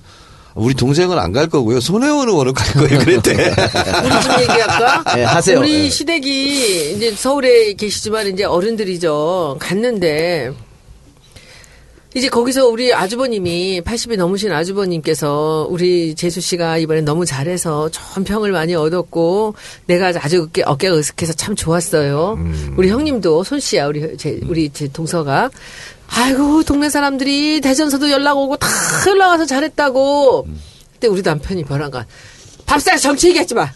우리 0.54 0.74
동생은 0.74 1.18
안 1.18 1.32
갈 1.32 1.48
거고요. 1.48 1.80
손혜원 1.80 2.28
의원은 2.28 2.52
갈 2.54 2.72
거예요. 2.74 2.98
그랬대. 2.98 3.32
우리 4.04 4.22
좀 4.22 4.32
얘기할까? 4.40 5.14
네, 5.14 5.22
하세요. 5.24 5.58
우리 5.60 5.84
네. 5.84 5.90
시댁이 5.90 6.92
이제 6.96 7.14
서울에 7.16 7.72
계시지만 7.74 8.26
이제 8.26 8.44
어른들이죠. 8.44 9.56
갔는데 9.60 10.50
이제 12.14 12.28
거기서 12.28 12.66
우리 12.66 12.92
아주버님이 12.92 13.82
80이 13.82 14.16
넘으신 14.16 14.50
아주버님께서 14.50 15.68
우리 15.70 16.14
재수 16.16 16.40
씨가 16.40 16.78
이번에 16.78 17.02
너무 17.02 17.24
잘해서 17.24 17.88
좋은 17.90 18.24
평을 18.24 18.50
많이 18.50 18.74
얻었고 18.74 19.54
내가 19.86 20.08
아주 20.08 20.42
어깨, 20.42 20.62
어깨가 20.64 20.96
으슥해서 20.96 21.32
참 21.34 21.54
좋았어요. 21.54 22.36
우리 22.76 22.88
형님도 22.88 23.44
손 23.44 23.60
씨야 23.60 23.86
우리 23.86 24.16
제 24.16 24.40
우리 24.48 24.70
제 24.70 24.88
동서가 24.88 25.50
아이고 26.08 26.64
동네 26.64 26.90
사람들이 26.90 27.60
대전서도 27.60 28.10
연락 28.10 28.38
오고 28.38 28.56
다 28.56 28.66
연락 29.08 29.28
와서 29.28 29.46
잘했다고. 29.46 30.48
그때 30.94 31.06
우리 31.06 31.22
남편이 31.22 31.64
변한가. 31.64 32.06
밥상 32.70 32.96
정치 32.98 33.30
얘기하지 33.30 33.52
마. 33.54 33.68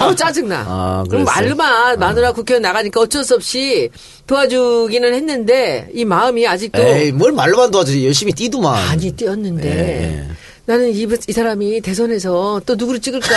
어, 0.00 0.12
짜증나. 0.12 0.64
아, 0.66 1.04
그럼? 1.08 1.22
말로만 1.22 2.00
마누라 2.00 2.32
국회의원 2.32 2.62
나가니까 2.62 3.00
어쩔 3.00 3.22
수 3.22 3.36
없이 3.36 3.88
도와주기는 4.26 5.14
했는데 5.14 5.88
이 5.94 6.04
마음이 6.04 6.48
아직도 6.48 6.82
에이 6.82 7.12
뭘 7.12 7.30
말로만 7.30 7.70
도와주지 7.70 8.04
열심히 8.04 8.32
뛰더만. 8.32 8.72
많이 8.74 9.12
뛰었는데 9.12 9.68
예. 9.68 10.26
나는 10.66 10.92
이, 10.92 11.06
이 11.28 11.32
사람이 11.32 11.80
대선에서 11.82 12.60
또 12.66 12.74
누구를 12.74 13.00
찍을까 13.00 13.28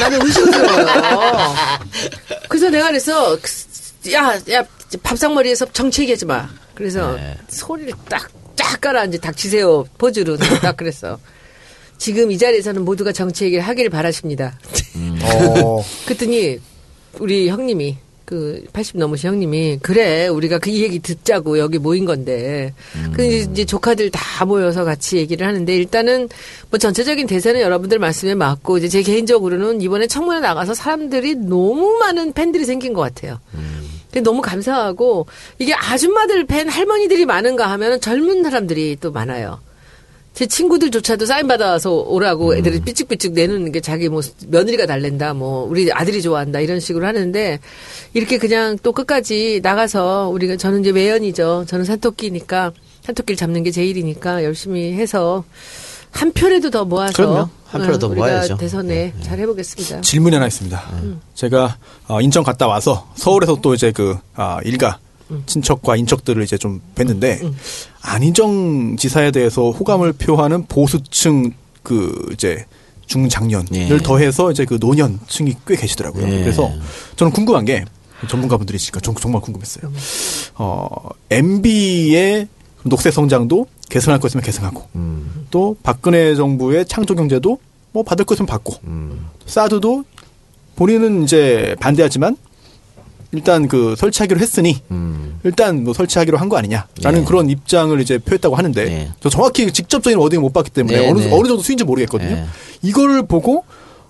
나는 0.00 0.24
의심이 0.24 0.50
들어요. 0.50 0.86
그래서 2.48 2.70
내가 2.70 2.86
그래서 2.88 3.36
야, 4.14 4.40
야, 4.52 4.64
밥상머리에서 5.02 5.66
정치 5.74 6.00
얘기하지 6.02 6.24
마. 6.24 6.48
그래서 6.74 7.12
네. 7.12 7.36
소리를 7.48 7.92
딱, 8.08 8.30
딱 8.56 8.80
깔아앉지 8.80 9.20
닥치세요. 9.20 9.84
포즈로 9.98 10.38
딱 10.38 10.78
그랬어. 10.78 11.18
지금 12.02 12.32
이 12.32 12.36
자리에서는 12.36 12.84
모두가 12.84 13.12
정치 13.12 13.44
얘기를 13.44 13.62
하기를 13.62 13.88
바라십니다. 13.88 14.58
어. 15.22 15.84
그랬더니 16.04 16.58
우리 17.20 17.48
형님이 17.48 17.96
그 18.24 18.64
80 18.72 18.98
넘으신 18.98 19.30
형님이 19.30 19.78
그래 19.82 20.26
우리가 20.26 20.58
그 20.58 20.72
얘기 20.72 20.98
듣자고 20.98 21.60
여기 21.60 21.78
모인 21.78 22.04
건데 22.04 22.74
그 23.12 23.24
이제 23.24 23.64
조카들 23.64 24.10
다 24.10 24.44
모여서 24.44 24.82
같이 24.82 25.16
얘기를 25.16 25.46
하는데 25.46 25.76
일단은 25.76 26.28
뭐 26.70 26.78
전체적인 26.80 27.28
대세는 27.28 27.60
여러분들 27.60 28.00
말씀에 28.00 28.34
맞고 28.34 28.78
이제 28.78 28.88
제 28.88 29.02
개인적으로는 29.02 29.80
이번에 29.80 30.08
청문회 30.08 30.40
나가서 30.40 30.74
사람들이 30.74 31.36
너무 31.36 31.98
많은 32.00 32.32
팬들이 32.32 32.64
생긴 32.64 32.94
것 32.94 33.02
같아요. 33.02 33.38
근데 34.10 34.22
너무 34.22 34.42
감사하고 34.42 35.26
이게 35.60 35.72
아줌마들 35.72 36.46
팬 36.46 36.68
할머니들이 36.68 37.26
많은가 37.26 37.70
하면 37.70 38.00
젊은 38.00 38.42
사람들이 38.42 38.96
또 39.00 39.12
많아요. 39.12 39.60
제 40.34 40.46
친구들조차도 40.46 41.26
사인 41.26 41.46
받아서 41.46 41.92
오라고 41.92 42.56
애들이 42.56 42.80
삐찍삐찍 42.80 43.32
내놓는 43.32 43.70
게 43.70 43.80
자기 43.80 44.08
뭐 44.08 44.22
며느리가 44.48 44.86
달랜다 44.86 45.34
뭐 45.34 45.64
우리 45.68 45.92
아들이 45.92 46.22
좋아한다 46.22 46.60
이런 46.60 46.80
식으로 46.80 47.06
하는데 47.06 47.58
이렇게 48.14 48.38
그냥 48.38 48.78
또 48.82 48.92
끝까지 48.92 49.60
나가서 49.62 50.28
우리가 50.28 50.56
저는 50.56 50.80
이제 50.80 50.92
매연이죠 50.92 51.66
저는 51.68 51.84
산토끼니까 51.84 52.72
산토끼를 53.02 53.36
잡는 53.36 53.62
게 53.62 53.70
제 53.72 53.84
일이니까 53.84 54.42
열심히 54.44 54.92
해서 54.94 55.44
한 56.10 56.30
표라도 56.32 56.70
더 56.70 56.84
모아서 56.84 57.12
그럼요. 57.14 57.48
한 57.64 57.82
표라도 57.82 58.06
어, 58.06 58.10
우리가 58.10 58.26
모아야죠. 58.26 58.56
대선에 58.58 59.14
잘 59.22 59.38
해보겠습니다. 59.38 60.02
질문이 60.02 60.34
하나 60.36 60.46
있습니다. 60.46 60.82
제가 61.34 61.78
어, 62.08 62.20
인천 62.20 62.42
갔다 62.44 62.66
와서 62.66 63.08
서울에서 63.14 63.58
또 63.62 63.72
이제 63.74 63.92
그 63.92 64.16
아, 64.34 64.58
일가 64.64 64.98
친척과 65.46 65.96
인척들을 65.96 66.42
이제 66.42 66.56
좀 66.58 66.80
뵀는데 66.94 67.52
안희정 68.02 68.96
지사에 68.96 69.30
대해서 69.30 69.70
호감을 69.70 70.12
표하는 70.14 70.66
보수층 70.66 71.52
그 71.82 72.28
이제 72.32 72.66
중장년을 73.06 73.66
예. 73.74 73.98
더해서 73.98 74.50
이제 74.52 74.64
그 74.64 74.78
노년층이 74.80 75.54
꽤 75.66 75.76
계시더라고요. 75.76 76.26
예. 76.26 76.40
그래서 76.40 76.70
저는 77.16 77.32
궁금한 77.32 77.64
게 77.64 77.84
전문가분들이시니까 78.28 79.00
정- 79.00 79.14
정말 79.16 79.42
궁금했어요. 79.42 79.92
어, 80.54 80.86
MB의 81.30 82.48
녹색 82.84 83.12
성장도 83.12 83.66
개선할 83.90 84.20
거 84.20 84.28
있으면 84.28 84.42
개선하고 84.44 84.84
또 85.50 85.76
박근혜 85.82 86.34
정부의 86.34 86.86
창조 86.86 87.14
경제도 87.14 87.58
뭐 87.92 88.02
받을 88.02 88.24
거 88.24 88.34
있으면 88.34 88.46
받고 88.46 88.74
사드도 89.46 90.04
본인은 90.76 91.24
이제 91.24 91.76
반대하지만 91.80 92.36
일단 93.32 93.66
그 93.66 93.94
설치하기로 93.96 94.38
했으니 94.40 94.82
일단 95.44 95.84
뭐 95.84 95.94
설치하기로 95.94 96.36
한 96.38 96.48
거 96.48 96.56
아니냐라는 96.58 97.20
네. 97.20 97.24
그런 97.24 97.48
입장을 97.48 97.98
이제 98.00 98.18
표했다고 98.18 98.54
하는데 98.56 98.84
네. 98.84 99.10
저 99.20 99.30
정확히 99.30 99.72
직접적인 99.72 100.18
워딩을 100.18 100.42
못 100.42 100.52
봤기 100.52 100.70
때문에 100.70 101.00
네, 101.00 101.08
어느 101.10 101.20
네. 101.20 101.30
어느 101.32 101.48
정도 101.48 101.62
수인지 101.62 101.84
모르겠거든요. 101.84 102.30
네. 102.34 102.44
이거를 102.82 103.26
보고 103.26 103.64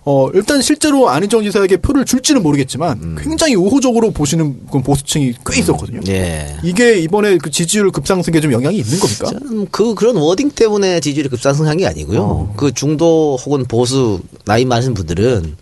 어 0.05 0.29
일단 0.35 0.61
실제로 0.61 1.09
안희정 1.09 1.45
지사에게 1.45 1.77
표를 1.77 2.05
줄지는 2.05 2.43
모르겠지만 2.43 2.99
음. 3.01 3.17
굉장히 3.21 3.55
우호적으로 3.55 4.11
보시는 4.11 4.67
보수층이 4.67 5.35
꽤 5.47 5.61
있었거든요. 5.61 6.01
예. 6.09 6.57
이게 6.65 6.99
이번에 6.99 7.39
그 7.39 7.51
지지율 7.53 7.93
급상승에 7.93 8.41
좀 8.41 8.51
영향이 8.51 8.77
있는 8.79 8.99
겁니까? 8.99 9.27
저는 9.27 9.69
그 9.71 9.95
그런 9.95 10.17
워딩 10.17 10.51
때문에 10.51 10.99
지지율이 10.99 11.29
급상승한 11.29 11.77
게 11.77 11.87
아니고요. 11.87 12.55
그 12.57 12.73
중도 12.75 13.37
혹은 13.45 13.65
보수 13.67 14.19
나이 14.45 14.65
많으신 14.65 14.95
분들은 14.95 15.57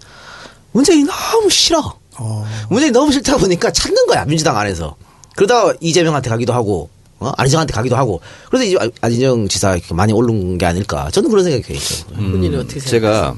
문재인이 0.73 1.05
너무 1.05 1.51
싫어. 1.51 2.00
어. 2.21 2.45
문재인이 2.69 2.93
너무 2.93 3.11
싫다 3.13 3.37
보니까 3.39 3.71
찾는 3.73 4.07
거야 4.07 4.25
민주당 4.27 4.57
안에서. 4.59 4.95
그러다가 5.37 5.75
이재명한테 5.81 6.29
가기도 6.31 6.53
하고 6.53 6.91
어? 7.19 7.33
안희정한테 7.37 7.73
가기도 7.73 7.97
하고 7.97 8.21
그래서 8.51 8.65
이제 8.65 8.77
안희정 9.01 9.49
지사 9.49 9.75
이렇게 9.77 9.93
많이 9.95 10.13
오른 10.13 10.59
게 10.59 10.67
아닐까 10.67 11.11
저는 11.11 11.31
그런 11.31 11.45
생각이 11.45 11.73
있죠. 11.75 12.07
본인은 12.15 12.61
어떻게 12.61 12.81
생각하세요? 12.81 12.91
제가 12.91 13.35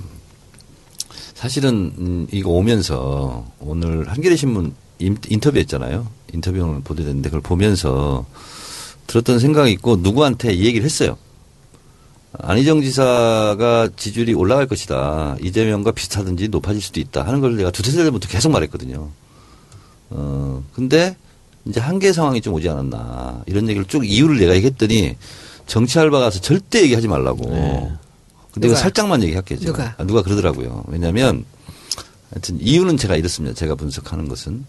사실은 1.34 1.92
음, 1.98 2.26
이거 2.30 2.50
오면서 2.50 3.44
오늘 3.60 4.08
한겨레 4.08 4.36
신문 4.36 4.74
인- 4.98 5.18
인터뷰했잖아요. 5.28 6.06
인터뷰를 6.32 6.80
보도됐는데 6.84 7.28
그걸 7.30 7.40
보면서 7.40 8.24
들었던 9.06 9.38
생각이 9.40 9.72
있고 9.72 9.96
누구한테 9.96 10.52
이 10.52 10.64
얘기를 10.64 10.84
했어요. 10.84 11.16
안희정 12.38 12.80
지사가 12.82 13.90
지지율이 13.96 14.34
올라갈 14.34 14.66
것이다. 14.66 15.36
이재명과 15.42 15.92
비슷하든지 15.92 16.48
높아질 16.48 16.80
수도 16.80 17.00
있다. 17.00 17.26
하는 17.26 17.40
걸 17.40 17.56
내가 17.56 17.70
두세 17.70 17.92
달 17.96 18.04
전부터 18.04 18.28
계속 18.28 18.50
말했거든요. 18.50 19.10
어, 20.10 20.64
근데 20.72 21.16
이제 21.66 21.80
한계 21.80 22.12
상황이 22.12 22.40
좀 22.40 22.54
오지 22.54 22.68
않았나. 22.68 23.42
이런 23.46 23.68
얘기를 23.68 23.86
쭉 23.86 24.06
이유를 24.06 24.38
내가 24.38 24.54
얘기했더니 24.54 25.16
정치 25.66 25.98
알바 25.98 26.18
가서 26.18 26.40
절대 26.40 26.82
얘기하지 26.82 27.08
말라고. 27.08 27.92
근데 28.52 28.68
이거? 28.68 28.76
살짝만 28.76 29.22
얘기할게요. 29.22 29.58
제가. 29.58 29.72
누가? 29.72 29.94
아, 29.98 30.04
누가 30.04 30.22
그러더라고요. 30.22 30.84
왜냐면 30.88 31.44
하여튼 32.30 32.58
이유는 32.60 32.96
제가 32.96 33.16
이렇습니다. 33.16 33.54
제가 33.54 33.74
분석하는 33.74 34.28
것은 34.28 34.64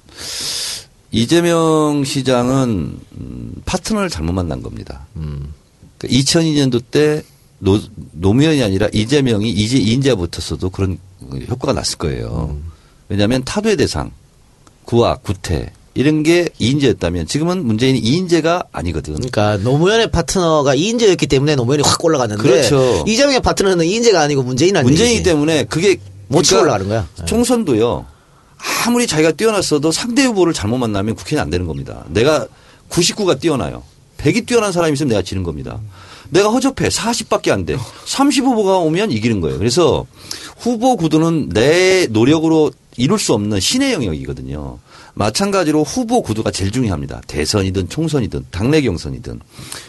이재명 1.11 2.03
시장은 2.03 2.99
음, 3.17 3.53
파트너를 3.65 4.09
잘못 4.09 4.33
만난 4.33 4.61
겁니다. 4.61 5.05
그러니까 5.13 6.07
2002년도 6.07 6.81
때 6.91 7.23
노, 7.63 7.79
노무현이 8.11 8.61
아니라 8.61 8.89
이재명이 8.91 9.49
이제 9.49 9.77
이인재가 9.77 10.15
붙었어도 10.17 10.69
그런 10.69 10.97
효과가 11.49 11.73
났을 11.73 11.97
거예요. 11.97 12.57
왜냐하면 13.07 13.43
타도의 13.43 13.77
대상, 13.77 14.11
구화, 14.83 15.15
구태 15.15 15.71
이런 15.93 16.23
게 16.23 16.49
이인재였다면 16.59 17.27
지금은 17.27 17.65
문재인이 17.65 17.99
이인재가 17.99 18.65
아니거든. 18.71 19.13
그러니까 19.13 19.57
노무현의 19.57 20.11
파트너가 20.11 20.75
이인재였기 20.75 21.27
때문에 21.27 21.55
노무현이 21.55 21.83
확 21.85 22.03
올라갔는데 22.03 22.41
그렇죠. 22.41 23.03
이재명의 23.07 23.39
파트너는 23.39 23.85
이인재가 23.85 24.21
아니고 24.21 24.43
문재인이라는 24.43 24.85
문재인이기 24.85 25.15
얘기지. 25.17 25.29
때문에 25.29 25.63
그게 25.65 25.97
못 26.27 26.41
치고 26.41 26.61
그러니까 26.61 26.83
올라가는 26.83 26.87
거야. 26.89 27.07
네. 27.19 27.25
총선도요. 27.25 28.05
아무리 28.85 29.07
자기가 29.07 29.33
뛰어났어도 29.33 29.91
상대 29.91 30.23
후보를 30.25 30.53
잘못 30.53 30.77
만나면 30.77 31.15
국회는 31.15 31.41
안 31.41 31.49
되는 31.49 31.67
겁니다. 31.67 32.03
내가 32.09 32.47
99가 32.89 33.39
뛰어나요. 33.39 33.83
100이 34.17 34.45
뛰어난 34.45 34.71
사람이 34.71 34.93
있으면 34.93 35.09
내가 35.09 35.21
지는 35.21 35.43
겁니다. 35.43 35.79
내가 36.33 36.49
허접해. 36.49 36.89
40밖에 36.89 37.51
안 37.51 37.65
돼. 37.65 37.77
30 38.05 38.43
후보가 38.43 38.77
오면 38.79 39.11
이기는 39.11 39.39
거예요. 39.39 39.57
그래서 39.59 40.05
후보 40.57 40.97
구도는 40.97 41.49
내 41.49 42.07
노력으로 42.09 42.71
이룰 42.97 43.19
수 43.19 43.33
없는 43.33 43.59
신의 43.59 43.93
영역이거든요. 43.93 44.79
마찬가지로 45.13 45.83
후보 45.83 46.23
구도가 46.23 46.49
제일 46.49 46.71
중요합니다. 46.71 47.21
대선이든 47.27 47.89
총선이든 47.89 48.47
당내 48.49 48.81
경선이든. 48.81 49.39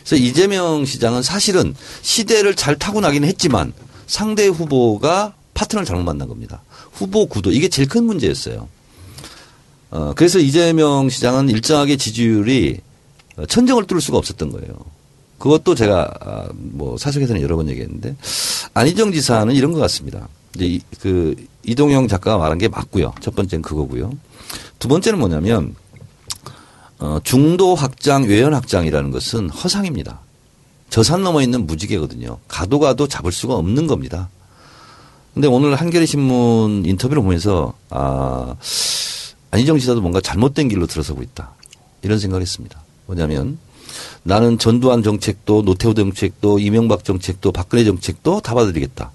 그래서 0.05 0.17
이재명 0.17 0.85
시장은 0.85 1.23
사실은 1.23 1.75
시대를 2.03 2.55
잘 2.55 2.79
타고나기는 2.79 3.27
했지만 3.27 3.73
상대 4.07 4.47
후보가 4.47 5.35
파트너를 5.55 5.87
잘못 5.87 6.03
만난 6.03 6.29
겁니다. 6.29 6.63
후보 6.93 7.27
구도 7.27 7.53
이게 7.53 7.69
제일 7.69 7.89
큰 7.89 8.05
문제였어요. 8.05 8.69
어, 9.91 10.13
그래서 10.15 10.39
이재명 10.39 11.09
시장은 11.09 11.49
일정하게 11.49 11.97
지지율이 11.97 12.81
천정을 13.49 13.87
뚫을 13.87 14.03
수가 14.03 14.19
없었던 14.19 14.51
거예요. 14.51 14.94
그것도 15.45 15.75
제가 15.75 16.11
아, 16.23 16.49
뭐 16.55 16.97
사석에서는 16.97 17.43
여러 17.43 17.55
번 17.57 17.69
얘기했는데 17.69 18.17
안희정 18.73 19.13
지사는 19.13 19.55
이런 19.55 19.73
것 19.75 19.79
같습니다. 19.81 20.27
이제 20.55 20.65
이- 20.65 20.81
그 21.01 21.35
이동영 21.65 22.09
작가가 22.09 22.39
말한 22.39 22.57
게 22.57 22.67
맞고요. 22.69 23.13
첫 23.21 23.37
번째는 23.37 23.61
그거고요. 23.61 24.11
두 24.79 24.89
번째는 24.89 25.19
뭐냐면 25.19 25.75
어, 26.99 27.19
중도 27.25 27.75
확장, 27.75 28.23
외연 28.25 28.55
확장이라는 28.55 29.11
것은 29.11 29.51
허상입니다. 29.51 30.21
저산 30.89 31.23
넘어 31.23 31.43
있는 31.43 31.67
무지개거든요. 31.67 32.39
가도 32.49 32.79
가도 32.79 33.07
잡을 33.07 33.31
수가 33.31 33.55
없는 33.57 33.87
겁니다. 33.87 34.31
근데 35.35 35.47
오늘 35.47 35.75
한겨레 35.75 36.07
신문 36.07 36.87
인터뷰를 36.87 37.23
보면서 37.23 37.75
아 37.91 38.55
안희정 39.51 39.79
지사도 39.79 40.01
뭔가 40.01 40.23
잘못된 40.23 40.69
길로 40.71 40.87
들어서고 40.87 41.23
있다. 41.23 41.51
이런 42.01 42.19
생각을 42.19 42.41
했습니다. 42.41 42.83
뭐냐면 43.05 43.59
나는 44.23 44.59
전두환 44.59 45.03
정책도 45.03 45.63
노태우 45.63 45.95
정책도 45.95 46.59
이명박 46.59 47.05
정책도 47.05 47.53
박근혜 47.53 47.85
정책도 47.85 48.41
다 48.41 48.55
받아들이겠다. 48.55 49.11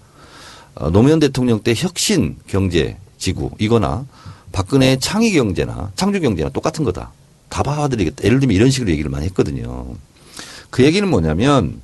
어, 0.75 0.89
노무현 0.89 1.19
대통령 1.19 1.61
때 1.61 1.73
혁신 1.75 2.37
경제 2.47 2.97
지구 3.17 3.51
이거나 3.59 4.05
박근혜의 4.51 4.99
창의 4.99 5.31
경제나 5.33 5.91
창조 5.95 6.19
경제나 6.19 6.49
똑같은 6.49 6.83
거다. 6.85 7.11
다 7.49 7.63
받아들이겠다. 7.63 8.23
예를 8.23 8.39
들면 8.39 8.55
이런 8.55 8.69
식으로 8.69 8.91
얘기를 8.91 9.09
많이 9.09 9.25
했거든요. 9.25 9.95
그 10.69 10.83
얘기는 10.83 11.07
뭐냐면 11.07 11.81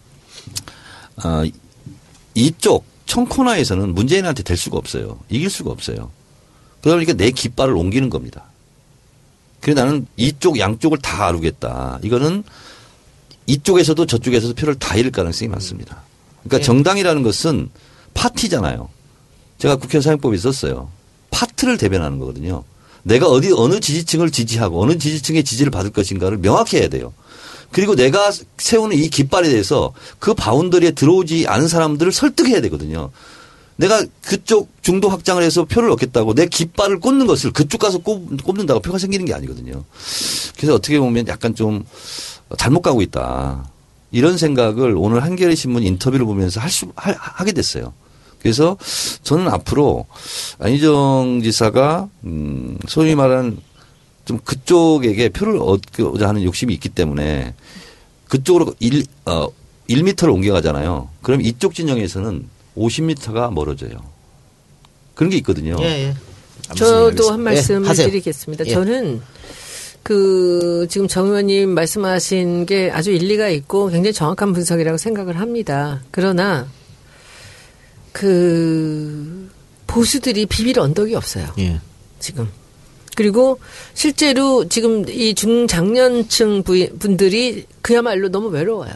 어, 1.23 1.43
이쪽 2.34 2.86
청코나에서는 3.05 3.93
문재인한테 3.93 4.43
될 4.43 4.58
수가 4.58 4.77
없어요. 4.77 5.19
이길 5.29 5.49
수가 5.49 5.71
없어요. 5.71 6.12
그러다 6.81 6.97
보니까 6.97 7.13
내 7.13 7.31
깃발을 7.31 7.75
옮기는 7.75 8.10
겁니다. 8.10 8.43
그래서 9.62 9.84
나는 9.84 10.05
이쪽 10.17 10.60
양쪽을 10.60 10.99
다 10.99 11.25
아루겠다. 11.25 11.99
이거는 12.03 12.43
이쪽에서도 13.47 14.05
저쪽에서도 14.05 14.53
표를 14.55 14.75
다 14.75 14.95
잃을 14.95 15.12
가능성이 15.12 15.49
많습니다. 15.49 16.03
그러니까 16.43 16.65
정당이라는 16.65 17.23
것은 17.23 17.69
파티잖아요. 18.13 18.89
제가 19.58 19.77
국회 19.77 20.01
사용법에 20.01 20.36
있었어요. 20.36 20.89
파트를 21.31 21.77
대변하는 21.77 22.19
거거든요. 22.19 22.63
내가 23.03 23.27
어디 23.27 23.51
어느 23.55 23.79
지지층을 23.79 24.31
지지하고 24.31 24.81
어느 24.81 24.97
지지층의 24.97 25.43
지지를 25.43 25.71
받을 25.71 25.91
것인가를 25.91 26.39
명확히 26.39 26.77
해야 26.77 26.88
돼요. 26.88 27.13
그리고 27.71 27.95
내가 27.95 28.31
세우는 28.58 28.97
이 28.97 29.10
깃발에 29.10 29.49
대해서 29.49 29.93
그 30.17 30.34
바운더리에 30.34 30.91
들어오지 30.91 31.45
않은 31.47 31.67
사람들을 31.67 32.12
설득해야 32.12 32.62
되거든요. 32.62 33.12
내가 33.77 34.03
그쪽 34.21 34.69
중도 34.81 35.09
확장을 35.09 35.41
해서 35.43 35.65
표를 35.65 35.91
얻겠다고 35.91 36.33
내 36.33 36.45
깃발을 36.45 36.99
꽂는 36.99 37.27
것을 37.27 37.51
그쪽 37.51 37.79
가서 37.79 37.97
꼽, 37.97 38.25
꼽는다고 38.43 38.79
표가 38.79 38.97
생기는 38.97 39.25
게 39.25 39.33
아니거든요. 39.33 39.83
그래서 40.55 40.75
어떻게 40.75 40.99
보면 40.99 41.27
약간 41.27 41.55
좀 41.55 41.83
잘못 42.57 42.81
가고 42.81 43.01
있다. 43.01 43.69
이런 44.11 44.38
생각을 44.38 44.95
오늘 44.97 45.23
한겨레 45.23 45.55
신문 45.55 45.83
인터뷰를 45.83 46.25
보면서 46.25 46.61
할 46.61 46.69
수, 46.69 46.88
하, 46.95 47.11
하게 47.17 47.51
됐어요. 47.51 47.93
그래서 48.39 48.77
저는 49.23 49.47
앞으로 49.49 50.05
안희정 50.59 51.41
지사가 51.43 52.07
음 52.25 52.77
소위 52.88 53.15
말하는 53.15 53.57
좀 54.23 54.39
그쪽에게 54.43 55.29
표를 55.29 55.57
얻고자 55.57 56.29
하는 56.29 56.43
욕심이 56.43 56.73
있기 56.75 56.89
때문에 56.89 57.55
그쪽으로 58.27 58.73
1, 58.79 59.03
어, 59.25 59.47
1미터를 59.89 60.33
옮겨가잖아요. 60.33 61.09
그럼 61.21 61.41
이쪽 61.41 61.73
진영에서는 61.73 62.47
50미터가 62.77 63.53
멀어져요. 63.53 63.91
그런 65.13 65.29
게 65.29 65.38
있거든요. 65.38 65.77
예, 65.81 65.85
예. 65.85 66.15
저도 66.75 67.31
한 67.31 67.39
예, 67.39 67.43
말씀을 67.43 67.88
하세요. 67.88 68.07
드리겠습니다. 68.07 68.65
예. 68.65 68.71
저는 68.71 69.21
그 70.03 70.85
지금 70.89 71.07
정 71.07 71.27
의원님 71.27 71.69
말씀하신 71.69 72.65
게 72.65 72.91
아주 72.91 73.11
일리가 73.11 73.49
있고 73.49 73.88
굉장히 73.88 74.13
정확한 74.13 74.53
분석이라고 74.53 74.97
생각을 74.97 75.39
합니다. 75.39 76.03
그러나 76.11 76.67
그 78.11 79.49
보수들이 79.88 80.45
비빌 80.45 80.79
언덕이 80.79 81.15
없어요. 81.15 81.47
예. 81.59 81.79
지금 82.19 82.49
그리고 83.15 83.59
실제로 83.93 84.67
지금 84.67 85.07
이 85.09 85.33
중장년층 85.33 86.63
분들이 86.63 87.65
그야말로 87.81 88.29
너무 88.29 88.49
외로워요. 88.49 88.93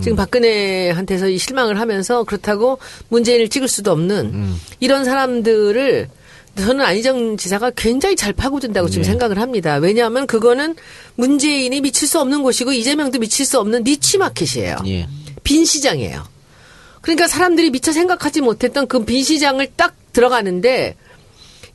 지금 0.00 0.16
박근혜한테서 0.16 1.28
이 1.28 1.38
실망을 1.38 1.78
하면서 1.78 2.24
그렇다고 2.24 2.78
문재인을 3.08 3.48
찍을 3.48 3.68
수도 3.68 3.90
없는 3.92 4.54
이런 4.80 5.04
사람들을 5.04 6.08
저는 6.56 6.84
안희정 6.84 7.36
지사가 7.38 7.72
굉장히 7.76 8.14
잘 8.16 8.32
파고든다고 8.32 8.88
지금 8.88 9.04
생각을 9.04 9.38
합니다. 9.38 9.76
왜냐하면 9.76 10.26
그거는 10.26 10.76
문재인이 11.16 11.80
미칠 11.80 12.06
수 12.06 12.20
없는 12.20 12.42
곳이고 12.42 12.72
이재명도 12.72 13.18
미칠 13.18 13.46
수 13.46 13.58
없는 13.58 13.84
niche 13.84 14.18
market이에요. 14.18 14.76
예. 14.86 15.08
빈 15.44 15.64
시장이에요. 15.64 16.22
그러니까 17.00 17.26
사람들이 17.26 17.70
미처 17.70 17.92
생각하지 17.92 18.42
못했던 18.42 18.86
그 18.86 19.04
빈 19.04 19.24
시장을 19.24 19.68
딱 19.76 19.94
들어가는데 20.12 20.94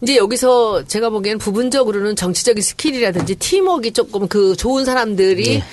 이제 0.02 0.16
여기서 0.16 0.86
제가 0.86 1.10
보기에는 1.10 1.40
부분적으로는 1.40 2.16
정치적인 2.16 2.62
스킬이라든지 2.62 3.36
팀워크가 3.36 3.90
조금 3.94 4.28
그 4.28 4.56
좋은 4.56 4.86
사람들이 4.86 5.56
이 5.56 5.64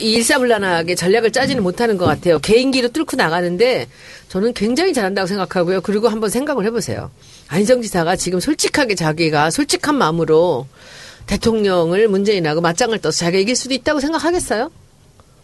일사불란하게 0.00 0.94
전략을 0.94 1.30
짜지는 1.32 1.62
못하는 1.62 1.96
것 1.96 2.04
같아요. 2.06 2.38
개인기로 2.38 2.88
뚫고 2.88 3.16
나가는데 3.16 3.86
저는 4.28 4.52
굉장히 4.54 4.92
잘한다고 4.94 5.26
생각하고요. 5.26 5.80
그리고 5.80 6.08
한번 6.08 6.30
생각을 6.30 6.64
해보세요. 6.66 7.10
안희정 7.48 7.82
지사가 7.82 8.16
지금 8.16 8.40
솔직하게 8.40 8.94
자기가 8.94 9.50
솔직한 9.50 9.96
마음으로 9.96 10.66
대통령을 11.26 12.08
문재인하고 12.08 12.60
맞짱을 12.60 12.98
떠서 13.00 13.18
자기가 13.18 13.40
이길 13.40 13.56
수도 13.56 13.74
있다고 13.74 14.00
생각하겠어요? 14.00 14.70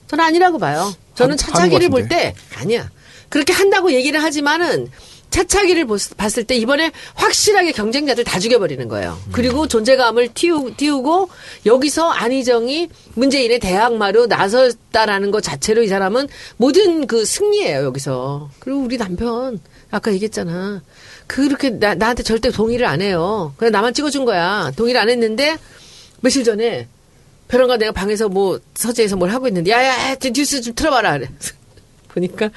저는 0.09 0.25
아니라고 0.25 0.59
봐요. 0.59 0.93
저는 1.15 1.33
하- 1.33 1.37
차차기를 1.37 1.89
볼 1.89 2.09
때 2.09 2.35
아니야. 2.57 2.91
그렇게 3.29 3.53
한다고 3.53 3.93
얘기를 3.93 4.23
하지만은 4.23 4.89
차차기를 5.35 5.89
봤을 6.17 6.45
때 6.45 6.55
이번에 6.55 6.93
확실하게 7.15 7.73
경쟁자들 7.73 8.23
다 8.23 8.39
죽여버리는 8.39 8.87
거예요. 8.87 9.19
그리고 9.33 9.67
존재감을 9.67 10.29
띄우, 10.33 10.75
띄우고 10.77 11.29
여기서 11.67 12.09
안희정이 12.09 12.89
문재인의 13.15 13.59
대항마로 13.59 14.27
나섰다라는 14.27 15.33
것 15.33 15.43
자체로 15.43 15.83
이 15.83 15.89
사람은 15.89 16.29
모든 16.57 17.09
그 17.09 17.25
승리예요 17.25 17.83
여기서. 17.85 18.51
그리고 18.61 18.83
우리 18.83 18.97
남편 18.97 19.59
아까 19.91 20.13
얘기했잖아. 20.13 20.83
그렇게 21.27 21.71
나, 21.71 21.97
나한테 21.97 22.23
절대 22.23 22.53
동의를 22.53 22.87
안 22.87 23.03
해요. 23.03 23.55
그냥 23.57 23.73
나만 23.73 23.93
찍어준 23.93 24.25
거야. 24.25 24.71
동의를 24.77 25.01
안 25.01 25.11
했는데 25.11 25.57
며칠 26.21 26.45
전에 26.45 26.87
벼랑가 27.49 27.77
내가 27.77 27.91
방에서 27.91 28.29
뭐 28.29 28.61
서재에서 28.75 29.17
뭘 29.17 29.31
하고 29.31 29.49
있는데 29.49 29.73
야야 29.73 30.15
뉴스 30.33 30.61
좀 30.61 30.77
틀어봐라 30.77 31.19
그래. 31.19 31.29
보니까 32.09 32.51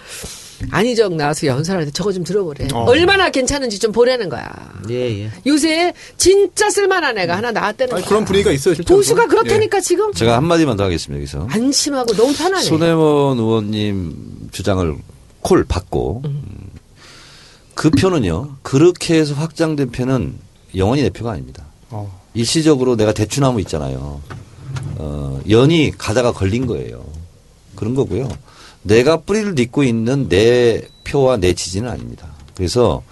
안희정 0.72 1.17
나와서 1.17 1.48
연설할 1.48 1.86
때 1.86 1.91
저거 1.91 2.12
좀 2.12 2.24
들어보래. 2.24 2.67
어. 2.74 2.86
얼마나 2.86 3.30
괜찮은지 3.30 3.80
좀 3.80 3.91
보라는 3.91 4.30
거야. 4.30 4.48
예, 4.89 5.24
예. 5.24 5.32
요새 5.46 5.93
진짜 6.17 6.70
쓸만한 6.70 7.17
애가 7.17 7.38
하나 7.38 7.52
나왔다는 7.52 7.93
아니, 7.93 8.02
거야. 8.02 8.10
그런 8.10 8.26
분위기가 8.26 8.52
있어요, 8.52 8.74
실제로. 8.76 8.96
보수가 8.98 9.28
그렇다니까 9.28 9.80
지금 9.82 10.12
제가 10.13 10.38
한마디만 10.38 10.78
더 10.78 10.84
하겠습니다, 10.86 11.20
여기서. 11.20 11.48
안심하고 11.50 12.13
너무 12.13 12.34
편하네. 12.34 12.63
손혜원 12.63 13.38
의원님 13.39 14.50
주장을 14.52 14.96
콜 15.41 15.63
받고 15.63 16.24
음. 16.26 16.70
그 17.76 17.89
표는요 17.91 18.56
그렇게 18.63 19.15
해서 19.20 19.34
확장된 19.36 19.91
표는 19.91 20.36
영원히 20.76 21.04
내 21.04 21.10
표가 21.10 21.32
아닙니다. 21.32 21.65
어. 21.89 22.22
일시적으로 22.34 22.96
내가 22.96 23.13
대추나무 23.13 23.60
있잖아요. 23.62 24.22
어, 24.96 25.39
연이 25.50 25.91
가다가 25.96 26.32
걸린 26.32 26.65
거예요. 26.65 27.06
그런 27.76 27.93
거고요. 27.96 28.28
내가 28.88 29.17
뿌리를 29.17 29.54
딛고 29.56 29.84
있는 29.84 30.30
내 30.30 30.82
표와 31.04 31.38
내 31.38 31.54
지지는 31.54 31.89
아닙니다. 31.89 32.28
그래서 32.56 33.04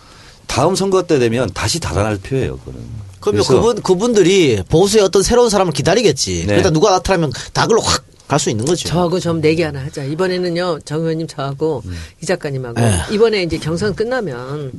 다음 0.48 0.76
선거 0.76 1.04
때 1.04 1.20
되면 1.20 1.50
다시 1.54 1.80
달아날 1.80 2.18
표예요. 2.18 2.58
그거는. 2.58 2.80
그러면 3.20 3.44
그분 3.44 3.82
그분들이 3.82 4.62
보수의 4.70 5.04
어떤 5.04 5.24
새로운 5.24 5.50
사람을 5.50 5.74
기다리겠지. 5.74 6.42
네. 6.42 6.54
그러다 6.54 6.70
누가 6.70 6.92
나타나면 6.92 7.32
다 7.54 7.68
글로 7.68 7.82
확 7.82 8.06
갈 8.28 8.40
수 8.40 8.50
있는 8.50 8.66
거죠. 8.66 8.90
저하고 8.90 9.20
좀 9.20 9.40
내기 9.40 9.62
하나 9.62 9.84
하자. 9.84 10.04
이번에는요, 10.04 10.80
정 10.84 11.02
의원님 11.02 11.28
저하고 11.28 11.84
음. 11.86 11.96
이 12.24 12.26
작가님하고 12.26 12.82
에. 12.82 12.92
이번에 13.12 13.44
이제 13.44 13.60
경선 13.60 13.94
끝나면 13.94 14.72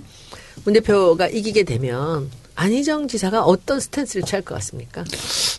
문 0.64 0.74
대표가 0.74 1.28
이기게 1.28 1.62
되면 1.62 2.28
안희정 2.56 3.06
지사가 3.06 3.44
어떤 3.44 3.78
스탠스를 3.78 4.24
취할 4.26 4.42
것 4.42 4.56
같습니까? 4.56 5.04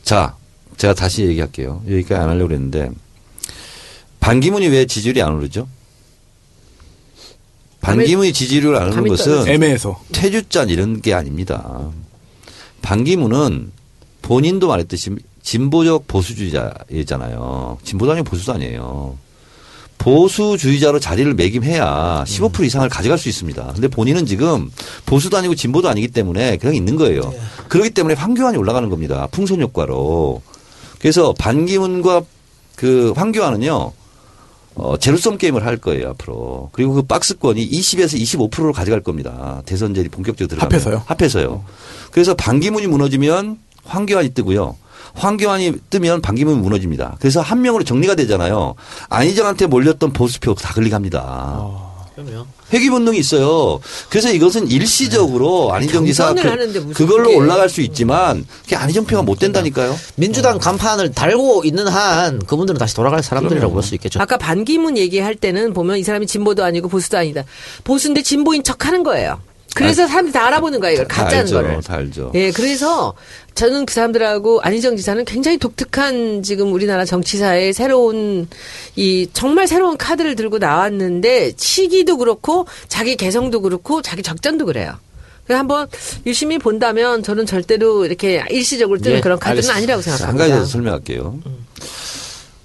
자, 0.04 0.36
제가 0.76 0.93
다시 0.95 1.23
얘기할게요. 1.23 1.82
여기까지 1.89 2.15
안 2.15 2.28
하려고 2.30 2.50
그랬는데 2.50 2.91
반기문이 4.27 4.67
왜 4.67 4.85
지지율이 4.85 5.21
안 5.21 5.35
오르죠? 5.35 5.69
반기문이 7.79 8.33
지지율을 8.33 8.75
안 8.75 8.87
오르는 8.87 8.95
감이 8.95 9.09
것은. 9.11 9.47
애매해서. 9.47 10.01
퇴주잔 10.11 10.67
이런 10.67 11.01
게 11.01 11.13
아닙니다. 11.13 11.89
반기문은 12.81 13.71
본인도 14.21 14.67
말했듯이 14.67 15.11
진보적 15.41 16.09
보수주의자이잖아요. 16.09 17.77
진보도 17.85 18.11
아니고 18.11 18.25
보수도 18.25 18.51
아니에요. 18.51 19.17
보수주의자로 19.97 20.99
자리를 20.99 21.33
매김해야 21.33 22.25
15% 22.27 22.65
이상을 22.65 22.89
가져갈 22.89 23.17
수 23.17 23.29
있습니다. 23.29 23.71
근데 23.73 23.87
본인은 23.87 24.25
지금 24.25 24.69
보수도 25.05 25.37
아니고 25.37 25.55
진보도 25.55 25.87
아니기 25.87 26.09
때문에 26.09 26.57
그냥 26.57 26.75
있는 26.75 26.97
거예요. 26.97 27.33
그렇기 27.69 27.91
때문에 27.91 28.15
황교안이 28.15 28.57
올라가는 28.57 28.89
겁니다. 28.89 29.29
풍선 29.31 29.61
효과로. 29.61 30.41
그래서 30.99 31.33
반기문과 31.39 32.23
그 32.75 33.13
황교안은요. 33.15 33.93
어, 34.79 34.95
제로섬 34.97 35.37
게임을 35.37 35.65
할 35.65 35.77
거예요, 35.77 36.09
앞으로. 36.11 36.69
그리고 36.71 36.93
그 36.93 37.01
박스권이 37.01 37.67
20에서 37.69 38.19
25%로 38.19 38.73
가져갈 38.73 39.01
겁니다. 39.01 39.61
대선제이 39.65 40.09
본격적으로 40.09 40.47
들어가면. 40.47 40.71
합해서요? 40.71 41.03
합해서요. 41.07 41.63
그래서 42.11 42.35
반기문이 42.35 42.87
무너지면 42.87 43.57
황교안이 43.85 44.29
뜨고요. 44.33 44.75
황교안이 45.15 45.73
뜨면 45.89 46.21
반기문이 46.21 46.59
무너집니다. 46.59 47.17
그래서 47.19 47.41
한 47.41 47.61
명으로 47.61 47.83
정리가 47.83 48.13
되잖아요. 48.15 48.75
안희정한테 49.09 49.65
몰렸던 49.65 50.13
보수표 50.13 50.53
다 50.53 50.73
걸리갑니다. 50.73 51.87
그럼요. 52.17 52.47
회귀 52.73 52.89
본능이 52.89 53.19
있어요. 53.19 53.80
그래서 54.10 54.32
이것은 54.32 54.67
일시적으로 54.69 55.71
안희정 55.71 56.03
지사 56.08 56.34
그, 56.34 56.93
그걸로 56.93 57.36
올라갈 57.36 57.69
수 57.69 57.82
있지만 57.82 58.43
그게 58.63 58.75
안희정 58.75 59.06
표가 59.06 59.21
못 59.21 59.38
된다니까요. 59.38 59.95
민주당 60.15 60.58
간판을 60.58 61.12
달고 61.12 61.62
있는 61.63 61.88
한 61.88 62.39
그분들은 62.39 62.80
다시 62.80 62.95
돌아갈 62.95 63.21
사람들이라고 63.21 63.71
볼 63.73 63.84
수 63.84 63.93
있겠죠. 63.95 64.19
아까 64.19 64.38
반기문 64.38 64.97
얘기할 64.97 65.36
때는 65.36 65.73
보면 65.73 65.97
이 65.99 66.03
사람이 66.03 66.25
진보도 66.25 66.63
아니고 66.63 66.89
보수도 66.89 67.17
아니다. 67.19 67.43
보수인데 67.84 68.23
진보인 68.23 68.63
척 68.63 68.88
하는 68.88 69.03
거예요. 69.03 69.39
그래서 69.77 70.07
사람들이 70.07 70.33
다 70.33 70.45
알아보는 70.47 70.79
거예요. 70.79 70.95
이걸 70.95 71.07
다 71.07 71.23
가짜는 71.23 71.39
알죠. 71.43 71.55
거를. 71.55 71.81
다 71.81 71.93
알죠. 71.95 72.31
예, 72.35 72.51
그래서 72.51 73.13
저는 73.55 73.85
그 73.85 73.93
사람들하고 73.93 74.61
안희정 74.61 74.95
지사는 74.97 75.23
굉장히 75.25 75.57
독특한 75.57 76.43
지금 76.43 76.73
우리나라 76.73 77.05
정치사의 77.05 77.73
새로운 77.73 78.47
이 78.95 79.27
정말 79.33 79.67
새로운 79.67 79.97
카드를 79.97 80.35
들고 80.35 80.57
나왔는데 80.59 81.53
시기도 81.57 82.17
그렇고 82.17 82.67
자기 82.87 83.15
개성도 83.15 83.61
그렇고 83.61 84.01
자기 84.01 84.21
적전도 84.21 84.65
그래요. 84.65 84.93
그래서 85.45 85.59
한번 85.59 85.87
유심히 86.25 86.59
본다면 86.59 87.23
저는 87.23 87.45
절대로 87.45 88.05
이렇게 88.05 88.43
일시적으로 88.49 88.99
뜨는 88.99 89.17
예, 89.17 89.21
그런 89.21 89.39
카드는 89.39 89.69
알겠습니다. 89.69 89.75
아니라고 89.77 90.01
한 90.01 90.37
가지 90.37 90.51
더 90.51 90.65
생각합니다. 90.65 90.65
설명할게요. 90.65 91.39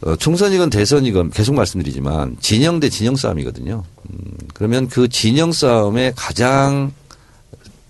어, 0.04 0.16
총선이건 0.16 0.70
대선이건 0.70 1.30
계속 1.30 1.54
말씀드리지만 1.54 2.36
진영 2.40 2.80
대 2.80 2.88
진영 2.88 3.14
싸움이거든요. 3.14 3.84
음, 4.10 4.18
그러면 4.52 4.88
그 4.88 5.08
진영 5.08 5.52
싸움의 5.52 6.14
가장 6.16 6.92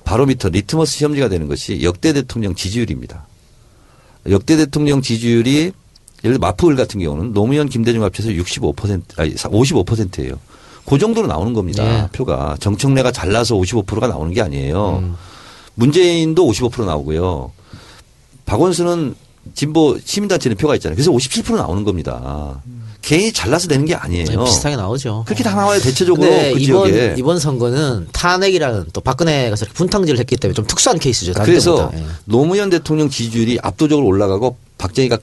바로미터 0.05 0.49
리트머스 0.49 0.93
시험지가 0.97 1.29
되는 1.29 1.49
것이 1.49 1.83
역대 1.83 2.12
대통령 2.12 2.55
지지율입니다. 2.55 3.27
역대 4.31 4.57
대통령 4.57 5.03
지지율이 5.03 5.73
예를 6.25 6.37
들어 6.37 6.38
마포을 6.38 6.77
같은 6.77 7.01
경우는 7.01 7.33
노무현 7.33 7.69
김대중 7.69 8.03
합쳐서 8.05 8.31
65% 8.31 9.19
아니 9.19 9.35
55%예요. 9.35 10.38
그 10.85 10.99
정도로 10.99 11.27
나오는 11.27 11.53
겁니다. 11.53 11.85
예. 11.85 12.09
표가 12.12 12.57
정청래가 12.61 13.12
잘나서 13.12 13.55
55%가 13.57 14.09
나오는 14.09 14.33
게 14.33 14.43
아니에요. 14.43 15.17
문재인도 15.75 16.47
55% 16.47 16.85
나오고요. 16.85 17.53
박원순은 18.47 19.15
진보 19.55 19.98
시민단체는 20.05 20.57
표가 20.57 20.74
있잖아요. 20.76 20.96
그래서 20.96 21.11
57% 21.11 21.57
나오는 21.57 21.85
겁니다. 21.85 22.61
개인이 23.02 23.33
잘나서 23.33 23.66
되는 23.66 23.85
게 23.85 23.94
아니에요. 23.94 24.24
네, 24.24 24.37
비슷하게 24.37 24.76
나오죠. 24.76 25.24
그렇게 25.26 25.42
다 25.42 25.55
나와요. 25.55 25.81
대체적으로 25.81 26.28
그 26.28 26.55
이번 26.61 26.87
지역에. 26.87 27.14
이번 27.18 27.38
선거는 27.40 28.07
탄핵이라는 28.12 28.87
또 28.92 29.00
박근혜가 29.00 29.57
저렇게 29.57 29.74
분탕질을 29.74 30.20
했기 30.20 30.37
때문에 30.37 30.55
좀 30.55 30.66
특수한 30.66 30.98
케이스죠. 30.98 31.33
그래서. 31.35 31.90
예. 31.94 32.05
노무현 32.24 32.70
대통령 32.70 33.11
지지율이 33.11 33.59
압도적으로 33.61 34.07
올라가고 34.07 34.57
박정희가 34.78 35.18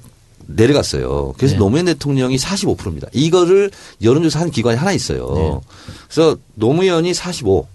내려갔어요. 0.47 1.33
그래서 1.37 1.53
네. 1.53 1.59
노무현 1.59 1.85
대통령이 1.85 2.35
45%입니다. 2.35 3.07
이거를 3.13 3.71
여론조사 4.01 4.41
한 4.41 4.51
기관이 4.51 4.77
하나 4.77 4.91
있어요. 4.91 5.61
그래서 6.09 6.35
노무현이 6.55 7.13
45, 7.13 7.65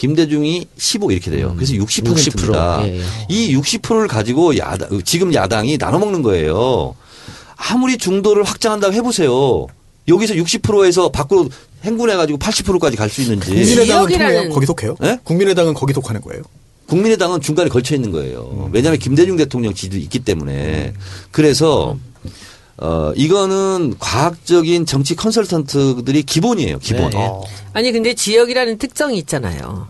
김대중이 0.00 0.66
15 0.78 1.12
이렇게 1.12 1.30
돼요. 1.30 1.52
그래서 1.56 1.74
60%입니다. 1.74 2.80
60%. 2.80 2.86
예, 2.86 3.00
예. 3.00 3.02
이 3.28 3.54
60%를 3.54 4.08
가지고 4.08 4.56
야당, 4.56 4.88
지금 5.04 5.34
야당이 5.34 5.76
나눠 5.76 5.98
먹는 5.98 6.22
거예요. 6.22 6.94
아무리 7.54 7.98
중도를 7.98 8.42
확장한다고 8.44 8.94
해보세요. 8.94 9.66
여기서 10.08 10.32
60%에서 10.34 11.10
밖으로 11.10 11.50
행군해가지고 11.84 12.38
80%까지 12.38 12.96
갈 12.96 13.10
수 13.10 13.20
있는지. 13.20 13.50
국민의당은 13.50 14.08
통해요? 14.08 14.48
거기 14.48 14.64
속해요? 14.64 14.96
예? 15.02 15.18
국민의당은 15.22 15.74
거기 15.74 15.92
속하는 15.92 16.22
거예요? 16.22 16.44
국민의당은 16.86 17.42
중간에 17.42 17.68
걸쳐 17.68 17.94
있는 17.94 18.10
거예요. 18.10 18.70
왜냐하면 18.72 18.98
김대중 18.98 19.36
대통령 19.36 19.74
지지도 19.74 19.98
있기 19.98 20.20
때문에 20.20 20.94
그래서 21.30 21.98
어 22.80 23.12
이거는 23.14 23.94
과학적인 23.98 24.86
정치 24.86 25.14
컨설턴트들이 25.14 26.22
기본이에요. 26.22 26.78
기본. 26.78 27.10
네, 27.10 27.18
예. 27.18 27.30
아니 27.74 27.92
근데 27.92 28.14
지역이라는 28.14 28.78
특성이 28.78 29.18
있잖아요. 29.18 29.88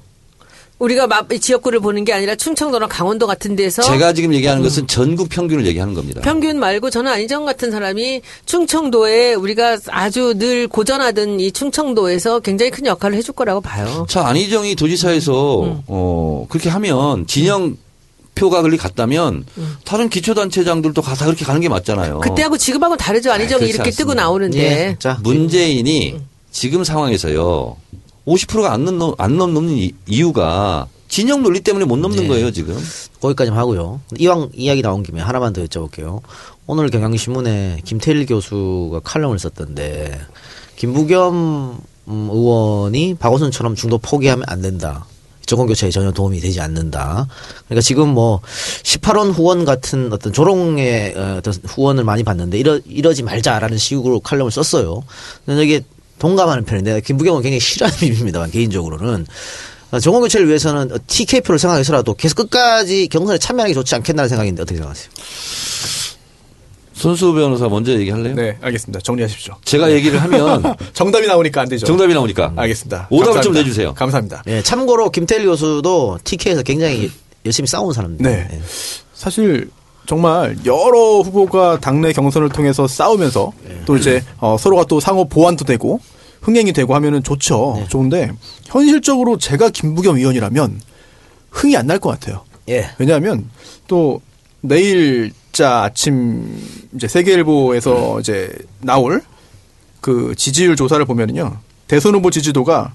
우리가 0.80 1.06
막 1.06 1.28
지역구를 1.28 1.80
보는 1.80 2.04
게 2.04 2.12
아니라 2.12 2.34
충청도나 2.34 2.88
강원도 2.88 3.26
같은 3.26 3.54
데서 3.54 3.82
제가 3.82 4.14
지금 4.14 4.34
얘기하는 4.34 4.62
것은 4.62 4.86
전국 4.86 5.28
평균을 5.28 5.66
얘기하는 5.66 5.94
겁니다. 5.94 6.22
평균 6.22 6.58
말고 6.58 6.90
저는 6.90 7.12
안희정 7.12 7.44
같은 7.44 7.70
사람이 7.70 8.22
충청도에 8.46 9.34
우리가 9.34 9.78
아주 9.88 10.34
늘 10.38 10.66
고전하던 10.66 11.38
이 11.38 11.52
충청도에서 11.52 12.40
굉장히 12.40 12.70
큰 12.70 12.86
역할을 12.86 13.16
해줄 13.16 13.34
거라고 13.34 13.60
봐요. 13.60 14.06
자 14.08 14.26
안희정이 14.26 14.74
도지사에서 14.74 15.62
음. 15.64 15.82
어 15.86 16.46
그렇게 16.48 16.70
하면 16.70 17.26
진영 17.26 17.76
표가 18.40 18.62
그리 18.62 18.76
갔다면 18.78 19.44
다른 19.84 20.08
기초단체장들도 20.08 21.02
가- 21.02 21.14
다 21.14 21.26
그렇게 21.26 21.44
가는 21.44 21.60
게 21.60 21.68
맞잖아요. 21.68 22.16
음. 22.16 22.20
그때하고 22.20 22.56
지금하고 22.56 22.96
다르죠. 22.96 23.30
안희정이 23.32 23.60
그렇지 23.60 23.74
이렇게 23.74 23.90
뜨고 23.90 24.12
않습니다. 24.12 24.22
나오는데. 24.22 24.58
예. 24.58 24.96
자, 24.98 25.18
문재인이 25.22 26.12
음. 26.14 26.26
지금 26.50 26.82
상황에서요 26.82 27.76
50%가 28.26 28.72
안, 28.72 28.84
넘, 28.84 29.14
안 29.18 29.36
넘는 29.36 29.68
이- 29.70 29.92
이유가 30.06 30.86
진영 31.08 31.42
논리 31.42 31.60
때문에 31.60 31.84
못 31.84 31.96
넘는 31.98 32.22
네. 32.22 32.28
거예요 32.28 32.50
지금. 32.50 32.78
거기까지만 33.20 33.58
하고요. 33.58 34.00
이왕 34.18 34.50
이야기 34.54 34.80
나온 34.80 35.02
김에 35.02 35.20
하나만 35.20 35.52
더 35.52 35.62
여쭤볼게요. 35.64 36.20
오늘 36.66 36.88
경향신문에 36.88 37.80
김태일 37.84 38.24
교수가 38.26 39.00
칼럼을 39.00 39.38
썼던데 39.38 40.18
김부겸 40.76 41.80
음, 42.08 42.28
의원이 42.32 43.16
박원순처럼 43.16 43.74
중도 43.74 43.98
포기하면 43.98 44.44
안 44.48 44.62
된다. 44.62 45.04
정권 45.50 45.66
교체에 45.66 45.90
전혀 45.90 46.12
도움이 46.12 46.38
되지 46.38 46.60
않는다. 46.60 47.26
그러니까 47.66 47.80
지금 47.82 48.10
뭐 48.10 48.40
18원 48.84 49.32
후원 49.32 49.64
같은 49.64 50.12
어떤 50.12 50.32
조롱의 50.32 51.14
어, 51.16 51.34
어떤 51.38 51.54
후원을 51.66 52.04
많이 52.04 52.22
받는데 52.22 52.56
이러 52.56 52.78
이러지 52.86 53.24
말자라는 53.24 53.76
식으로 53.76 54.20
칼럼을 54.20 54.52
썼어요. 54.52 55.02
근데 55.44 55.64
이게 55.64 55.82
동감하는 56.20 56.64
편인데 56.64 57.00
김부겸은 57.00 57.42
굉장히 57.42 57.58
싫어하는 57.58 57.98
입입니다만 58.06 58.52
개인적으로는 58.52 59.26
어, 59.90 59.98
정권 59.98 60.22
교체를 60.22 60.46
위해서는 60.46 60.96
TK표를 61.08 61.58
생각해서라도 61.58 62.14
계속 62.14 62.36
끝까지 62.36 63.08
경선에 63.08 63.38
참여하는 63.38 63.70
게 63.70 63.74
좋지 63.74 63.92
않겠나는 63.96 64.28
생각인데 64.28 64.62
어떻게 64.62 64.76
생각하세요? 64.76 65.10
손수 67.00 67.32
변호사 67.32 67.68
먼저 67.68 67.92
얘기할래요? 67.92 68.34
네, 68.34 68.56
알겠습니다. 68.60 69.00
정리하십시오. 69.00 69.54
제가 69.64 69.90
얘기를 69.92 70.20
하면 70.22 70.62
정답이 70.92 71.26
나오니까 71.26 71.62
안 71.62 71.68
되죠. 71.68 71.86
정답이 71.86 72.12
나오니까. 72.14 72.52
알겠습니다. 72.56 73.06
오답을 73.10 73.24
좀 73.26 73.34
감사합니다. 73.34 73.60
내주세요. 73.62 73.94
감사합니다. 73.94 74.42
예, 74.48 74.62
참고로 74.62 75.10
김태일 75.10 75.46
교수도 75.46 76.18
TK에서 76.24 76.62
굉장히 76.62 77.10
열심히 77.46 77.66
싸운 77.66 77.92
사람입니다. 77.92 78.28
네. 78.28 78.48
예. 78.52 78.60
사실 79.14 79.70
정말 80.06 80.56
여러 80.66 81.20
후보가 81.20 81.80
당내 81.80 82.12
경선을 82.12 82.50
통해서 82.50 82.86
싸우면서 82.86 83.52
또 83.86 83.96
이제 83.96 84.22
어, 84.38 84.56
서로가 84.58 84.84
또 84.84 85.00
상호 85.00 85.26
보완도 85.28 85.64
되고 85.64 86.00
흥행이 86.42 86.72
되고 86.72 86.94
하면은 86.94 87.22
좋죠. 87.22 87.84
좋은데 87.88 88.30
현실적으로 88.66 89.38
제가 89.38 89.70
김부겸 89.70 90.16
의원이라면 90.16 90.80
흥이 91.50 91.76
안 91.76 91.86
날 91.86 91.98
것 91.98 92.10
같아요. 92.10 92.44
예. 92.68 92.90
왜냐하면 92.98 93.48
또 93.86 94.20
내일 94.60 95.32
자 95.52 95.82
아침 95.84 96.62
이제 96.94 97.08
세계일보에서 97.08 98.20
이제 98.20 98.50
나올 98.80 99.22
그 100.00 100.34
지지율 100.36 100.76
조사를 100.76 101.04
보면은요. 101.04 101.58
대선 101.88 102.14
후보 102.14 102.30
지지도가 102.30 102.92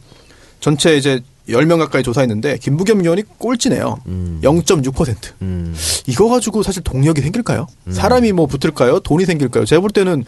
전체 0.59 0.95
이제 0.97 1.21
10명 1.49 1.77
가까이 1.77 2.01
조사했는데 2.01 2.57
김부겸 2.57 3.01
의원이 3.01 3.23
꼴찌네요. 3.37 3.99
0.6%. 4.41 5.15
음. 5.41 5.75
이거 6.07 6.27
가지고 6.27 6.63
사실 6.63 6.81
동력이 6.81 7.21
생길까요? 7.21 7.67
사람이 7.91 8.31
뭐 8.31 8.47
붙을까요? 8.47 8.99
돈이 9.01 9.25
생길까요? 9.25 9.65
제가 9.65 9.81
볼 9.81 9.91
때는 9.91 10.23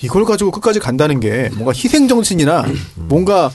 이걸 0.00 0.24
가지고 0.24 0.50
끝까지 0.52 0.80
간다는 0.80 1.20
게 1.20 1.50
뭔가 1.54 1.72
희생 1.72 2.08
정신이나 2.08 2.64
뭔가 2.94 3.50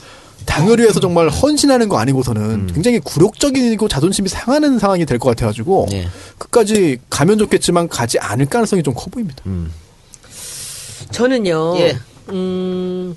당을 0.50 0.80
위해서 0.80 0.98
정말 1.00 1.28
헌신하는 1.28 1.88
거 1.88 1.98
아니고서는 1.98 2.66
굉장히 2.72 2.98
굴욕적이고 3.00 3.86
자존심이 3.88 4.28
상하는 4.28 4.78
상황이 4.80 5.06
될 5.06 5.18
것 5.20 5.28
같아가지고 5.30 5.86
예. 5.92 6.08
끝까지 6.38 6.98
가면 7.08 7.38
좋겠지만 7.38 7.88
가지 7.88 8.18
않을 8.18 8.46
가능성이 8.46 8.82
좀 8.82 8.94
커 8.94 9.06
보입니다. 9.10 9.42
저는요. 11.12 11.76
예. 11.78 11.96
음. 12.30 13.16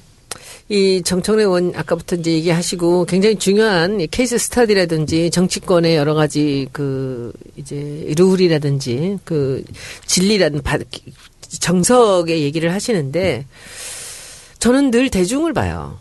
이 0.70 1.02
정청래 1.04 1.44
의원 1.44 1.74
아까부터 1.76 2.16
이제 2.16 2.32
얘기하시고 2.32 3.06
굉장히 3.06 3.36
중요한 3.38 4.00
이 4.00 4.08
케이스 4.08 4.38
스타디라든지 4.38 5.30
정치권의 5.30 5.96
여러 5.98 6.14
가지 6.14 6.68
그 6.72 7.34
이제 7.58 8.14
룰이라든지 8.18 9.18
그 9.26 9.64
진리라든 10.06 10.62
바- 10.62 10.78
정석의 11.60 12.42
얘기를 12.42 12.72
하시는데 12.74 13.46
저는 14.60 14.90
늘 14.92 15.10
대중을 15.10 15.54
봐요. 15.54 16.00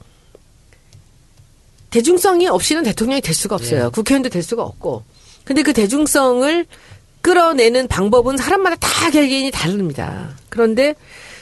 대중성이 1.92 2.48
없이는 2.48 2.82
대통령이 2.82 3.20
될 3.20 3.34
수가 3.34 3.54
없어요. 3.54 3.90
국회의원도 3.90 4.28
될 4.30 4.42
수가 4.42 4.62
없고. 4.62 5.02
근데 5.44 5.62
그 5.62 5.72
대중성을 5.72 6.66
끌어내는 7.20 7.86
방법은 7.88 8.36
사람마다 8.36 8.76
다 8.76 9.10
개개인이 9.10 9.50
다릅니다. 9.52 10.30
그런데 10.48 10.94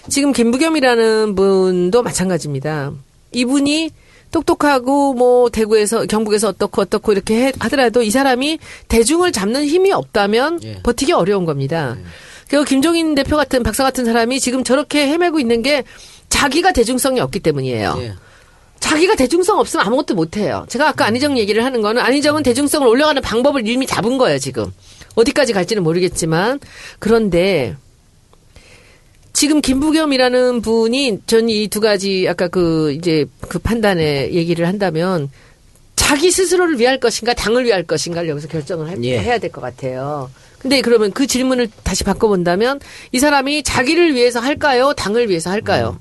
지금 0.08 0.32
김부겸이라는 0.32 1.34
분도 1.34 2.02
마찬가지입니다. 2.02 2.92
이분이 3.32 3.90
똑똑하고 4.30 5.14
뭐 5.14 5.50
대구에서 5.50 6.04
경북에서 6.06 6.48
어떻고 6.48 6.82
어떻고 6.82 7.12
이렇게 7.12 7.46
해- 7.46 7.52
하더라도 7.60 8.02
이 8.02 8.10
사람이 8.10 8.58
대중을 8.88 9.32
잡는 9.32 9.64
힘이 9.66 9.92
없다면 9.92 10.60
예. 10.62 10.80
버티기 10.82 11.12
어려운 11.12 11.44
겁니다. 11.46 11.96
그리고 12.48 12.64
김종인 12.64 13.14
대표 13.14 13.36
같은 13.36 13.62
박사 13.62 13.82
같은 13.82 14.04
사람이 14.04 14.38
지금 14.40 14.62
저렇게 14.64 15.08
헤매고 15.08 15.40
있는 15.40 15.62
게 15.62 15.82
자기가 16.28 16.72
대중성이 16.72 17.20
없기 17.20 17.40
때문이에요. 17.40 17.96
예. 18.00 18.12
자기가 18.80 19.14
대중성 19.14 19.58
없으면 19.58 19.86
아무것도 19.86 20.14
못해요. 20.14 20.66
제가 20.68 20.88
아까 20.88 21.04
안희정 21.06 21.38
얘기를 21.38 21.64
하는 21.64 21.80
거는 21.82 22.02
안희정은 22.02 22.42
대중성을 22.42 22.86
올려가는 22.88 23.20
방법을 23.22 23.66
이미 23.68 23.86
잡은 23.86 24.18
거예요, 24.18 24.38
지금. 24.38 24.72
어디까지 25.14 25.52
갈지는 25.52 25.82
모르겠지만. 25.82 26.58
그런데 26.98 27.76
지금 29.32 29.60
김부겸이라는 29.60 30.60
분이 30.62 31.20
전 31.26 31.48
이 31.48 31.68
두 31.68 31.80
가지 31.80 32.26
아까 32.28 32.48
그 32.48 32.92
이제 32.92 33.26
그 33.48 33.58
판단에 33.58 34.32
얘기를 34.32 34.66
한다면 34.66 35.30
자기 35.94 36.30
스스로를 36.30 36.80
위할 36.80 36.98
것인가 36.98 37.34
당을 37.34 37.64
위할 37.66 37.84
것인가를 37.84 38.28
여기서 38.28 38.48
결정을 38.48 38.88
할- 38.88 39.04
예. 39.04 39.18
해야 39.20 39.38
될 39.38 39.52
것 39.52 39.60
같아요. 39.60 40.30
근데 40.58 40.80
그러면 40.82 41.12
그 41.12 41.26
질문을 41.26 41.68
다시 41.84 42.02
바꿔본다면 42.04 42.80
이 43.12 43.18
사람이 43.18 43.62
자기를 43.62 44.14
위해서 44.14 44.40
할까요? 44.40 44.92
당을 44.94 45.28
위해서 45.30 45.50
할까요? 45.50 45.96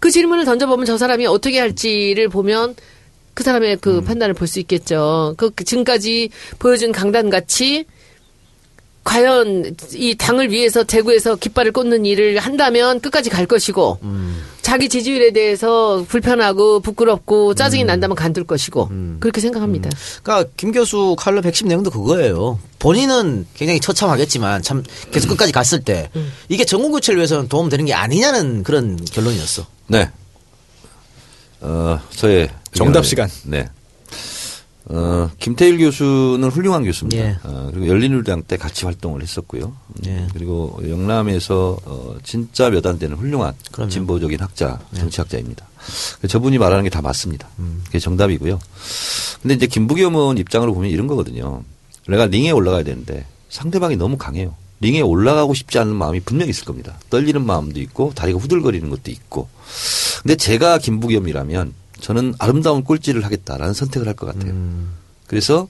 그 0.00 0.10
질문을 0.10 0.44
던져보면 0.44 0.86
저 0.86 0.98
사람이 0.98 1.26
어떻게 1.26 1.58
할지를 1.58 2.28
보면 2.28 2.74
그 3.34 3.42
사람의 3.42 3.78
그 3.80 4.00
판단을 4.00 4.34
볼 4.34 4.48
수 4.48 4.60
있겠죠. 4.60 5.34
그 5.36 5.50
지금까지 5.54 6.30
보여준 6.58 6.92
강단같이 6.92 7.84
과연 9.06 9.76
이 9.94 10.16
당을 10.16 10.50
위해서 10.50 10.82
대구에서 10.82 11.36
깃발을 11.36 11.70
꽂는 11.72 12.04
일을 12.04 12.38
한다면 12.40 13.00
끝까지 13.00 13.30
갈 13.30 13.46
것이고 13.46 14.00
자기 14.62 14.88
지지율에 14.88 15.32
대해서 15.32 16.04
불편하고 16.08 16.80
부끄럽고 16.80 17.54
짜증이 17.54 17.84
난다면 17.84 18.16
간둘 18.16 18.44
것이고 18.44 18.90
그렇게 19.20 19.40
생각합니다. 19.40 19.90
그러니까 20.24 20.50
김 20.56 20.72
교수 20.72 21.14
칼럼 21.16 21.44
핵심 21.44 21.68
내용도 21.68 21.88
그거예요. 21.90 22.58
본인은 22.80 23.46
굉장히 23.54 23.78
처참하겠지만 23.78 24.62
참 24.62 24.82
계속 25.12 25.28
끝까지 25.28 25.52
갔을 25.52 25.82
때 25.84 26.10
이게 26.48 26.64
정권 26.64 26.90
교체를 26.90 27.18
위해서는 27.18 27.48
도움 27.48 27.68
되는 27.68 27.84
게 27.86 27.94
아니냐는 27.94 28.64
그런 28.64 28.98
결론이었어. 29.04 29.66
네. 29.86 30.10
어, 31.60 32.00
저의 32.10 32.50
정답 32.74 33.02
의견을- 33.02 33.04
시간. 33.04 33.28
네. 33.44 33.68
어, 34.88 35.28
김태일 35.40 35.78
교수는 35.78 36.48
훌륭한 36.48 36.84
교수입니다. 36.84 37.22
예. 37.22 37.36
어, 37.42 37.70
그리고 37.72 37.88
열린우리당 37.88 38.44
때 38.44 38.56
같이 38.56 38.84
활동을 38.84 39.20
했었고요. 39.22 39.64
음, 39.88 40.02
예. 40.06 40.26
그리고 40.32 40.78
영남에서 40.88 41.76
어, 41.84 42.16
진짜 42.22 42.70
몇 42.70 42.86
안 42.86 42.98
되는 42.98 43.16
훌륭한 43.16 43.52
그럼요. 43.72 43.90
진보적인 43.90 44.38
학자, 44.40 44.78
정치학자입니다. 44.96 45.66
저분이 46.28 46.58
말하는 46.58 46.84
게 46.84 46.90
다 46.90 47.02
맞습니다. 47.02 47.48
그게 47.84 47.98
정답이고요. 47.98 48.60
근데 49.42 49.54
이제 49.54 49.66
김부겸 49.66 50.14
의원 50.14 50.38
입장으로 50.38 50.72
보면 50.72 50.90
이런 50.90 51.06
거거든요. 51.08 51.62
내가 52.08 52.26
링에 52.26 52.52
올라가야 52.52 52.84
되는데 52.84 53.26
상대방이 53.48 53.96
너무 53.96 54.16
강해요. 54.16 54.54
링에 54.80 55.00
올라가고 55.00 55.54
싶지 55.54 55.78
않은 55.80 55.94
마음이 55.96 56.20
분명히 56.20 56.50
있을 56.50 56.64
겁니다. 56.64 56.96
떨리는 57.10 57.44
마음도 57.44 57.80
있고 57.80 58.12
다리가 58.14 58.38
후들거리는 58.38 58.88
것도 58.90 59.10
있고. 59.10 59.48
근데 60.22 60.36
제가 60.36 60.78
김부겸이라면 60.78 61.72
저는 62.00 62.34
아름다운 62.38 62.84
꼴찌를 62.84 63.24
하겠다라는 63.24 63.74
선택을 63.74 64.06
할 64.08 64.14
것 64.14 64.26
같아요. 64.26 64.52
그래서 65.26 65.68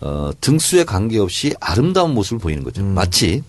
어, 0.00 0.30
등수에 0.40 0.84
관계없이 0.84 1.54
아름다운 1.60 2.14
모습을 2.14 2.38
보이는 2.38 2.62
거죠. 2.62 2.82
마치 2.84 3.42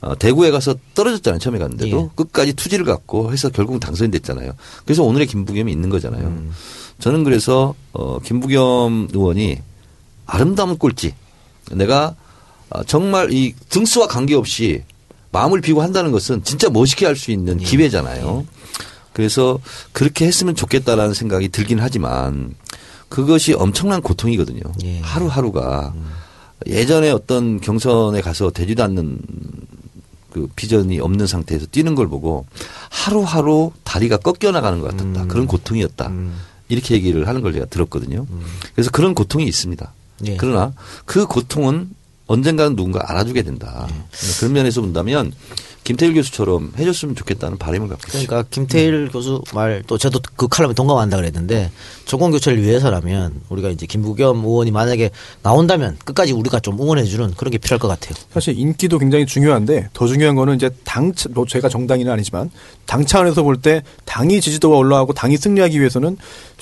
어, 0.00 0.16
대구에 0.18 0.50
가서 0.50 0.74
떨어졌잖아요. 0.94 1.38
처음에 1.38 1.58
갔는데도 1.58 2.10
예. 2.10 2.16
끝까지 2.16 2.52
투지를 2.54 2.84
갖고 2.84 3.32
해서 3.32 3.48
결국 3.50 3.80
당선이 3.80 4.10
됐잖아요. 4.10 4.52
그래서 4.84 5.02
오늘의 5.02 5.26
김부겸이 5.26 5.70
있는 5.70 5.90
거잖아요. 5.90 6.42
저는 7.00 7.22
그래서 7.24 7.74
어, 7.92 8.18
김부겸 8.20 9.08
의원이 9.12 9.58
아름다운 10.26 10.78
꼴찌 10.78 11.14
내가 11.72 12.14
아, 12.70 12.82
정말 12.84 13.32
이 13.32 13.54
등수와 13.68 14.06
관계없이 14.08 14.82
마음을 15.32 15.60
비고 15.60 15.82
한다는 15.82 16.12
것은 16.12 16.44
진짜 16.44 16.70
멋있게 16.70 17.06
할 17.06 17.16
수 17.16 17.30
있는 17.30 17.60
예. 17.60 17.64
기회잖아요. 17.64 18.46
그래서 19.14 19.58
그렇게 19.92 20.26
했으면 20.26 20.54
좋겠다라는 20.54 21.14
생각이 21.14 21.48
들긴 21.48 21.80
하지만 21.80 22.54
그것이 23.08 23.54
엄청난 23.54 24.02
고통이거든요. 24.02 24.60
예. 24.84 24.98
하루하루가 25.00 25.94
예전에 26.66 27.10
어떤 27.10 27.60
경선에 27.60 28.20
가서 28.20 28.50
되지도 28.50 28.82
않는 28.82 29.18
그 30.30 30.48
비전이 30.56 30.98
없는 30.98 31.26
상태에서 31.28 31.66
뛰는 31.66 31.94
걸 31.94 32.08
보고 32.08 32.44
하루하루 32.90 33.70
다리가 33.84 34.16
꺾여 34.16 34.50
나가는 34.50 34.80
것 34.80 34.90
같았다. 34.90 35.22
음. 35.22 35.28
그런 35.28 35.46
고통이었다. 35.46 36.12
이렇게 36.68 36.94
얘기를 36.94 37.28
하는 37.28 37.40
걸 37.40 37.52
제가 37.52 37.66
들었거든요. 37.66 38.26
그래서 38.74 38.90
그런 38.90 39.14
고통이 39.14 39.44
있습니다. 39.44 39.92
예. 40.26 40.36
그러나 40.36 40.72
그 41.04 41.26
고통은 41.26 41.90
언젠가는 42.26 42.74
누군가 42.76 43.00
알아주게 43.10 43.42
된다. 43.42 43.86
그런 44.38 44.52
면에서 44.54 44.80
본다면 44.80 45.32
김태일 45.84 46.14
교수처럼 46.14 46.72
해줬으면 46.78 47.14
좋겠다는 47.14 47.58
바람을 47.58 47.88
갖고 47.88 48.02
있습니다. 48.06 48.26
그러니까 48.30 48.48
김태일 48.50 49.10
교수 49.12 49.42
말 49.52 49.82
또 49.86 49.98
저도 49.98 50.18
그 50.34 50.48
칼럼에 50.48 50.72
동감한다 50.72 51.18
그랬는데 51.18 51.70
정권 52.06 52.30
교체를 52.30 52.62
위해서라면 52.62 53.34
우리가 53.50 53.68
이제 53.68 53.84
김부겸 53.84 54.38
의원이 54.46 54.70
만약에 54.70 55.10
나온다면 55.42 55.98
끝까지 56.06 56.32
우리가 56.32 56.60
좀 56.60 56.80
응원해주는 56.80 57.34
그런 57.36 57.50
게 57.50 57.58
필요할 57.58 57.78
것 57.78 57.88
같아요. 57.88 58.14
사실 58.32 58.58
인기도 58.58 58.98
굉장히 58.98 59.26
중요한데 59.26 59.90
더 59.92 60.06
중요한 60.06 60.36
거는 60.36 60.56
이제 60.56 60.70
당, 60.84 61.12
차- 61.14 61.28
뭐 61.34 61.44
제가 61.44 61.68
정당인은 61.68 62.10
아니지만 62.10 62.50
당 62.86 63.04
차원에서 63.04 63.42
볼 63.42 63.56
때 63.60 63.82
당이 64.06 64.40
지지도가 64.40 64.78
올라가고 64.78 65.12
당이 65.12 65.36
승리하기 65.36 65.78
위해서는 65.78 66.16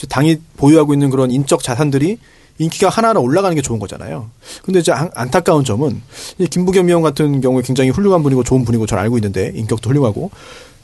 당이 0.08 0.38
보유하고 0.56 0.94
있는 0.94 1.10
그런 1.10 1.30
인적 1.30 1.62
자산들이 1.62 2.18
인기가 2.58 2.88
하나하나 2.88 3.20
올라가는 3.20 3.54
게 3.54 3.62
좋은 3.62 3.78
거잖아요. 3.78 4.30
근데 4.64 4.80
이제 4.80 4.92
안- 4.92 5.10
안타까운 5.14 5.64
점은 5.64 6.00
이 6.38 6.46
김부겸 6.46 6.86
의원 6.88 7.02
같은 7.02 7.40
경우에 7.40 7.62
굉장히 7.62 7.90
훌륭한 7.90 8.22
분이고 8.22 8.44
좋은 8.44 8.64
분이고 8.64 8.86
잘 8.86 8.98
알고 8.98 9.16
있는데 9.18 9.52
인격도 9.54 9.90
훌륭하고 9.90 10.30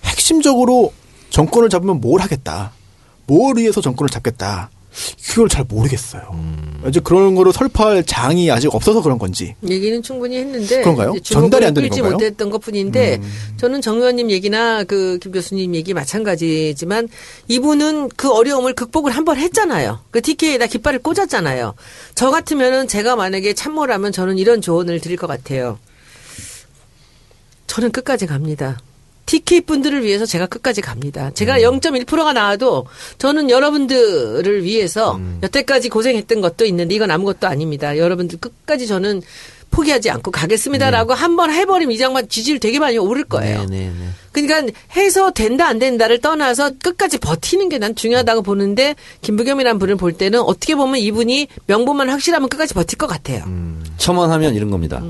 핵심적으로 0.05 0.93
정권을 1.31 1.69
잡으면 1.69 2.01
뭘 2.01 2.21
하겠다. 2.21 2.73
뭘 3.27 3.57
위해서 3.59 3.81
정권을 3.81 4.09
잡겠다. 4.09 4.71
그걸 5.31 5.49
잘 5.49 5.65
모르겠어요. 5.69 6.23
이제 6.89 6.99
그런 7.01 7.35
거로 7.35 7.53
설파할 7.53 8.05
장이 8.05 8.51
아직 8.51 8.75
없어서 8.75 9.03
그런 9.03 9.19
건지. 9.19 9.55
얘기는 9.69 10.03
충분히 10.03 10.39
했는데 10.39 10.81
그런가요? 10.81 11.15
전달이 11.23 11.67
안 11.67 11.75
되는 11.75 11.89
건가요? 11.89 12.11
음. 12.11 12.13
못했던 12.15 12.51
것뿐인데 12.51 13.21
저는 13.59 13.81
정 13.83 13.97
의원님 13.99 14.31
얘기나 14.31 14.85
그 14.85 15.19
김 15.21 15.33
교수님 15.33 15.75
얘기 15.75 15.95
마찬가지지만 15.95 17.09
이분은 17.49 18.09
그 18.17 18.31
어려움을 18.33 18.75
극복을 18.75 19.13
한 19.13 19.25
번 19.25 19.37
했잖아요. 19.37 20.01
그 20.11 20.23
TK에다 20.23 20.67
깃발을 20.67 21.01
꽂았잖아요. 21.01 21.75
저 22.15 22.31
같으면은 22.31 22.89
제가 22.89 23.15
만약에 23.15 23.53
참모라면 23.55 24.11
저는 24.13 24.39
이런 24.39 24.61
조언을 24.63 25.01
드릴 25.01 25.17
것 25.19 25.27
같아요. 25.27 25.79
저는 27.67 27.93
끝까지 27.93 28.27
갑니다. 28.27 28.79
TK 29.29 29.61
분들을 29.61 30.03
위해서 30.05 30.25
제가 30.25 30.47
끝까지 30.47 30.81
갑니다. 30.81 31.31
제가 31.35 31.59
0.1%가 31.59 32.33
나와도 32.33 32.87
저는 33.19 33.51
여러분들을 33.51 34.65
위해서 34.65 35.21
여태까지 35.43 35.91
고생했던 35.91 36.41
것도 36.41 36.65
있는데 36.65 36.95
이건 36.95 37.11
아무것도 37.11 37.47
아닙니다. 37.47 37.99
여러분들 37.99 38.39
끝까지 38.41 38.87
저는 38.87 39.21
포기하지 39.71 40.09
않고 40.09 40.31
가겠습니다라고 40.31 41.13
한번 41.13 41.51
해버리면 41.53 41.93
이 41.95 41.99
장관 41.99 42.27
지지율 42.27 42.59
되게 42.59 42.79
많이 42.79 42.97
오를 42.97 43.23
거예요. 43.25 43.67
네, 43.67 43.67
네, 43.67 43.93
네. 43.99 44.09
그러니까 44.33 44.73
해서 44.97 45.31
된다 45.31 45.69
안 45.69 45.79
된다를 45.79 46.21
떠나서 46.21 46.71
끝까지 46.83 47.19
버티는 47.19 47.69
게 47.69 47.79
난 47.79 47.95
중요하다고 47.95 48.41
보는데 48.43 48.95
김부겸이라는 49.21 49.79
분을 49.79 49.97
볼 49.97 50.15
때는 50.15 50.41
어떻게 50.41 50.75
보면 50.75 50.97
이분이 51.01 51.49
명분만 51.67 52.09
확실하면 52.09 52.49
끝까지 52.49 52.73
버틸 52.73 52.97
것 52.97 53.07
같아요. 53.07 53.45
첨언하면 53.99 54.55
이런 54.55 54.71
겁니다. 54.71 55.03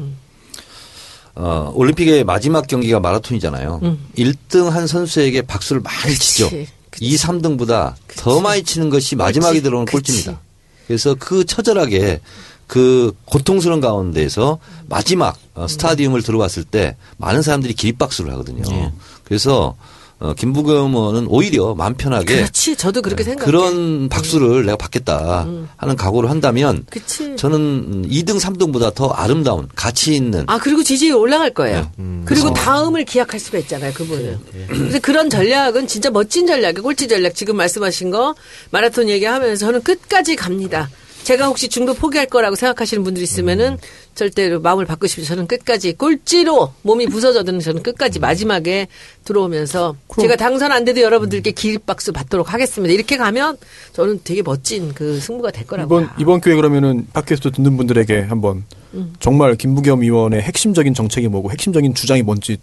어, 1.39 1.72
올림픽의 1.74 2.24
마지막 2.24 2.66
경기가 2.66 2.99
마라톤이잖아요. 2.99 3.97
1등 4.18 4.70
한 4.70 4.89
선수에게 4.89 5.43
박수를 5.43 5.80
많이 5.80 6.12
그치, 6.12 6.18
치죠. 6.18 6.51
그치. 6.91 7.05
2, 7.05 7.14
3등보다 7.14 7.95
더 8.16 8.41
많이 8.41 8.64
치는 8.64 8.91
것이 8.91 9.14
마지막에 9.14 9.55
그치, 9.55 9.62
들어오는 9.62 9.86
그치. 9.86 9.93
꼴찌입니다. 9.97 10.41
그래서 10.89 11.14
그 11.16 11.45
처절하게 11.45 12.20
그 12.66 13.12
고통스러운 13.24 13.80
가운데서 13.80 14.59
마지막 14.89 15.39
어, 15.55 15.68
스타디움을 15.68 16.22
들어왔을 16.22 16.64
때 16.64 16.97
많은 17.18 17.43
사람들이 17.43 17.72
기립박수를 17.74 18.32
하거든요. 18.32 18.62
예. 18.72 18.93
그래서 19.22 19.76
어, 20.21 20.35
김부겸 20.35 20.95
의원은 20.95 21.27
오히려 21.29 21.75
마음 21.75 21.95
편하게 21.95 22.37
그렇지. 22.37 22.75
저도 22.77 23.03
그렇게 23.03 23.23
생각해. 23.23 23.45
네. 23.45 23.45
음. 23.45 23.47
그런 23.47 24.09
박수를 24.09 24.64
내가 24.64 24.77
받겠다 24.77 25.47
하는 25.77 25.97
각오를 25.97 26.29
한다면 26.29 26.85
그치. 26.91 27.37
저는 27.37 28.09
2등, 28.09 28.41
3등보다 28.41 28.93
더 28.95 29.09
아름다운 29.11 29.69
가치 29.77 30.14
있는 30.14 30.45
아 30.49 30.59
그리고 30.59 30.83
지지율 30.83 31.14
올라갈 31.16 31.51
거예요. 31.55 31.81
네. 31.83 31.91
음, 32.01 32.23
그리고 32.25 32.53
다음을 32.53 33.05
기약할 33.05 33.39
수가 33.39 33.59
있잖아요. 33.59 33.93
그분은. 33.93 34.39
네, 34.53 34.66
그래서 34.69 34.99
그런 35.01 35.31
전략은 35.31 35.87
진짜 35.87 36.11
멋진 36.11 36.47
전략이에요. 36.47 36.83
꼴찌 36.83 37.07
전략 37.07 37.35
지금 37.35 37.57
말씀하신 37.57 38.11
거 38.11 38.35
마라톤 38.71 39.09
얘기하면서 39.09 39.64
저는 39.64 39.83
끝까지 39.83 40.35
갑니다. 40.35 40.91
제가 41.23 41.47
혹시 41.47 41.69
중도 41.69 41.93
포기할 41.95 42.27
거라고 42.27 42.57
생각하시는 42.57 43.05
분들 43.05 43.23
있으면은 43.23 43.73
음. 43.73 43.79
절대로 44.19 44.61
마음을 44.61 44.85
바꾸십시오. 44.85 45.25
저는 45.25 45.47
끝까지 45.47 45.93
꼴찌로 45.93 46.73
몸이 46.83 47.07
부서져드는 47.07 47.61
저는 47.61 47.85
끝까지 47.85 48.19
마지막에 48.19 48.89
들어오면서 49.25 49.95
제가 50.21 50.35
당선 50.35 50.73
안 50.73 50.85
돼도 50.85 51.01
여러분들께 51.03 51.53
기립박수 51.53 52.12
받도록 52.12 52.53
하겠습니다. 52.53 52.93
이렇게 52.93 53.16
가면 53.16 53.59
저는 53.93 54.21
되게 54.25 54.43
멋진 54.43 54.93
그 54.93 55.21
승부가 55.21 55.53
될 55.53 55.69
거라고. 55.69 56.01
이번 56.01 56.11
이번 56.19 56.41
기회에 56.41 56.57
그러면은 56.57 57.07
팟캐스트 57.12 57.53
듣는 57.53 57.77
분들에게 57.77 58.23
한번 58.23 58.64
음. 58.95 59.12
정말 59.21 59.55
김부겸 59.55 60.03
의원의 60.03 60.43
핵심적인 60.43 60.95
정책이 60.95 61.29
뭐고 61.29 61.53
핵심적인 61.53 61.95
주장이 61.95 62.23
뭔지 62.23 62.59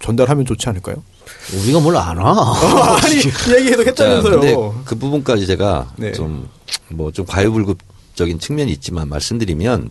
전달하면 0.00 0.44
좋지 0.44 0.68
않을까요? 0.68 1.02
우리가 1.54 1.80
뭘 1.80 1.96
알아? 1.96 2.22
아니 3.02 3.16
얘기해도 3.16 3.82
자, 3.82 4.04
했다면서요. 4.04 4.40
근데 4.40 4.56
그 4.84 4.94
부분까지 4.94 5.46
제가 5.46 5.90
네. 5.96 6.12
좀뭐좀 6.12 7.24
과유불급적인 7.24 8.38
측면이 8.38 8.70
있지만 8.72 9.08
말씀드리면 9.08 9.90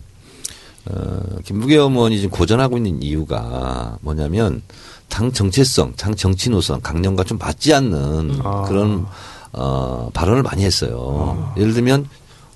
어, 0.86 1.20
김부겸 1.44 1.96
의원이 1.96 2.16
지금 2.16 2.30
고전하고 2.30 2.76
있는 2.76 3.02
이유가 3.02 3.98
뭐냐면 4.00 4.62
당 5.08 5.32
정체성, 5.32 5.94
당 5.96 6.14
정치 6.14 6.50
노선, 6.50 6.80
강령과 6.80 7.24
좀 7.24 7.38
맞지 7.38 7.74
않는 7.74 8.40
아. 8.42 8.62
그런 8.68 9.06
어, 9.52 10.10
발언을 10.12 10.42
많이 10.42 10.64
했어요. 10.64 11.52
예를 11.56 11.74
들면 11.74 12.08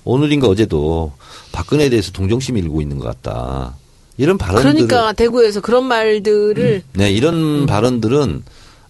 오늘인가 0.03 0.47
어제도 0.47 1.11
박근혜에 1.51 1.89
대해서 1.89 2.11
동정심 2.11 2.57
일고 2.57 2.81
있는 2.81 2.99
것 2.99 3.05
같다. 3.05 3.75
이런 4.17 4.37
발언들을 4.37 4.87
그러니까 4.87 5.13
대구에서 5.13 5.61
그런 5.61 5.85
말들을 5.85 6.83
네, 6.93 7.11
이런 7.11 7.65
발언들은 7.65 8.43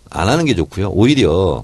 안 0.09 0.29
하는 0.29 0.45
게 0.45 0.53
좋고요. 0.55 0.89
오히려 0.89 1.63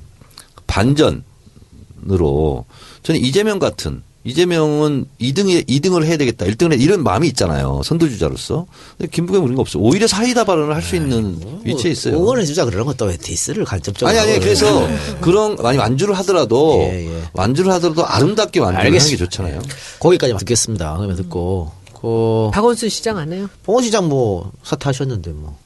반전으로 0.67 2.65
저는 3.03 3.21
이재명 3.21 3.59
같은 3.59 4.01
이재명은 4.25 5.05
2등에 5.21 5.65
2등을 5.67 6.03
해야 6.05 6.17
되겠다. 6.17 6.45
1등을 6.45 6.73
해 6.73 6.77
이런 6.77 7.03
마음이 7.03 7.27
있잖아요. 7.29 7.81
선두주자로서. 7.85 8.65
근데 8.97 9.09
김부겸 9.09 9.43
그런 9.43 9.55
거 9.55 9.61
없어요. 9.61 9.81
오히려 9.81 10.07
사이다 10.07 10.43
발언을 10.43 10.75
할 10.75 10.81
수 10.81 10.95
있는 10.97 11.39
위치에 11.63 11.91
있어요. 11.91 12.15
응원해 12.17 12.43
주자 12.45 12.65
그러는 12.65 12.85
것도 12.85 13.05
왜 13.05 13.15
디스를 13.17 13.63
간접적으로. 13.63 14.09
아니 14.09 14.19
아니 14.31 14.39
그래서 14.39 14.87
네. 14.87 14.97
그런 15.21 15.55
많이 15.55 15.77
완주를 15.77 16.17
하더라도 16.19 16.79
예, 16.81 17.05
예. 17.07 17.23
완주를 17.33 17.71
하더라도 17.73 18.05
아름답게 18.05 18.59
완주를 18.59 18.79
하는 18.79 18.91
게 18.91 18.97
알겠습니다. 18.97 19.25
좋잖아요. 19.25 19.61
거기까지만 19.99 20.39
듣겠습니다. 20.39 20.95
그러면 20.97 21.15
듣고 21.15 21.71
그 21.93 22.49
박원순 22.53 22.89
시장 22.89 23.17
안 23.17 23.31
해요? 23.33 23.47
봉원시장 23.63 24.09
뭐 24.09 24.51
사퇴하셨는데 24.63 25.31
뭐 25.31 25.57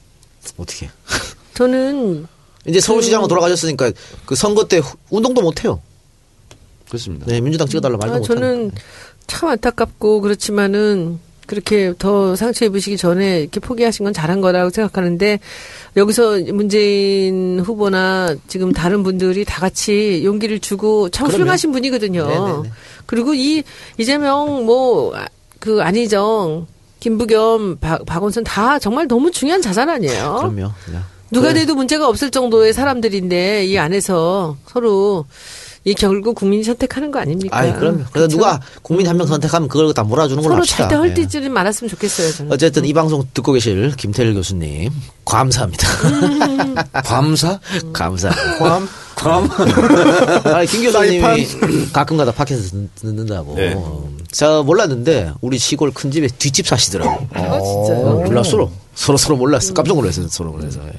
어떻게? 0.58 0.90
저는 1.54 2.26
이제 2.68 2.80
서울시장으로 2.80 3.28
돌아가셨으니까 3.28 3.92
그 4.26 4.34
선거 4.34 4.66
때 4.68 4.78
후- 4.78 4.96
운동도 5.10 5.42
못 5.42 5.64
해요. 5.64 5.80
그렇습니다. 6.88 7.26
네, 7.26 7.40
민주당 7.40 7.66
찍어달라 7.68 7.96
말도 7.96 8.14
아, 8.14 8.18
못 8.18 8.24
저는. 8.24 8.70
참 9.26 9.48
안타깝고 9.48 10.20
그렇지만은 10.20 11.18
그렇게 11.46 11.92
더 11.98 12.36
상처 12.36 12.64
입으시기 12.64 12.96
전에 12.96 13.40
이렇게 13.40 13.60
포기하신 13.60 14.04
건 14.04 14.12
잘한 14.14 14.40
거라고 14.40 14.70
생각하는데 14.70 15.40
여기서 15.96 16.38
문재인 16.52 17.60
후보나 17.60 18.34
지금 18.48 18.72
다른 18.72 19.02
분들이 19.02 19.44
다 19.44 19.60
같이 19.60 20.22
용기를 20.24 20.60
주고 20.60 21.08
참. 21.10 21.26
훌륭하신 21.28 21.72
분이거든요. 21.72 22.26
네네네. 22.26 22.70
그리고 23.06 23.34
이 23.34 23.62
이재명 23.98 24.64
뭐 24.64 25.12
그 25.64 25.80
안희정 25.80 26.66
김부겸 27.00 27.78
박, 27.80 28.04
박원순 28.04 28.44
다 28.44 28.78
정말 28.78 29.08
너무 29.08 29.30
중요한 29.30 29.62
자산 29.62 29.88
아니에요. 29.88 30.36
그럼요. 30.40 30.72
네. 30.92 30.98
누가 31.30 31.48
그래. 31.48 31.60
돼도 31.60 31.74
문제가 31.74 32.06
없을 32.06 32.30
정도의 32.30 32.74
사람들인데 32.74 33.64
이 33.64 33.78
안에서 33.78 34.58
서로 34.66 35.24
이 35.86 35.92
결국 35.94 36.34
국민이 36.34 36.64
선택하는 36.64 37.10
거 37.10 37.18
아닙니까? 37.18 37.58
아, 37.58 37.74
그럼요. 37.74 38.04
그래서 38.10 38.26
누가 38.28 38.58
국민 38.82 39.06
한 39.06 39.16
명 39.18 39.26
선택하면 39.26 39.68
그걸 39.68 39.92
다 39.92 40.02
몰아주는 40.02 40.42
걸로 40.42 40.56
합시다. 40.56 40.88
절대 40.88 40.94
헐뜯지는 40.96 41.44
예. 41.44 41.48
말았으면 41.50 41.88
좋겠어요. 41.90 42.32
저는. 42.32 42.52
어쨌든 42.52 42.84
이 42.86 42.92
방송 42.94 43.22
듣고 43.34 43.52
계실 43.52 43.92
김태일 43.96 44.32
교수님 44.34 44.90
감사합니다. 45.26 45.86
감사? 47.04 47.60
감사. 47.92 48.30
감? 48.58 48.88
감? 49.14 49.48
아니, 50.54 50.66
김 50.66 50.82
교수님이 50.84 51.46
가끔가다 51.92 52.32
팟캐스트 52.32 52.88
듣는다고. 52.96 53.54
네. 53.54 53.76
음, 54.34 54.36
저 54.36 54.62
몰랐는데 54.64 55.32
우리 55.40 55.58
시골 55.58 55.92
큰 55.92 56.10
집에 56.10 56.26
뒷집 56.26 56.66
사시더라고. 56.66 57.26
아, 57.34 57.60
진짜요? 57.60 58.06
어, 58.06 58.24
몰랐어. 58.24 58.70
서로 58.94 59.16
서로 59.16 59.36
몰랐어. 59.36 59.72
깜짝 59.74 59.94
놀랐어요. 59.96 60.28
서로 60.28 60.52
그래서. 60.52 60.80
예. 60.86 60.92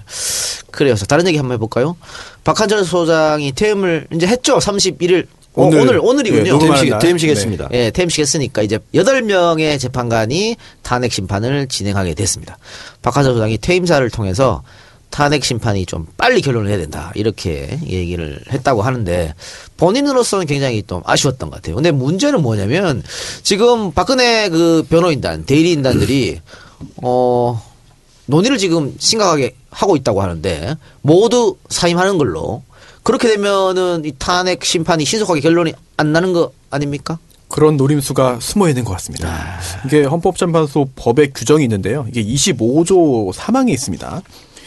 그래요. 0.72 0.96
자, 0.96 1.06
다른 1.06 1.28
얘기 1.28 1.38
한번 1.38 1.56
해볼까요? 1.56 1.96
박한철 2.44 2.84
소장이 2.86 3.52
퇴임을 3.54 4.08
이제 4.14 4.28
했죠. 4.28 4.58
31일. 4.58 5.28
어, 5.54 5.64
오늘. 5.68 5.80
오늘, 5.80 6.00
오늘이군요. 6.00 6.56
예, 6.56 6.60
퇴임식, 6.60 6.90
날. 6.90 7.00
퇴임식 7.00 7.28
네. 7.28 7.32
했습니다. 7.32 7.70
예, 7.72 7.92
퇴임식 7.92 8.20
했으니까 8.20 8.62
이제 8.62 8.80
8명의 8.94 9.80
재판관이 9.80 10.58
탄핵 10.82 11.14
심판을 11.14 11.68
진행하게 11.68 12.14
됐습니다. 12.14 12.58
박한철 13.02 13.34
소장이 13.34 13.58
퇴임사를 13.58 14.10
통해서 14.10 14.64
탄핵 15.16 15.46
심판이 15.46 15.86
좀 15.86 16.06
빨리 16.18 16.42
결론을 16.42 16.70
해야 16.70 16.78
된다. 16.78 17.14
이렇게 17.16 17.80
얘기를 17.88 18.38
했다고 18.52 18.82
하는데 18.82 19.34
본인으로서는 19.78 20.46
굉장히 20.46 20.84
좀 20.84 21.02
아쉬웠던 21.06 21.50
것 21.50 21.56
같아요. 21.56 21.76
근데 21.76 21.92
문제는 21.92 22.42
뭐냐면 22.42 23.02
지금 23.42 23.94
박근혜 23.94 24.50
그 24.50 24.86
변호인단, 24.90 25.46
대리인단들이 25.46 26.42
어, 27.02 27.64
논의를 28.26 28.58
지금 28.58 28.94
심각하게 29.00 29.56
하고 29.70 29.96
있다고 29.96 30.22
하는데 30.22 30.76
모두 31.02 31.56
사임하는 31.70 32.18
걸로 32.18 32.64
그렇게 33.04 33.30
되면은 33.30 34.04
이 34.04 34.12
탄핵 34.20 34.66
심판이 34.66 35.06
신속하게 35.06 35.40
결론이 35.40 35.72
안 35.96 36.12
나는 36.12 36.34
거 36.34 36.52
아닙니까? 36.70 37.20
그런 37.48 37.78
노림수가 37.78 38.40
숨어 38.42 38.68
있는 38.68 38.84
것 38.84 38.92
같습니다. 38.94 39.62
이게 39.86 40.04
헌법재판소 40.04 40.90
법의 40.98 41.32
규정이 41.34 41.64
있는데요. 41.64 42.06
이게 42.10 42.22
25조 42.22 43.32
3항에 43.34 43.70
있습니다. 43.70 44.22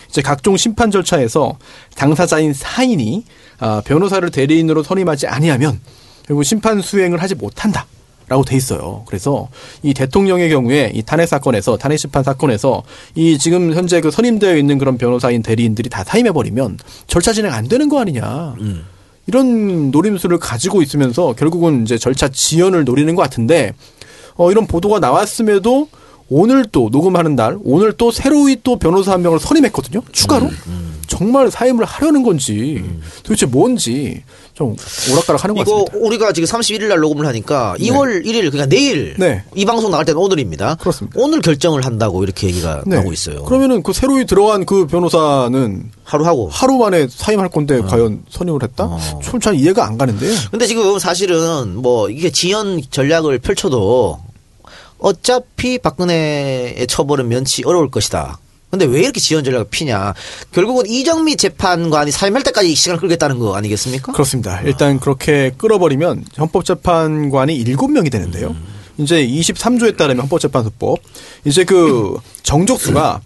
이제 0.09 0.23
각종 0.23 0.57
심판 0.57 0.91
절차에서 0.91 1.59
당사자인 1.95 2.53
사인이 2.53 3.25
아, 3.61 3.83
변호사를 3.85 4.29
대리인으로 4.31 4.83
선임하지 4.83 5.27
아니하면 5.27 5.81
결국 6.27 6.45
심판 6.45 6.81
수행을 6.81 7.23
하지 7.23 7.35
못한다. 7.35 7.87
라고 8.31 8.45
돼 8.45 8.57
있어요. 8.57 9.05
그래서 9.07 9.49
이 9.83 9.95
대통령의 9.95 10.51
경우에 10.51 10.93
이 10.95 11.03
탄핵 11.03 11.27
사건에서 11.27 11.79
탄핵 11.79 11.97
심판 11.97 12.23
사건에서 12.23 12.83
이 13.15 13.39
지금 13.39 13.73
현재 13.73 14.03
그 14.03 14.11
선임되어 14.11 14.55
있는 14.59 14.77
그런 14.77 14.99
변호사인 14.99 15.43
대리인들이 15.43 15.89
다 15.89 16.05
사임해 16.05 16.33
버리면 16.33 16.77
절차 17.07 17.33
진행 17.33 17.55
안 17.55 17.69
되는 17.69 17.89
거 17.89 17.99
아니냐. 18.01 18.55
이런 19.27 19.91
노림수를 19.91 20.39
가지고 20.39 20.83
있으면서 20.83 21.35
결국은 21.35 21.85
이제 21.85 21.97
절차 21.97 22.29
지연을 22.29 22.85
노리는 22.85 23.15
것 23.15 23.23
같은데 23.23 23.73
어, 24.35 24.51
이런 24.51 24.67
보도가 24.67 25.01
나왔음에도 25.01 25.89
오늘 26.31 26.67
또 26.71 26.89
녹음하는 26.91 27.37
날 27.37 27.59
오늘 27.65 27.93
또 27.93 28.11
새로이 28.11 28.59
또 28.63 28.79
변호사 28.79 29.13
한 29.13 29.23
명을 29.23 29.39
선임했거든요. 29.39 30.03
추가로 30.13 30.51
정말 31.07 31.51
사임을 31.51 31.85
하려는 31.85 32.23
건지 32.23 32.85
도대체 33.23 33.47
뭔지 33.47 34.23
좀 34.53 34.77
오락가락하는 35.13 35.55
것 35.55 35.63
이거 35.63 35.85
같습니다. 35.85 36.07
우리가 36.07 36.33
지금 36.33 36.49
31일 36.49 36.89
날 36.89 36.99
녹음을 36.99 37.27
하니까 37.27 37.77
2월 37.79 38.25
1일 38.27 38.51
그러니까 38.51 38.67
내일 38.67 39.15
네. 39.17 39.43
이 39.55 39.65
방송 39.65 39.91
나갈 39.91 40.05
때는 40.05 40.21
오늘입니다. 40.21 40.75
그렇습니다. 40.75 41.19
오늘 41.19 41.41
결정을 41.41 41.87
한다고 41.87 42.23
이렇게 42.25 42.49
얘기가 42.49 42.83
네. 42.87 42.97
나오고 42.97 43.13
있어요. 43.13 43.45
그러면은 43.45 43.83
그 43.83 43.93
새로이 43.93 44.27
들어간 44.27 44.67
그 44.67 44.87
변호사는 44.87 45.91
하루 46.05 46.27
하고. 46.27 46.49
하루 46.51 46.77
만에 46.77 47.07
사임할 47.09 47.49
건데 47.49 47.81
과연 47.81 48.25
선임을 48.29 48.63
했다? 48.63 48.85
어. 48.85 48.99
좀잘 49.23 49.55
이해가 49.55 49.87
안 49.87 49.97
가는데요. 49.97 50.35
근데 50.51 50.67
지금 50.67 50.99
사실은 50.99 51.77
뭐 51.77 52.11
이게 52.11 52.31
지연 52.31 52.83
전략을 52.91 53.39
펼쳐도 53.39 54.19
어차피 54.99 55.79
박근혜의 55.79 56.87
처벌은 56.87 57.29
면치 57.29 57.63
어려울 57.65 57.91
것이다. 57.91 58.39
근데 58.71 58.85
왜 58.85 59.01
이렇게 59.01 59.19
지연 59.19 59.45
전략을 59.45 59.69
피냐? 59.71 60.13
결국은 60.53 60.87
이정미 60.87 61.37
재판관이 61.37 62.11
사임할 62.11 62.43
때까지 62.43 62.75
시간을 62.75 63.01
끌겠다는 63.01 63.39
거 63.39 63.55
아니겠습니까? 63.57 64.13
그렇습니다. 64.13 64.61
일단 64.63 65.01
그렇게 65.01 65.53
끌어버리면 65.57 66.27
헌법재판관이 66.39 67.65
7명이 67.65 68.13
되는데요. 68.13 68.55
이제 68.99 69.27
23조에 69.27 69.97
따르면 69.97 70.23
헌법재판소법 70.23 70.99
이제 71.47 71.65
그 71.65 72.19
정족수가 72.43 73.21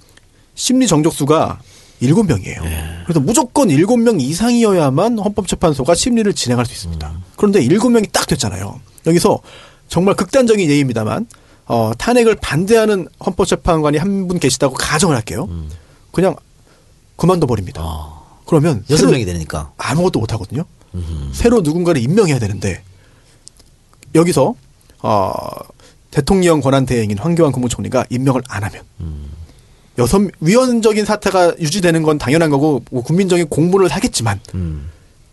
심리 0.54 0.86
정족수가 0.86 1.60
7명이에요. 2.02 2.60
그래서 3.04 3.20
무조건 3.20 3.68
7명 3.68 4.20
이상이어야만 4.20 5.18
헌법재판소가 5.18 5.94
심리를 5.94 6.32
진행할 6.34 6.66
수 6.66 6.72
있습니다. 6.72 7.12
그런데 7.36 7.60
7명이 7.62 8.12
딱 8.12 8.26
됐잖아요. 8.26 8.80
여기서 9.06 9.40
정말 9.88 10.14
극단적인 10.14 10.70
예입니다만 10.70 11.26
어, 11.66 11.92
탄핵을 11.96 12.36
반대하는 12.36 13.08
헌법재판관이 13.24 13.98
한 13.98 14.26
분 14.28 14.38
계시다고 14.38 14.74
가정을 14.74 15.16
할게요. 15.16 15.48
그냥 16.10 16.34
그만둬 17.16 17.46
버립니다. 17.46 17.82
그러면 18.46 18.84
여섯 18.90 19.06
명이 19.12 19.24
되니까. 19.24 19.72
아무것도 19.78 20.18
못 20.20 20.32
하거든요. 20.34 20.64
새로 21.32 21.60
누군가를 21.62 22.02
임명해야 22.02 22.38
되는데 22.38 22.82
여기서 24.14 24.54
어, 25.00 25.32
대통령 26.10 26.60
권한 26.60 26.84
대행인 26.84 27.16
황교안 27.18 27.52
국무총리가 27.52 28.04
임명을 28.10 28.42
안 28.48 28.62
하면 28.64 28.82
여섯 29.98 30.20
위헌적인 30.40 31.04
사태가 31.04 31.54
유지되는 31.58 32.02
건 32.02 32.18
당연한 32.18 32.50
거고 32.50 32.82
뭐 32.90 33.02
국민적인 33.02 33.48
공분을 33.48 33.88
사겠지만 33.88 34.40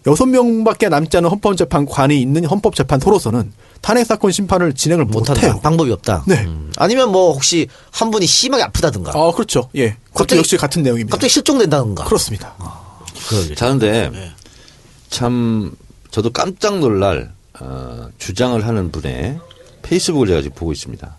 여섯 0.08 0.26
명밖에 0.28 0.88
남지 0.90 1.18
않은 1.18 1.30
헌법재판관이 1.30 2.22
있는 2.22 2.46
헌법재판소로서는 2.46 3.52
탄핵 3.82 4.06
사건 4.06 4.32
심판을 4.32 4.74
진행을 4.74 5.06
못한다. 5.06 5.42
못해요. 5.42 5.60
방법이 5.62 5.92
없다. 5.92 6.24
네. 6.28 6.46
음. 6.46 6.72
아니면 6.78 7.12
뭐 7.12 7.32
혹시 7.34 7.68
한 7.92 8.12
분이 8.12 8.26
심하게 8.26 8.64
아프다든가. 8.64 9.12
아 9.16 9.32
그렇죠. 9.32 9.70
예, 9.76 9.92
그것도 9.92 10.14
갑자기- 10.14 10.40
역시 10.40 10.58
같은 10.58 10.84
내용입니다. 10.84 11.16
갑자기 11.16 11.32
실종된다든가. 11.34 12.04
그렇습니다. 12.06 12.56
일. 13.48 13.56
자는데 13.56 14.12
참 15.10 15.72
저도 16.12 16.32
깜짝 16.32 16.80
놀랄 16.80 17.32
어, 17.60 18.10
주장을 18.18 18.66
하는 18.66 18.92
분의 18.92 19.40
페이스북을 19.82 20.28
제가 20.28 20.42
지금 20.42 20.56
보고 20.56 20.72
있습니다. 20.72 21.18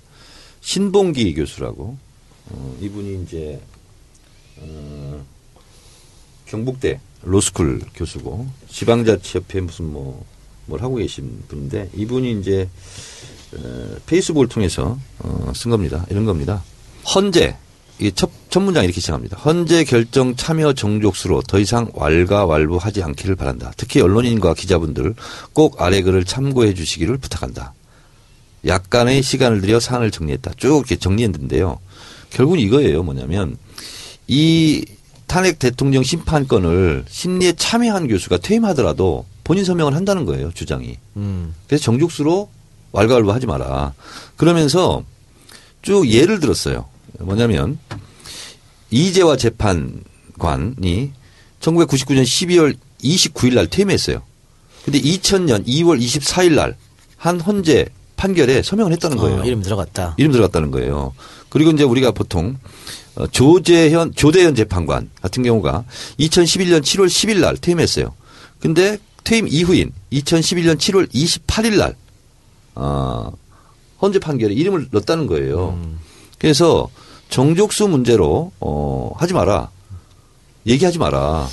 신봉기 0.61 1.35
교수라고 1.35 1.97
어, 2.51 2.77
이분이 2.81 3.23
이제 3.25 3.61
어, 4.59 5.25
경북대 6.47 7.01
로스쿨 7.23 7.83
교수고 7.95 8.49
지방자치협회 8.71 9.61
무슨 9.61 9.93
뭐 9.93 10.25
뭘 10.71 10.83
하고 10.83 10.95
계신 10.97 11.43
분인데 11.49 11.91
이분이 11.95 12.41
이제 12.41 12.68
어, 13.53 13.97
페이스북을 14.07 14.49
통해서 14.49 14.99
어, 15.18 15.53
쓴 15.55 15.71
겁니다. 15.71 16.07
이런 16.09 16.25
겁니다. 16.25 16.62
헌재 17.14 17.57
첫, 18.14 18.31
첫 18.49 18.61
문장 18.61 18.85
이렇게 18.85 19.01
시작합니다. 19.01 19.37
헌재 19.37 19.85
결정 19.85 20.35
참여 20.35 20.73
정족수로 20.73 21.43
더 21.43 21.59
이상 21.59 21.91
왈가왈부하지 21.93 23.03
않기를 23.03 23.37
바란다. 23.37 23.73
특히 23.77 24.01
언론인과 24.01 24.55
기자분들 24.55 25.14
꼭 25.53 25.83
아래 25.83 26.01
글을 26.01 26.25
참고해 26.25 26.73
주시기를 26.73 27.18
부탁한다. 27.18 27.75
약간의 28.66 29.23
시간을 29.23 29.61
들여 29.61 29.81
사안을 29.81 30.11
정리했다. 30.11 30.53
쭉 30.57 30.79
이렇게 30.79 30.97
정리했는데요. 30.97 31.79
결국은 32.31 32.61
이거예요. 32.61 33.03
뭐냐면 33.03 33.59
이 34.27 34.85
탄핵 35.27 35.59
대통령 35.59 36.03
심판권을 36.03 37.05
심리에 37.09 37.53
참여한 37.53 38.09
교수가 38.09 38.39
퇴임하더라도 38.39 39.27
본인 39.51 39.65
서명을 39.65 39.97
한다는 39.97 40.27
거예요. 40.27 40.53
주장이. 40.53 40.97
음. 41.17 41.57
그래서 41.67 41.83
정족수로 41.83 42.49
왈가왈부 42.93 43.33
하지 43.33 43.47
마라. 43.47 43.95
그러면서 44.37 45.03
쭉 45.83 46.09
예를 46.09 46.39
들었어요. 46.39 46.87
뭐냐면 47.19 47.81
이재화 48.93 49.37
재판관이 49.37 51.11
1999년 51.61 52.23
12월 52.23 52.77
29일 53.03 53.55
날 53.55 53.67
퇴임했어요. 53.67 54.23
근데 54.85 55.01
2000년 55.01 55.67
2월 55.67 56.01
24일 56.01 56.55
날 56.55 56.77
한 57.21 57.39
헌재 57.39 57.87
판결에 58.17 58.63
서명을 58.63 58.93
했다는 58.93 59.17
거예요. 59.19 59.41
어, 59.41 59.45
이름 59.45 59.63
들어갔다. 59.63 60.15
이름 60.17 60.33
들어갔다는 60.33 60.71
거예요. 60.71 61.13
그리고 61.51 61.71
이제 61.71 61.85
우리가 61.85 62.13
보통 62.13 62.57
어, 63.17 63.27
조재현 63.27 64.15
조대현 64.15 64.55
재판관 64.55 65.11
같은 65.21 65.43
경우가 65.43 65.85
2011년 66.19 66.81
7월 66.83 67.07
10일 67.09 67.41
날 67.41 67.57
퇴임했어요. 67.59 68.15
근데 68.59 68.99
퇴임 69.25 69.47
이후인 69.49 69.93
2011년 70.12 70.77
7월 70.77 71.11
28일 71.12 71.79
날 71.79 71.95
어, 72.75 73.33
헌재 74.01 74.18
판결에 74.18 74.55
이름을 74.55 74.89
넣었다는 74.91 75.27
거예요. 75.27 75.79
그래서 76.39 76.89
정족수 77.29 77.89
문제로 77.89 78.53
어, 78.61 79.12
하지 79.16 79.35
마라. 79.35 79.71
얘기하지 80.66 80.99
마라. 80.99 81.49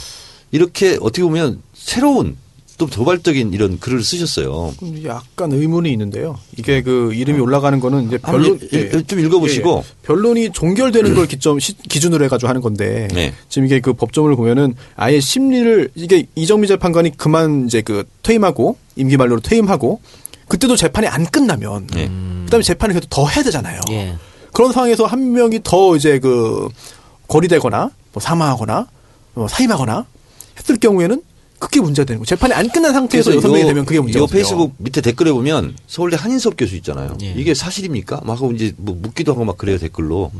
이렇게 0.51 0.97
어떻게 1.01 1.23
보면 1.23 1.61
새로운 1.73 2.37
또 2.77 2.85
도발적인 2.85 3.53
이런 3.53 3.79
글을 3.79 4.03
쓰셨어요. 4.03 4.73
좀 4.79 5.03
약간 5.05 5.51
의문이 5.51 5.91
있는데요. 5.91 6.37
이게 6.57 6.83
그 6.83 7.11
이름이 7.13 7.39
올라가는 7.39 7.79
거는 7.79 8.05
이제 8.07 8.17
변론 8.19 8.59
읽- 8.71 8.73
읽- 8.73 9.07
좀 9.07 9.19
읽어보시고. 9.19 9.69
예, 9.71 9.77
예. 9.77 9.83
변론이 10.03 10.51
종결되는 10.51 11.15
걸 11.15 11.25
기점 11.25 11.59
시- 11.59 11.75
기준으로 11.77 12.23
해가지고 12.25 12.47
하는 12.47 12.61
건데 12.61 13.07
네. 13.13 13.33
지금 13.49 13.65
이게 13.65 13.79
그 13.79 13.93
법조문을 13.93 14.35
보면은 14.35 14.75
아예 14.95 15.19
심리를 15.19 15.89
이게 15.95 16.27
이정미 16.35 16.67
재판관이 16.67 17.17
그만 17.17 17.65
이제 17.65 17.81
그 17.81 18.03
퇴임하고 18.21 18.77
임기 18.95 19.17
만료로 19.17 19.41
퇴임하고 19.41 19.99
그때도 20.47 20.75
재판이 20.75 21.07
안 21.07 21.25
끝나면 21.25 21.87
네. 21.87 22.11
그다음에 22.45 22.63
재판을 22.63 22.93
계속 22.93 23.09
더 23.09 23.27
해야 23.27 23.43
되잖아요. 23.43 23.81
예. 23.89 24.15
그런 24.53 24.71
상황에서 24.71 25.05
한 25.07 25.31
명이 25.33 25.61
더 25.63 25.95
이제 25.95 26.19
그 26.19 26.67
거리되거나 27.27 27.89
뭐 28.13 28.21
사망하거나 28.21 28.87
뭐 29.33 29.47
사임하거나 29.47 30.05
했을 30.59 30.77
경우에는 30.77 31.21
그게 31.59 31.79
문제가 31.81 32.05
되는 32.05 32.19
거예요. 32.19 32.25
재판이 32.25 32.53
안 32.53 32.69
끝난 32.69 32.93
상태에서 32.93 33.35
여섯 33.35 33.47
명이 33.49 33.63
요- 33.63 33.67
되면 33.67 33.85
그게 33.85 33.99
문제가 33.99 34.23
요 34.23 34.27
페이스북 34.27 34.73
밑에 34.77 35.01
댓글에 35.01 35.31
보면 35.31 35.75
서울대 35.87 36.15
한인섭 36.15 36.55
교수 36.57 36.75
있잖아요. 36.77 37.17
예. 37.21 37.33
이게 37.35 37.53
사실입니까? 37.53 38.21
막 38.25 38.33
하고 38.33 38.51
이제 38.51 38.73
뭐 38.77 38.95
묻기도 39.01 39.33
하고 39.33 39.43
막 39.45 39.57
그래요 39.57 39.77
댓글로. 39.77 40.31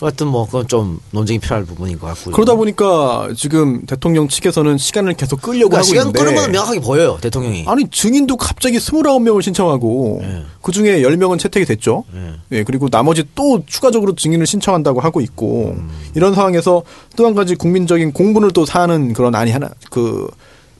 하여튼 0.00 0.28
뭐 0.28 0.44
그건 0.46 0.66
좀 0.68 1.00
논쟁이 1.12 1.38
필요할 1.38 1.64
부분인 1.64 1.98
것 1.98 2.08
같고요. 2.08 2.34
그러다 2.34 2.54
보니까 2.54 3.28
지금 3.36 3.86
대통령 3.86 4.28
측에서는 4.28 4.76
시간을 4.76 5.14
계속 5.14 5.40
끌려고 5.40 5.70
그러니까 5.70 5.78
하고 5.78 5.84
시간 5.86 6.06
있는데 6.06 6.18
끄는 6.18 6.34
거는 6.34 6.52
명확하게 6.52 6.80
보여요 6.80 7.18
대통령이. 7.20 7.64
아니 7.66 7.88
증인도 7.88 8.36
갑자기 8.36 8.78
29명을 8.78 9.42
신청하고 9.42 10.20
예. 10.22 10.42
그 10.60 10.72
중에 10.72 11.02
10명은 11.02 11.38
채택이 11.38 11.66
됐죠. 11.66 12.04
예. 12.14 12.58
예, 12.58 12.64
그리고 12.64 12.88
나머지 12.88 13.24
또 13.34 13.62
추가적으로 13.66 14.14
증인을 14.14 14.46
신청한다고 14.46 15.00
하고 15.00 15.20
있고 15.20 15.74
음. 15.76 15.90
이런 16.14 16.34
상황에서 16.34 16.82
또 17.16 17.28
한 17.28 17.34
가지 17.34 17.54
국민적인 17.56 18.12
공분을 18.12 18.52
또 18.52 18.64
사는 18.64 19.12
그런 19.12 19.34
안이 19.34 19.50
하나 19.50 19.68
그 19.90 20.28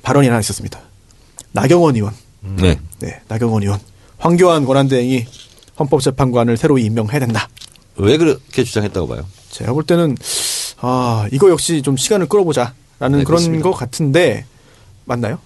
발언이 0.02 0.28
하나 0.28 0.40
있었습니다. 0.40 0.80
나경원 1.52 1.94
의원. 1.96 2.14
네. 2.40 2.78
네, 3.00 3.20
나경원 3.28 3.62
의원. 3.64 3.78
황교안 4.16 4.64
권한대행이 4.64 5.26
헌법재판관을 5.78 6.56
새로 6.56 6.78
임명해야 6.78 7.20
된다. 7.20 7.48
왜 7.98 8.16
그렇게 8.16 8.64
주장했다고 8.64 9.08
봐요? 9.08 9.24
제가 9.50 9.72
볼 9.72 9.84
때는 9.84 10.16
아 10.80 11.26
이거 11.32 11.50
역시 11.50 11.82
좀 11.82 11.96
시간을 11.96 12.28
끌어보자라는 12.28 12.74
네, 13.00 13.08
그런 13.08 13.24
그렇습니다. 13.24 13.68
것 13.68 13.76
같은데 13.76 14.44
맞나요? 15.04 15.38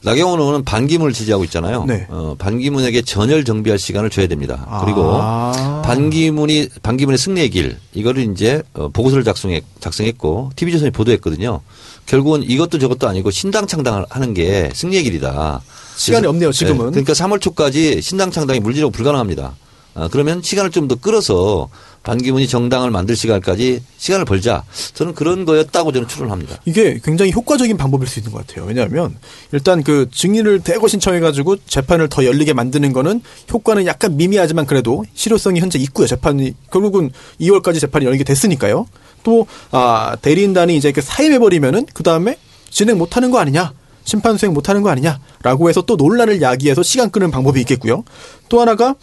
나경원 0.00 0.38
의원은 0.38 0.64
반기문을 0.64 1.12
지지하고 1.12 1.42
있잖아요. 1.44 1.84
네. 1.84 2.06
어, 2.08 2.36
반기문에게 2.38 3.02
전열 3.02 3.44
정비할 3.44 3.80
시간을 3.80 4.10
줘야 4.10 4.28
됩니다. 4.28 4.64
아. 4.68 4.84
그리고 4.84 5.82
반기문이 5.82 6.68
반기문의 6.82 7.18
승리의 7.18 7.50
길 7.50 7.76
이거를 7.94 8.30
이제 8.30 8.62
어, 8.74 8.88
보고서를 8.88 9.24
작성했, 9.24 9.64
작성했고 9.80 10.52
TV조선이 10.54 10.92
보도했거든요. 10.92 11.60
결국은 12.06 12.44
이것도 12.44 12.78
저것도 12.78 13.08
아니고 13.08 13.32
신당 13.32 13.66
창당을 13.66 14.06
하는 14.08 14.34
게 14.34 14.70
승리의 14.72 15.02
길이다. 15.02 15.62
시간이 15.96 16.28
없네요, 16.28 16.52
지금은. 16.52 16.86
네, 16.86 16.90
그러니까 17.02 17.12
3월 17.12 17.40
초까지 17.40 18.00
신당 18.00 18.30
창당이 18.30 18.60
물리적 18.60 18.92
불가능합니다. 18.92 19.56
아, 19.98 20.08
그러면 20.10 20.42
시간을 20.42 20.70
좀 20.70 20.88
더 20.88 20.94
끌어서 20.94 21.68
반기문이 22.02 22.48
정당을 22.48 22.90
만들 22.90 23.14
시간까지 23.14 23.82
시간을 23.98 24.24
벌자. 24.24 24.64
저는 24.94 25.14
그런 25.14 25.44
거였다고 25.44 25.92
저는 25.92 26.08
추론합니다. 26.08 26.56
이게 26.64 26.98
굉장히 27.04 27.32
효과적인 27.32 27.76
방법일 27.76 28.08
수 28.08 28.20
있는 28.20 28.32
것 28.32 28.46
같아요. 28.46 28.64
왜냐하면 28.64 29.16
일단 29.52 29.82
그 29.82 30.08
증인을 30.10 30.60
대거 30.60 30.88
신청해가지고 30.88 31.56
재판을 31.66 32.08
더 32.08 32.24
열리게 32.24 32.54
만드는 32.54 32.94
거는 32.94 33.20
효과는 33.52 33.84
약간 33.84 34.16
미미하지만 34.16 34.64
그래도 34.64 35.04
실효성이 35.12 35.60
현재 35.60 35.78
있고요. 35.80 36.06
재판이 36.06 36.54
결국은 36.70 37.10
2월까지 37.40 37.80
재판이 37.80 38.06
열리게 38.06 38.24
됐으니까요. 38.24 38.86
또 39.24 39.46
아, 39.72 40.16
대리인단이 40.22 40.74
이제 40.76 40.88
이렇게 40.88 41.02
사임해버리면은 41.02 41.86
그 41.92 42.02
다음에 42.02 42.38
진행 42.70 42.96
못하는 42.96 43.30
거 43.30 43.38
아니냐. 43.38 43.72
심판 44.04 44.38
수행 44.38 44.54
못하는 44.54 44.80
거 44.82 44.88
아니냐라고 44.88 45.68
해서 45.68 45.82
또 45.82 45.96
논란을 45.96 46.40
야기해서 46.40 46.82
시간 46.82 47.10
끄는 47.10 47.30
방법이 47.30 47.60
있겠고요. 47.60 48.04
또 48.48 48.62
하나가 48.62 48.94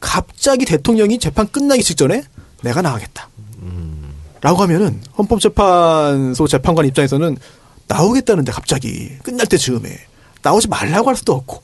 갑자기 0.00 0.64
대통령이 0.64 1.18
재판 1.18 1.48
끝나기 1.48 1.82
직전에 1.82 2.22
내가 2.62 2.82
나가겠다. 2.82 3.28
라고 4.40 4.62
하면은 4.62 5.00
헌법재판소 5.16 6.46
재판관 6.46 6.86
입장에서는 6.86 7.36
나오겠다는데 7.88 8.52
갑자기 8.52 9.10
끝날 9.22 9.46
때 9.46 9.56
즈음에 9.56 9.98
나오지 10.42 10.68
말라고 10.68 11.08
할 11.08 11.16
수도 11.16 11.32
없고 11.34 11.62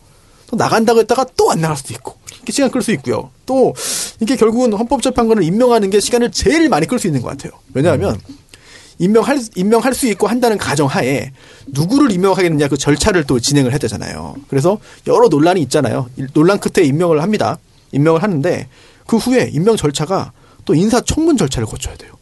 또 0.49 0.57
나간다고 0.57 0.99
했다가 1.01 1.27
또 1.37 1.51
안 1.51 1.61
나갈 1.61 1.77
수도 1.77 1.95
있고 1.95 2.17
이렇게 2.37 2.53
시간 2.53 2.71
끌 2.71 2.83
수 2.83 2.91
있고요. 2.93 3.31
또 3.47 3.75
이게 4.21 4.35
결국은 4.35 4.73
헌법재판관을 4.73 5.45
임명하는 5.45 5.91
게 5.91 6.01
시간을 6.01 6.33
제일 6.33 6.69
많이 6.69 6.87
끌 6.87 6.99
수 6.99 7.07
있는 7.07 7.23
것 7.23 7.29
같아요. 7.29 7.53
왜냐하면 7.75 8.19
임명할 8.99 9.41
임명할 9.55 9.95
수 9.95 10.07
있고 10.09 10.27
한다는 10.27 10.59
가정하에 10.59 11.31
누구를 11.69 12.11
임명하겠느냐 12.11 12.69
그 12.69 12.77
절차를 12.77 13.25
또 13.25 13.39
진행을 13.39 13.71
해야 13.71 13.79
되잖아요. 13.79 14.35
그래서 14.49 14.79
여러 15.07 15.29
논란이 15.29 15.61
있잖아요. 15.63 16.09
이 16.17 16.27
논란 16.33 16.59
끝에 16.59 16.85
임명을 16.87 17.23
합니다. 17.23 17.59
임명을 17.95 18.23
하는데 18.23 18.69
그 19.07 19.17
후에 19.17 19.51
임명 19.53 19.77
절차가 19.77 20.33
또 20.65 20.75
인사청문 20.75 21.37
절차를 21.37 21.67
거쳐야 21.67 21.97
돼요. 21.97 22.13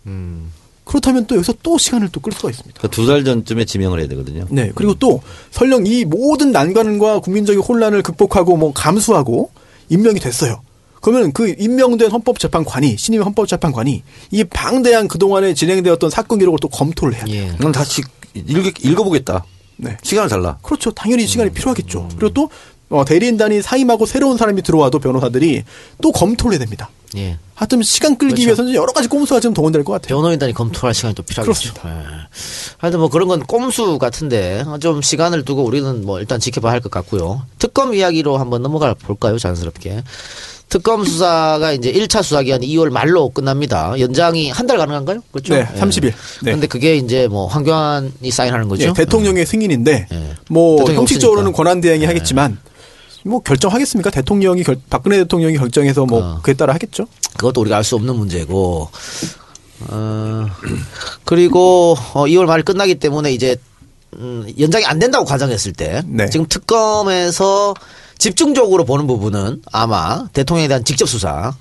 그렇다면 0.84 1.26
또 1.26 1.36
여기서 1.36 1.54
또 1.62 1.78
시간을 1.78 2.08
또 2.10 2.20
끌 2.20 2.32
수가 2.32 2.50
있습니다. 2.50 2.80
그두달 2.80 3.24
전쯤에 3.24 3.64
지명을 3.64 4.00
해야 4.00 4.08
되거든요. 4.08 4.46
네. 4.50 4.72
그리고 4.74 4.94
또 4.94 5.22
설령 5.52 5.86
이 5.86 6.04
모든 6.04 6.50
난관과 6.52 7.20
국민적인 7.20 7.60
혼란을 7.62 8.02
극복하고 8.02 8.56
뭐 8.56 8.72
감수하고 8.72 9.50
임명이 9.88 10.18
됐어요. 10.20 10.60
그러면 11.00 11.32
그 11.32 11.54
임명된 11.58 12.10
헌법재판관이 12.10 12.96
신임 12.96 13.22
헌법재판관이 13.22 14.02
이 14.32 14.44
방대한 14.44 15.08
그동안에 15.08 15.54
진행되었던 15.54 16.10
사건 16.10 16.38
기록을 16.38 16.58
또 16.60 16.68
검토를 16.68 17.14
해야 17.14 17.24
돼요. 17.24 17.52
예. 17.52 17.56
난 17.58 17.72
다시 17.72 18.02
읽, 18.34 18.84
읽어보겠다. 18.84 19.44
네. 19.78 19.96
시간을 20.02 20.28
달라. 20.28 20.58
그렇죠. 20.62 20.92
당연히 20.92 21.26
시간이 21.26 21.50
필요하겠죠. 21.50 22.08
그리고 22.16 22.32
또 22.34 22.50
어, 22.92 23.04
대리인단이 23.04 23.62
사임하고 23.62 24.06
새로운 24.06 24.36
사람이 24.36 24.62
들어와도 24.62 24.98
변호사들이 24.98 25.62
또 26.02 26.12
검토를 26.12 26.52
해야 26.52 26.58
됩니다. 26.60 26.90
예. 27.16 27.38
하여튼 27.54 27.82
시간 27.82 28.16
끌기 28.16 28.34
그렇죠. 28.34 28.46
위해서는 28.48 28.74
여러 28.74 28.92
가지 28.92 29.06
꼼수가 29.08 29.40
좀 29.40 29.52
동원될 29.54 29.84
것 29.84 29.92
같아요. 29.92 30.16
변호인단이 30.18 30.52
검토할 30.54 30.94
시간이 30.94 31.14
또 31.14 31.22
필요하겠죠. 31.22 31.74
예. 31.86 31.90
하여튼 32.78 33.00
뭐 33.00 33.08
그런 33.08 33.28
건 33.28 33.40
꼼수 33.44 33.98
같은데 33.98 34.64
좀 34.80 35.02
시간을 35.02 35.44
두고 35.44 35.62
우리는 35.64 36.04
뭐 36.04 36.20
일단 36.20 36.40
지켜봐야 36.40 36.72
할 36.72 36.80
것 36.80 36.90
같고요. 36.90 37.42
특검 37.58 37.94
이야기로 37.94 38.36
한번 38.38 38.62
넘어가 38.62 38.94
볼까요? 38.94 39.38
자연스럽게. 39.38 40.02
특검 40.68 41.04
수사가 41.04 41.72
이제 41.72 41.92
1차 41.92 42.22
수사 42.22 42.42
기한이 42.42 42.66
2월 42.68 42.88
말로 42.88 43.28
끝납니다. 43.28 43.94
연장이 44.00 44.48
한 44.50 44.66
달 44.66 44.78
가능한가요? 44.78 45.20
그렇죠? 45.30 45.52
네, 45.54 45.66
30일. 45.76 46.04
네. 46.04 46.12
그런데 46.44 46.66
그게 46.66 46.96
이제 46.96 47.28
뭐 47.28 47.46
황교안이 47.46 48.30
사인하는 48.30 48.68
거죠. 48.68 48.88
예, 48.88 48.92
대통령의 48.94 49.44
승인인데 49.44 50.06
예. 50.10 50.34
뭐 50.48 50.82
형식적으로는. 50.90 51.52
권한 51.52 51.82
대행이 51.82 52.04
예. 52.04 52.06
하겠지만 52.06 52.56
뭐 53.24 53.40
결정하겠습니까? 53.40 54.10
대통령이 54.10 54.62
결, 54.64 54.76
박근혜 54.90 55.18
대통령이 55.18 55.56
결정해서 55.58 56.06
뭐 56.06 56.20
어. 56.22 56.40
그에 56.42 56.54
따라 56.54 56.74
하겠죠. 56.74 57.06
그것도 57.36 57.60
우리가 57.60 57.76
알 57.76 57.84
수 57.84 57.94
없는 57.96 58.14
문제고, 58.16 58.90
어, 59.88 60.46
그리고, 61.24 61.96
어, 62.14 62.24
2월 62.24 62.46
말 62.46 62.62
끝나기 62.62 62.94
때문에 62.96 63.32
이제, 63.32 63.56
음, 64.14 64.46
연장이 64.58 64.84
안 64.84 64.98
된다고 64.98 65.24
가정했을 65.24 65.72
때, 65.72 66.02
네. 66.06 66.28
지금 66.28 66.46
특검에서 66.48 67.74
집중적으로 68.18 68.84
보는 68.84 69.06
부분은 69.06 69.62
아마 69.72 70.26
대통령에 70.32 70.68
대한 70.68 70.84
직접 70.84 71.08
수사, 71.08 71.52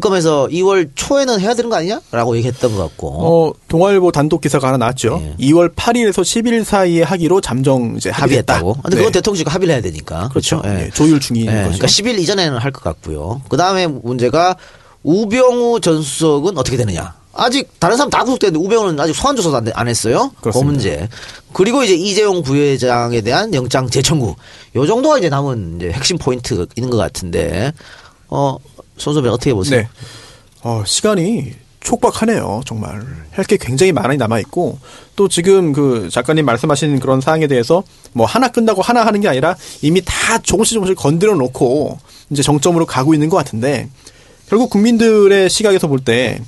특검에서 0.00 0.46
2월 0.50 0.90
초에는 0.94 1.40
해야 1.40 1.54
되는 1.54 1.70
거 1.70 1.76
아니냐라고 1.76 2.36
얘기했던 2.36 2.76
것 2.76 2.82
같고, 2.82 3.08
어, 3.08 3.52
동아일보 3.68 4.12
단독 4.12 4.42
기사가 4.42 4.68
하나 4.68 4.76
나왔죠. 4.76 5.22
예. 5.40 5.46
2월 5.46 5.74
8일에서 5.74 6.20
10일 6.22 6.64
사이에 6.64 7.02
하기로 7.02 7.40
잠정 7.40 7.94
이제 7.96 8.10
합의했다. 8.10 8.54
합의했다고. 8.56 8.82
근데 8.82 8.90
네. 8.90 8.96
그건 8.96 9.12
대통령실과 9.12 9.52
합의를 9.54 9.72
해야 9.74 9.82
되니까. 9.82 10.28
그렇죠. 10.28 10.60
예. 10.66 10.84
예, 10.86 10.90
조율 10.90 11.18
중인 11.18 11.42
예, 11.44 11.46
거죠. 11.46 11.62
그러니까 11.78 11.86
10일 11.86 12.18
이전에는 12.18 12.58
할 12.58 12.72
것 12.72 12.82
같고요. 12.84 13.40
그 13.48 13.56
다음에 13.56 13.86
문제가 13.86 14.56
우병우 15.02 15.80
전 15.80 16.02
수석은 16.02 16.58
어떻게 16.58 16.76
되느냐. 16.76 17.14
아직 17.32 17.68
다른 17.80 17.96
사람 17.96 18.10
다 18.10 18.22
구속됐는데 18.24 18.62
우병우는 18.66 19.00
아직 19.00 19.14
소환 19.14 19.34
조사도 19.36 19.56
안, 19.56 19.64
돼- 19.64 19.72
안 19.74 19.88
했어요. 19.88 20.30
그 20.36 20.40
그렇습니다. 20.42 20.70
문제. 20.72 21.08
그리고 21.54 21.82
이제 21.84 21.94
이재용 21.94 22.42
부회장에 22.42 23.22
대한 23.22 23.54
영장 23.54 23.88
재청구. 23.88 24.34
요 24.76 24.86
정도가 24.86 25.18
이제 25.18 25.28
남은 25.30 25.76
이제 25.76 25.90
핵심 25.90 26.18
포인트 26.18 26.66
있는 26.76 26.90
것 26.90 26.96
같은데, 26.98 27.72
어, 28.28 28.56
손소배 28.96 29.28
어떻게 29.28 29.52
보세요? 29.54 29.80
네. 29.82 29.88
어, 30.62 30.82
시간이 30.86 31.52
촉박하네요. 31.80 32.62
정말. 32.66 33.00
할 33.30 33.44
게 33.46 33.56
굉장히 33.56 33.92
많이 33.92 34.16
남아있고, 34.16 34.78
또 35.14 35.28
지금 35.28 35.72
그 35.72 36.08
작가님 36.10 36.44
말씀하신 36.44 36.98
그런 36.98 37.20
사항에 37.20 37.46
대해서 37.46 37.84
뭐 38.12 38.26
하나 38.26 38.48
끝나고 38.48 38.82
하나 38.82 39.06
하는 39.06 39.20
게 39.20 39.28
아니라 39.28 39.56
이미 39.82 40.02
다 40.04 40.38
조금씩 40.38 40.74
조금씩 40.74 40.96
건드려 40.96 41.34
놓고 41.34 41.98
이제 42.30 42.42
정점으로 42.42 42.86
가고 42.86 43.14
있는 43.14 43.28
것 43.28 43.36
같은데, 43.36 43.88
결국 44.48 44.70
국민들의 44.70 45.48
시각에서 45.50 45.86
볼 45.86 46.00
때, 46.00 46.40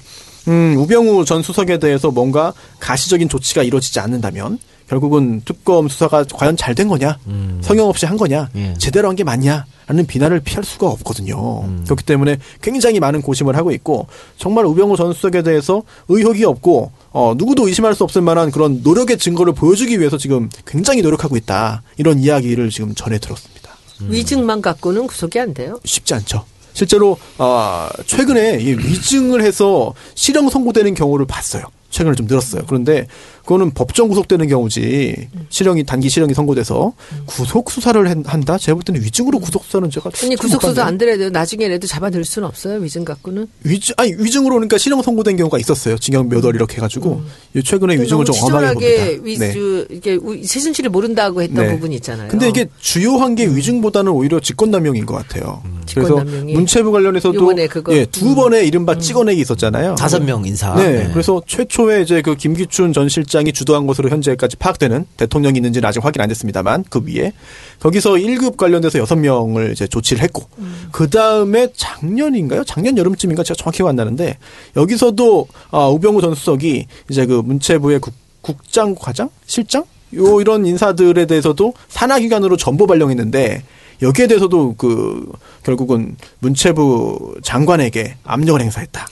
음, 0.49 0.77
우병우 0.79 1.25
전 1.25 1.43
수석에 1.43 1.79
대해서 1.79 2.11
뭔가 2.11 2.53
가시적인 2.81 3.29
조치가 3.29 3.63
이루어지지 3.63 4.01
않는다면, 4.01 4.59
결국은 4.89 5.43
특검 5.45 5.89
수사가 5.89 6.25
과연 6.33 6.57
잘 6.57 6.75
된 6.75 6.89
거냐, 6.89 7.19
성형 7.61 7.89
없이 7.89 8.07
한 8.07 8.17
거냐, 8.17 8.49
예. 8.57 8.75
제대로 8.79 9.09
한 9.09 9.17
게 9.17 9.25
맞냐, 9.25 9.67
라는 9.87 10.07
비난을 10.07 10.41
피할 10.41 10.65
수가 10.65 10.87
없거든요. 10.89 11.37
그렇기 11.85 12.05
때문에 12.05 12.39
굉장히 12.63 13.01
많은 13.01 13.21
고심을 13.23 13.57
하고 13.57 13.71
있고, 13.73 14.07
정말 14.37 14.65
우병우 14.67 14.97
전 14.97 15.13
수석에 15.13 15.43
대해서 15.43 15.83
의혹이 16.09 16.45
없고, 16.45 16.93
어, 17.11 17.35
누구도 17.37 17.67
의심할 17.69 17.95
수 17.95 18.05
없을 18.05 18.23
만한 18.23 18.51
그런 18.51 18.83
노력의 18.83 19.19
증거를 19.19 19.55
보여주기 19.55 19.99
위해서 19.99 20.17
지금 20.19 20.49
굉장히 20.67 21.03
노력하고 21.03 21.37
있다. 21.37 21.83
이런 21.97 22.19
이야기를 22.21 22.71
지금 22.71 22.95
전해 22.95 23.19
들었습니다. 23.19 23.77
위증만 24.01 24.63
갖고는 24.63 25.07
구속이 25.07 25.41
안 25.41 25.53
돼요. 25.55 25.81
쉽지 25.85 26.15
않죠. 26.15 26.45
실제로 26.73 27.19
아, 27.39 27.89
최근에 28.07 28.61
이 28.61 28.75
위증을 28.75 29.43
해서 29.43 29.93
실형 30.15 30.49
선고되는 30.49 30.95
경우를 30.95 31.27
봤어요. 31.27 31.65
최근에 31.91 32.15
좀 32.15 32.27
늘었어요. 32.27 32.63
그런데 32.69 33.09
그거는 33.49 33.71
법정 33.71 34.09
구속되는 34.09 34.47
경우지 34.47 35.29
실형이 35.49 35.85
단기 35.85 36.11
실형이 36.11 36.35
선고돼서 36.35 36.93
구속 37.25 37.71
수사를 37.71 37.99
한- 38.11 38.23
한다. 38.27 38.59
제가 38.59 38.75
볼 38.75 38.83
때는 38.83 39.01
위증으로 39.01 39.39
구속 39.39 39.65
수사는 39.65 39.89
제가 39.89 40.11
아니 40.23 40.37
구속 40.37 40.61
수사 40.61 40.69
못 40.69 40.75
봤네요. 40.75 40.85
안 40.87 40.99
되래도 40.99 41.31
나중에라도 41.31 41.87
잡아들 41.87 42.27
수는 42.27 42.47
없어요 42.47 42.79
위증 42.81 43.07
갖고는. 43.07 43.47
위증 43.65 43.95
아니 43.97 44.13
위증으로 44.19 44.57
그러니까 44.57 44.77
실형 44.77 45.01
선고된 45.01 45.39
경우가 45.39 45.59
있었어요. 45.59 45.97
징역 45.97 46.29
몇 46.29 46.45
월 46.45 46.55
이렇게 46.57 46.77
해가지고 46.77 47.23
이 47.57 47.63
최근에 47.63 47.95
위증을 47.95 48.27
너무 48.27 48.39
좀 48.39 48.55
엄하게 48.55 48.75
봅니다. 48.75 49.05
네. 49.07 49.19
위주 49.23 49.87
이게 49.91 50.15
우- 50.17 50.43
최순실이 50.43 50.91
모른다고 50.91 51.41
했던 51.41 51.65
네. 51.69 51.73
부분이 51.73 51.95
있잖아요. 51.97 52.29
근데 52.29 52.51
이게 52.51 52.67
주요한 52.81 53.35
게 53.35 53.47
위증보다는 53.47 54.13
오히려 54.13 54.41
직권남용인 54.41 55.07
것 55.07 55.15
같아요. 55.15 55.63
그래서 55.95 56.17
직권남용이. 56.17 56.53
문체부 56.53 56.93
관련해서도. 56.93 57.55
예, 57.93 58.05
두 58.05 58.35
번의 58.35 58.69
이른바 58.69 58.99
찍어내기 58.99 59.41
있었잖아요. 59.41 59.95
다섯 59.95 60.23
명 60.23 60.45
인사. 60.45 60.75
네, 60.75 61.09
그래서 61.15 61.41
최초에 61.47 62.03
이제 62.03 62.21
그 62.21 62.37
김기춘 62.37 62.93
전 62.93 63.09
실장 63.09 63.38
이 63.47 63.53
주도한 63.53 63.87
것으로 63.87 64.09
현재까지 64.09 64.57
파악되는 64.57 65.07
대통령이 65.17 65.59
있는지는 65.59 65.89
아직 65.89 66.05
확인 66.05 66.21
안 66.21 66.29
됐습니다만 66.29 66.85
그 66.91 67.03
위에 67.07 67.33
거기서 67.81 68.13
1급 68.13 68.57
관련돼서 68.57 68.99
여섯 68.99 69.17
명을 69.17 69.73
이제 69.73 69.87
조치를 69.87 70.23
했고 70.23 70.45
그 70.93 71.09
다음에 71.09 71.69
작년인가요? 71.75 72.65
작년 72.65 72.99
여름쯤인가 72.99 73.43
제가 73.43 73.57
정확히 73.57 73.79
기억 73.79 73.89
안 73.89 73.97
나는데 73.97 74.39
여기서도 74.77 75.47
아, 75.71 75.87
우병우 75.87 76.21
전 76.21 76.35
수석이 76.35 76.87
이제 77.11 77.27
그 77.27 77.35
문체부의 77.45 78.01
국, 78.01 78.13
국장 78.41 78.95
과장 78.95 79.31
실장 79.47 79.85
요 80.15 80.41
이런 80.41 80.67
인사들에 80.67 81.27
대해서도 81.27 81.75
산하 81.89 82.19
기관으로 82.19 82.57
전보 82.57 82.87
발령했는데 82.87 83.63
여기에 84.03 84.27
대해서도 84.29 84.75
그 84.77 85.31
결국은 85.65 86.17
문체부 86.41 87.37
장관에게 87.43 88.17
압력을 88.25 88.61
행사했다. 88.61 89.07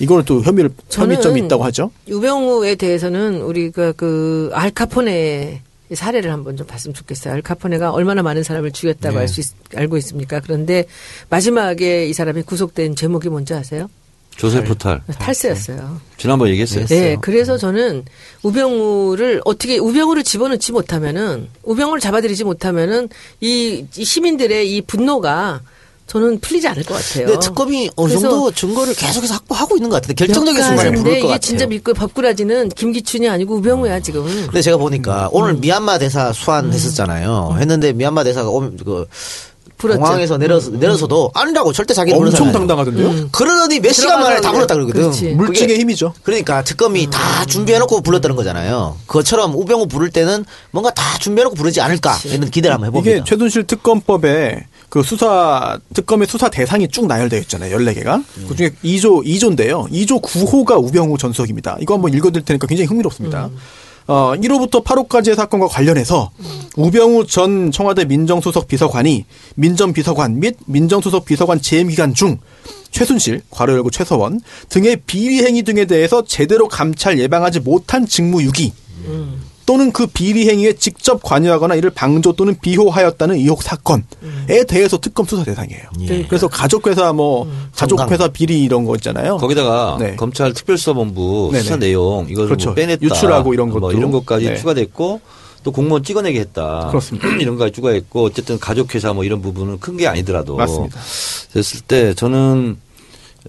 이거는 0.00 0.24
또 0.24 0.42
혐의를 0.42 0.70
혐의점이 0.90 1.42
있다고 1.42 1.64
하죠. 1.64 1.90
유병우에 2.08 2.74
대해서는 2.74 3.42
우리가 3.42 3.92
그 3.92 4.50
알카포네 4.52 5.62
사례를 5.92 6.32
한번 6.32 6.56
좀 6.56 6.66
봤으면 6.66 6.94
좋겠어요. 6.94 7.34
알카포네가 7.34 7.92
얼마나 7.92 8.22
많은 8.22 8.42
사람을 8.42 8.72
죽였다고 8.72 9.14
네. 9.16 9.20
알수 9.20 9.42
알고 9.74 9.96
있습니까? 9.98 10.40
그런데 10.40 10.84
마지막에 11.30 12.06
이 12.08 12.12
사람이 12.12 12.42
구속된 12.42 12.96
제목이 12.96 13.28
뭔지 13.28 13.54
아세요? 13.54 13.88
조세 14.36 14.64
포탈. 14.64 15.00
탈세였어요. 15.18 16.00
지난번 16.16 16.48
얘기했어요. 16.48 16.86
네, 16.86 17.16
그래서 17.20 17.56
저는 17.56 18.04
우병우를 18.42 19.42
어떻게 19.44 19.78
우병우를 19.78 20.24
집어넣지 20.24 20.72
못하면은 20.72 21.48
우병우를 21.62 22.00
잡아들이지 22.00 22.42
못하면은 22.42 23.08
이, 23.40 23.86
이 23.96 24.04
시민들의 24.04 24.74
이 24.74 24.80
분노가 24.82 25.60
저는 26.06 26.38
풀리지 26.40 26.68
않을 26.68 26.84
것 26.84 26.94
같아요. 26.94 27.26
근데 27.26 27.40
특검이 27.40 27.90
어느 27.96 28.12
정도 28.12 28.50
증거를 28.50 28.94
계속해서 28.94 29.34
확보하고 29.34 29.76
있는 29.76 29.88
것 29.88 29.96
같은데 29.96 30.14
결정적인 30.14 30.60
몇 30.60 30.66
순간에 30.66 30.90
부를 30.90 31.02
것 31.04 31.10
이게 31.10 31.20
같아요. 31.22 31.38
진짜 31.38 31.66
믿고 31.66 31.94
법꾸라지는 31.94 32.68
김기춘이 32.68 33.28
아니고 33.28 33.56
우병우야 33.56 34.00
지금. 34.00 34.24
근데 34.24 34.62
제가 34.62 34.76
보니까 34.76 35.28
오늘 35.32 35.54
미얀마 35.54 35.98
대사 35.98 36.32
수환했었잖아요. 36.32 37.56
했는데 37.58 37.92
미얀마 37.92 38.22
대사가 38.24 38.50
그 38.50 39.06
불었죠. 39.76 39.98
공항에서 40.00 40.38
내려서 40.38 40.70
내려서도 40.70 41.32
아니라고 41.34 41.72
절대 41.72 41.94
자기는 41.94 42.16
그런 42.18 42.32
엄청. 42.32 42.52
당당하던데요. 42.52 43.28
그러더니 43.32 43.80
몇 43.80 43.92
시간 43.92 44.20
만에 44.20 44.40
다 44.40 44.52
불렀다 44.52 44.74
그러거든. 44.74 45.00
그렇지. 45.00 45.30
물증의 45.30 45.78
힘이죠. 45.78 46.14
그러니까 46.22 46.62
특검이 46.62 47.08
다 47.10 47.44
준비해놓고 47.46 48.02
불렀다는 48.02 48.36
거잖아요. 48.36 48.96
그것처럼 49.06 49.54
우병우 49.54 49.88
부를 49.88 50.10
때는 50.10 50.44
뭔가 50.70 50.92
다 50.92 51.18
준비해놓고 51.18 51.56
부르지 51.56 51.80
않을까 51.80 52.16
이런 52.26 52.50
기대를 52.50 52.74
한번 52.74 52.88
해봅니다. 52.88 53.10
이게 53.16 53.24
최순실 53.24 53.66
특검법에 53.66 54.66
그 54.88 55.02
수사 55.02 55.78
특검의 55.92 56.28
수사 56.28 56.48
대상이 56.48 56.88
쭉 56.88 57.06
나열되어 57.06 57.40
있잖아요. 57.40 57.76
14개가. 57.78 58.24
그중에 58.48 58.70
2조 58.84 59.24
2조인데요. 59.26 59.90
2조 59.90 60.22
9호가 60.22 60.82
우병우 60.84 61.18
전석입니다. 61.18 61.78
이거 61.80 61.94
한번 61.94 62.12
읽어 62.14 62.30
드릴 62.30 62.44
테니까 62.44 62.66
굉장히 62.66 62.86
흥미롭습니다. 62.88 63.50
어, 64.06 64.34
1호부터 64.36 64.84
8호까지의 64.84 65.34
사건과 65.34 65.66
관련해서 65.68 66.30
우병우 66.76 67.26
전 67.26 67.70
청와대 67.72 68.04
민정수석 68.04 68.68
비서관이 68.68 69.24
민정비서관 69.56 70.40
및 70.40 70.56
민정수석 70.66 71.24
비서관 71.24 71.60
재임 71.60 71.88
기간 71.88 72.12
중 72.12 72.38
최순실, 72.90 73.42
괄호 73.50 73.72
열고 73.72 73.90
최서원 73.90 74.40
등의 74.68 75.00
비리 75.06 75.42
행위 75.42 75.62
등에 75.62 75.86
대해서 75.86 76.22
제대로 76.22 76.68
감찰 76.68 77.18
예방하지 77.18 77.60
못한 77.60 78.06
직무유기 78.06 78.72
또는 79.66 79.92
그 79.92 80.06
비리 80.06 80.48
행위에 80.48 80.74
직접 80.74 81.22
관여하거나 81.22 81.74
이를 81.74 81.90
방조 81.90 82.32
또는 82.34 82.56
비호하였다는 82.60 83.36
의혹 83.36 83.62
사건에 83.62 84.02
대해서 84.68 84.98
특검 84.98 85.24
수사 85.26 85.42
대상이에요. 85.44 85.82
예. 86.00 86.24
그래서 86.26 86.48
가족회사 86.48 87.12
뭐 87.12 87.50
가족회사 87.74 88.28
비리 88.28 88.62
이런 88.62 88.84
거 88.84 88.94
있잖아요. 88.96 89.38
거기다가 89.38 89.96
네. 89.98 90.16
검찰 90.16 90.52
특별수사본부 90.52 91.48
네네. 91.52 91.62
수사 91.62 91.76
내용 91.76 92.26
이걸 92.28 92.46
그렇죠. 92.46 92.68
뭐 92.70 92.74
빼냈다. 92.74 93.04
유출하고 93.04 93.54
이런 93.54 93.70
뭐 93.70 93.80
것도. 93.80 93.92
이런 93.96 94.10
것까지 94.10 94.46
네. 94.50 94.56
추가됐고 94.56 95.20
또 95.62 95.72
공무원 95.72 96.04
찍어내게 96.04 96.40
했다. 96.40 96.88
그렇습니다. 96.88 97.26
이런 97.40 97.54
거까지 97.56 97.72
추가했고 97.72 98.22
어쨌든 98.24 98.58
가족회사 98.58 99.14
뭐 99.14 99.24
이런 99.24 99.40
부분은 99.40 99.80
큰 99.80 99.96
게 99.96 100.06
아니더라도 100.06 100.56
맞습니다. 100.56 101.00
됐을 101.54 101.80
때 101.80 102.12
저는 102.14 102.76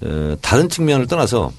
어, 0.01 0.36
다른 0.41 0.70
측면을 0.70 1.07
떠나서 1.07 1.51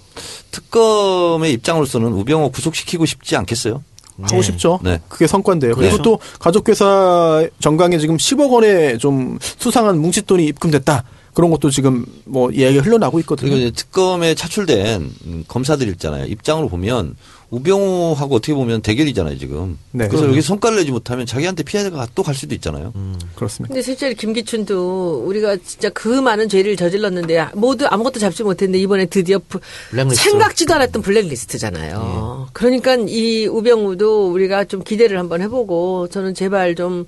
특검의 0.50 1.52
입장으로서는 1.52 2.08
우병우 2.12 2.50
구속시키고 2.52 3.04
싶지 3.06 3.36
않겠어요? 3.36 3.82
하고 4.22 4.42
싶죠. 4.42 4.78
네. 4.82 5.00
그게 5.08 5.26
성과인데요. 5.26 5.74
그리고 5.74 5.98
또 5.98 6.18
가족회사 6.38 7.46
정강에 7.60 7.98
지금 7.98 8.16
10억 8.16 8.50
원의 8.50 8.98
좀 8.98 9.38
수상한 9.40 9.98
뭉칫돈이 9.98 10.44
입금됐다. 10.46 11.04
그런 11.36 11.50
것도 11.50 11.68
지금 11.68 12.06
뭐 12.24 12.50
이야기가 12.50 12.82
흘러나오고 12.82 13.20
있거든요. 13.20 13.50
그리고 13.50 13.66
이제 13.66 13.70
특검에 13.76 14.34
차출된 14.34 15.10
음, 15.26 15.44
검사들 15.46 15.86
있잖아요. 15.88 16.24
입장으로 16.24 16.70
보면 16.70 17.14
우병우하고 17.50 18.36
어떻게 18.36 18.54
보면 18.54 18.80
대결이잖아요, 18.80 19.36
지금. 19.38 19.78
네. 19.92 20.08
그래서 20.08 20.26
여기 20.28 20.40
성과를 20.40 20.78
내지 20.78 20.90
못하면 20.90 21.26
자기한테 21.26 21.62
피해가 21.62 22.08
또 22.14 22.22
갈 22.22 22.34
수도 22.34 22.54
있잖아요. 22.54 22.92
그렇습니다. 23.34 23.68
근데 23.72 23.82
실제로 23.82 24.14
김기춘도 24.14 25.24
우리가 25.26 25.58
진짜 25.64 25.90
그 25.90 26.08
많은 26.08 26.48
죄를 26.48 26.74
저질렀는데 26.74 27.48
모두 27.54 27.86
아무것도 27.86 28.18
잡지 28.18 28.42
못했는데 28.42 28.78
이번에 28.82 29.04
드디어 29.04 29.38
부- 29.46 29.60
블랙리스트. 29.90 30.30
생각지도 30.30 30.74
않았던 30.74 31.02
블랙리스트잖아요. 31.02 32.48
그러니까 32.54 32.94
이 32.96 33.46
우병우도 33.46 34.32
우리가 34.32 34.64
좀 34.64 34.82
기대를 34.82 35.18
한번 35.18 35.42
해보고 35.42 36.08
저는 36.08 36.34
제발 36.34 36.74
좀 36.74 37.06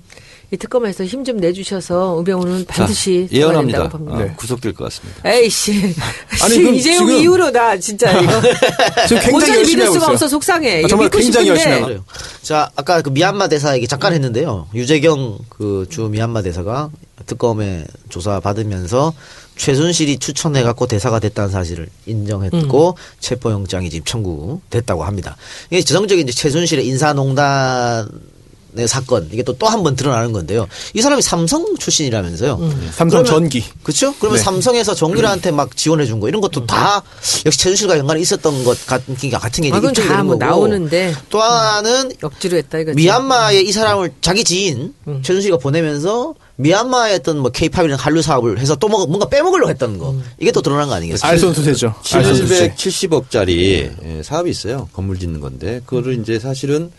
이 0.51 0.57
특검에서 0.57 1.05
힘 1.05 1.23
좀 1.23 1.37
내주셔서 1.37 2.15
우병우는 2.15 2.65
반드시 2.65 3.27
자, 3.29 3.35
예언합니다. 3.37 3.83
어, 3.83 4.17
네. 4.17 4.33
구속될 4.35 4.73
것 4.73 4.85
같습니다. 4.85 5.29
에이씨. 5.29 5.93
아니, 6.41 6.53
지금 6.55 6.73
이재용 6.73 7.05
지금- 7.05 7.21
이후로 7.21 7.51
나 7.51 7.77
진짜 7.77 8.11
이거. 8.19 8.31
지금 9.07 9.21
굉장히 9.21 9.55
열심히 9.57 9.83
믿을 9.83 9.93
수가. 9.93 10.11
없어 10.11 10.27
속상해. 10.27 10.83
아, 10.83 10.87
정말 10.87 11.05
믿고 11.05 11.19
굉장히 11.19 11.45
싶은데 11.45 11.49
열심히 11.49 11.73
하고 11.73 11.85
그래요. 11.85 12.03
자, 12.41 12.71
아까 12.75 13.01
그 13.01 13.09
미얀마 13.09 13.47
대사 13.49 13.75
얘기 13.75 13.87
잠깐 13.87 14.13
했는데요. 14.13 14.67
유재경 14.73 15.37
그 15.49 15.85
주 15.89 16.03
미얀마 16.09 16.41
대사가 16.41 16.89
특검에 17.27 17.85
조사 18.09 18.39
받으면서 18.39 19.13
최순실이 19.55 20.17
추천해갖고 20.19 20.87
대사가 20.87 21.19
됐다는 21.19 21.51
사실을 21.51 21.89
인정했고 22.07 22.97
체포영장이 23.19 23.89
지금 23.91 24.05
청구됐다고 24.05 25.03
합니다. 25.03 25.35
이게 25.69 25.81
전형적인 25.83 26.27
이제 26.27 26.35
최순실의 26.35 26.87
인사농단 26.87 28.07
의 28.75 28.87
사건 28.87 29.27
이게 29.31 29.41
또 29.43 29.53
또 29.57 29.67
한 29.67 29.81
번 29.83 29.95
드러나는 29.95 30.31
건데요. 30.31 30.67
이 30.93 31.01
사람이 31.01 31.21
삼성 31.21 31.75
출신이라면서요. 31.77 32.57
삼성 32.91 33.23
그러면- 33.23 33.25
전기. 33.25 33.63
그렇죠? 33.83 34.13
그러면 34.19 34.37
네. 34.37 34.43
삼성에서 34.43 34.93
정유라한테 34.95 35.51
막 35.51 35.75
지원해 35.75 36.05
준 36.05 36.19
거 36.19 36.27
이런 36.29 36.39
것도 36.41 36.65
다 36.67 37.01
역시 37.45 37.57
최순실과 37.59 37.97
연관이 37.97 38.21
있었던 38.21 38.63
것 38.63 38.85
같은 38.85 39.15
게 39.15 39.29
같은 39.31 39.63
게 39.63 39.69
아, 39.71 39.75
그건 39.75 39.89
입증이 39.91 40.07
다 40.07 40.13
되는 40.13 40.25
뭐 40.27 40.37
거고. 40.37 40.45
나오는데 40.45 41.15
또 41.29 41.41
하나는 41.41 42.11
억지로 42.21 42.57
했다 42.57 42.77
이거지. 42.79 42.95
미얀마에 42.95 43.61
이 43.61 43.71
사람을 43.71 44.11
자기 44.21 44.43
지인 44.43 44.93
최순실이가 45.23 45.57
보내면서 45.57 46.35
미얀마에 46.57 47.15
어떤 47.15 47.39
뭐 47.39 47.49
케이팝이나 47.51 47.95
한류 47.95 48.21
사업을 48.21 48.59
해서 48.59 48.75
또 48.75 48.87
뭐- 48.89 49.05
뭔가 49.07 49.27
빼먹으려고 49.29 49.69
했던 49.69 49.97
거 49.97 50.13
이게 50.39 50.51
또 50.51 50.61
드러난 50.61 50.87
거 50.89 50.93
아니겠어요? 50.95 51.31
알선수세죠. 51.31 51.95
알선수세. 52.13 52.75
770억짜리 52.75 54.23
사업이 54.23 54.49
있어요. 54.49 54.89
건물 54.93 55.17
짓는 55.19 55.39
건데 55.39 55.81
그거를 55.85 56.19
이제 56.21 56.37
사실은 56.39 56.91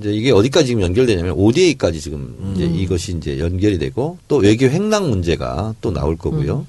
이제 0.00 0.10
이게 0.12 0.32
어디까지 0.32 0.68
지금 0.68 0.82
연결되냐면 0.82 1.34
ODA까지 1.36 2.00
지금 2.00 2.54
이제 2.54 2.64
이것이 2.64 3.16
이제 3.16 3.38
연결이 3.38 3.78
되고 3.78 4.18
또 4.28 4.36
외교 4.36 4.66
횡락 4.66 5.08
문제가 5.08 5.74
또 5.80 5.92
나올 5.92 6.16
거고요. 6.16 6.66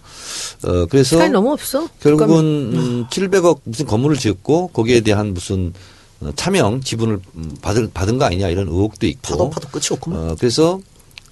어 0.64 0.86
그래서 0.88 1.16
시간이 1.16 1.32
너무 1.32 1.52
없어. 1.54 1.88
결국은 2.02 2.38
음, 2.40 3.06
700억 3.10 3.62
무슨 3.64 3.86
건물을 3.86 4.18
지었고 4.18 4.68
거기에 4.68 5.02
대한 5.02 5.34
무슨 5.34 5.74
어, 6.20 6.32
차명 6.36 6.82
지분을 6.82 7.20
음, 7.36 7.58
받은 7.62 7.92
받은 7.94 8.18
거 8.18 8.26
아니냐 8.26 8.50
이런 8.50 8.68
의혹도 8.68 9.08
있고. 9.08 9.22
파도 9.22 9.50
파도 9.50 9.68
끝이 9.70 9.86
없구만. 9.92 10.20
어, 10.20 10.36
그래서 10.38 10.80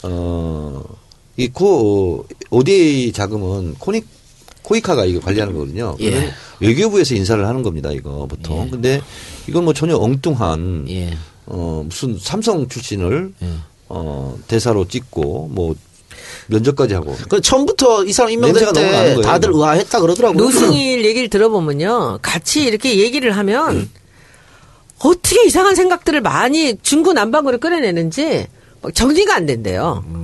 어 0.04 0.84
이코 1.38 2.26
ODA 2.50 3.12
자금은 3.12 3.76
코닉 3.76 4.06
코이카가 4.64 5.06
이거 5.06 5.20
관리하는 5.20 5.54
거거든요. 5.54 5.96
예. 6.02 6.32
외교부에서 6.60 7.16
인사를 7.16 7.46
하는 7.46 7.64
겁니다. 7.64 7.92
이거 7.92 8.28
보통. 8.28 8.66
예. 8.68 8.70
근데 8.70 9.02
이건 9.48 9.64
뭐 9.64 9.74
전혀 9.74 9.98
엉뚱한 9.98 10.86
예. 10.90 11.18
어 11.50 11.84
무슨 11.86 12.18
삼성 12.20 12.68
출신을 12.68 13.34
예. 13.42 13.48
어 13.90 14.38
대사로 14.48 14.88
찍고 14.88 15.50
뭐 15.52 15.76
면접까지 16.48 16.94
하고 16.94 17.16
그 17.28 17.42
처음부터 17.42 18.06
이 18.06 18.14
사람 18.14 18.32
임명될 18.32 18.72
때 18.74 18.92
거예요, 18.92 19.22
다들 19.22 19.50
이거. 19.50 19.60
의아했다 19.60 20.00
그러더라고요. 20.00 20.44
노승일 20.44 21.06
얘기를 21.06 21.30
들어보면요. 21.30 22.20
같이 22.22 22.64
이렇게 22.64 22.98
얘기를 23.00 23.36
하면 23.38 23.90
어떻게 25.00 25.46
이상한 25.46 25.76
생각들을 25.76 26.22
많이 26.22 26.78
중구난방으로 26.82 27.58
끌어내는지 27.60 28.48
막 28.82 28.94
정리가 28.94 29.36
안 29.36 29.46
된대요. 29.46 30.04
그 30.08 30.20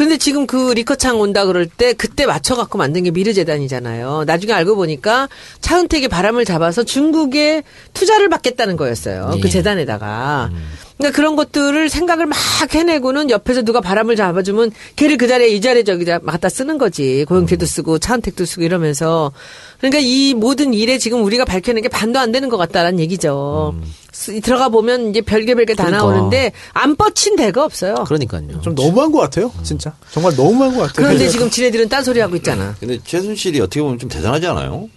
런데 0.00 0.16
지금 0.18 0.46
그 0.46 0.72
리커창 0.72 1.20
온다 1.20 1.44
그럴 1.44 1.66
때 1.66 1.92
그때 1.92 2.24
맞춰 2.26 2.54
갖고 2.56 2.78
만든 2.78 3.02
게 3.04 3.10
미르 3.10 3.32
재단이잖아요. 3.34 4.24
나중에 4.26 4.52
알고 4.52 4.74
보니까 4.76 5.28
차은택이 5.60 6.08
바람을 6.08 6.44
잡아서 6.44 6.82
중국에 6.84 7.62
투자를 7.92 8.28
받겠다는 8.28 8.76
거였어요. 8.76 9.30
그 9.40 9.48
재단에다가. 9.50 10.50
그러니까 10.96 11.16
그런 11.16 11.34
것들을 11.36 11.88
생각을 11.88 12.26
막 12.26 12.36
해내고는 12.74 13.30
옆에서 13.30 13.62
누가 13.62 13.80
바람을 13.80 14.16
잡아주면 14.16 14.70
걔를 14.96 15.16
그 15.16 15.28
자리에 15.28 15.48
이 15.48 15.60
자리에 15.60 15.82
저기 15.84 16.04
갖다 16.04 16.48
쓰는 16.48 16.76
거지. 16.78 17.24
고영태도 17.26 17.64
쓰고 17.66 17.98
차은택도 17.98 18.44
쓰고 18.44 18.62
이러면서. 18.62 19.32
그러니까 19.78 19.98
이 20.02 20.34
모든 20.34 20.74
일에 20.74 20.98
지금 20.98 21.22
우리가 21.24 21.44
밝혀낸 21.46 21.82
게 21.82 21.88
반도 21.88 22.18
안 22.18 22.32
되는 22.32 22.48
것 22.50 22.58
같다라는 22.58 23.00
얘기죠. 23.00 23.74
쓰- 23.82 23.99
들어가 24.42 24.68
보면 24.68 25.10
이제 25.10 25.20
별개 25.20 25.54
별개 25.54 25.74
다 25.74 25.84
그러니까. 25.84 26.04
나오는데 26.10 26.52
안 26.72 26.96
뻗친 26.96 27.36
데가 27.36 27.64
없어요. 27.64 27.94
그러니까요. 28.06 28.60
좀 28.62 28.74
너무한 28.74 29.12
것 29.12 29.18
같아요. 29.20 29.52
진짜 29.62 29.92
정말 30.12 30.34
너무한 30.36 30.70
것 30.74 30.80
같아요. 30.82 30.92
그런데 30.94 31.18
그래서 31.18 31.32
지금 31.32 31.50
지네들은 31.50 31.88
딴 31.88 32.02
소리 32.04 32.20
하고 32.20 32.36
있잖아. 32.36 32.74
근데 32.80 32.98
최순실이 33.04 33.60
어떻게 33.60 33.80
보면 33.82 33.98
좀 33.98 34.08
대단하지 34.08 34.46
않아요? 34.48 34.88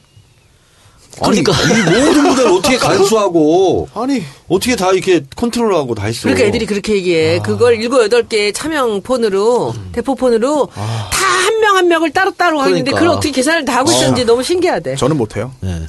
그러니까. 1.22 1.54
아니, 1.56 1.80
이 1.80 1.84
모든 2.06 2.24
무대를 2.28 2.52
어떻게 2.52 2.76
간수하고 2.80 3.88
아니 3.94 4.24
어떻게 4.48 4.76
다 4.76 4.92
이렇게 4.92 5.24
컨트롤하고 5.36 5.94
다 5.94 6.06
했어. 6.06 6.24
그러니까 6.24 6.48
애들이 6.48 6.66
그렇게 6.66 6.96
얘기해. 6.96 7.40
그걸 7.44 7.80
일곱 7.80 8.02
여덟 8.02 8.28
개 8.28 8.52
차명 8.52 9.02
폰으로 9.04 9.76
대포 9.92 10.16
폰으로 10.16 10.70
다한 10.74 11.60
명 11.60 11.76
한 11.76 11.88
명을 11.88 12.12
따로따로 12.12 12.60
그러니까. 12.64 12.92
그걸 12.94 13.10
어떻게 13.10 13.32
계산을 13.32 13.66
다 13.66 13.78
하고 13.78 13.92
있었는지 13.92 14.26
너무 14.26 14.42
신기하대. 14.44 14.96
저는 14.96 15.18
못 15.18 15.36
해요. 15.38 15.52
예. 15.64 15.88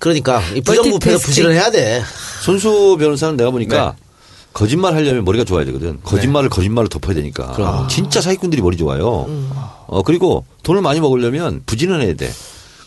그러니까 0.00 0.40
이 0.54 0.60
부정부패가 0.60 0.90
멀티태스킹. 0.90 1.26
부지런해야 1.26 1.70
돼. 1.70 2.02
손수 2.42 2.96
변호사는 2.98 3.36
내가 3.36 3.50
보니까 3.50 3.96
거짓말 4.52 4.94
하려면 4.94 5.24
머리가 5.24 5.44
좋아야 5.44 5.64
되거든. 5.66 5.98
거짓말을 6.02 6.48
거짓말로 6.48 6.88
덮어야 6.88 7.14
되니까. 7.14 7.52
그럼. 7.52 7.88
진짜 7.88 8.20
사기꾼들이 8.20 8.62
머리 8.62 8.76
좋아요. 8.76 9.26
어, 9.86 10.02
그리고 10.02 10.44
돈을 10.62 10.80
많이 10.82 11.00
먹으려면 11.00 11.62
부지런해야 11.66 12.14
돼. 12.14 12.30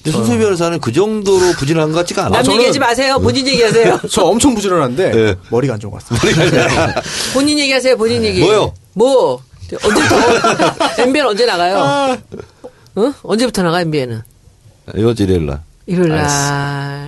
근데 0.01 0.11
손수 0.11 0.37
변호사는 0.37 0.79
그 0.79 0.93
정도로 0.93 1.51
부지런한 1.57 1.91
것 1.91 1.97
같지가 1.99 2.27
않아. 2.27 2.37
남 2.37 2.43
저는- 2.45 2.53
얘기하지 2.55 2.79
마세요. 2.79 3.19
본인 3.19 3.45
얘기하세요. 3.47 3.99
저 4.09 4.21
엄청 4.23 4.55
부지런한데 4.55 5.11
네. 5.11 5.35
머리가 5.49 5.73
안 5.73 5.79
좋은 5.79 5.91
것 5.91 6.01
같습니다. 6.07 7.01
본인 7.33 7.59
얘기하세요. 7.59 7.97
본인 7.97 8.23
얘기. 8.23 8.39
뭐요? 8.39 8.73
뭐? 8.93 9.41
언제부터? 9.83 10.15
MBN 11.03 11.25
언제 11.27 11.45
나가요? 11.45 12.17
어? 12.95 13.13
언제부터 13.23 13.61
나가 13.61 13.81
MBN은? 13.81 14.21
이번 14.95 15.15
주 15.15 15.23
일요일 15.23 15.45
날. 15.45 15.61
일요일 15.89 16.09
날. 16.11 17.07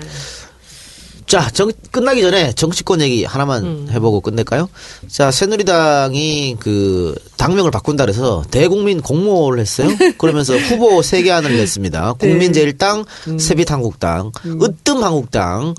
자, 1.28 1.50
정, 1.52 1.72
끝나기 1.92 2.22
전에 2.22 2.52
정치권 2.52 3.00
얘기 3.00 3.24
하나만 3.24 3.64
음. 3.64 3.88
해보고 3.90 4.20
끝낼까요? 4.20 4.68
자, 5.08 5.32
새누리당이 5.32 6.58
그 6.60 7.16
당명을 7.38 7.72
바꾼다 7.72 8.04
그래서 8.04 8.44
대국민 8.52 9.00
공모를 9.02 9.60
했어요. 9.60 9.88
그러면서 10.18 10.58
후보 10.58 11.02
세 11.02 11.22
개 11.22 11.32
안을 11.32 11.56
냈습니다. 11.56 12.16
네. 12.20 12.28
국민제일당, 12.28 13.06
음. 13.30 13.40
세빛한국당, 13.40 14.32
으뜸한국당 14.46 15.74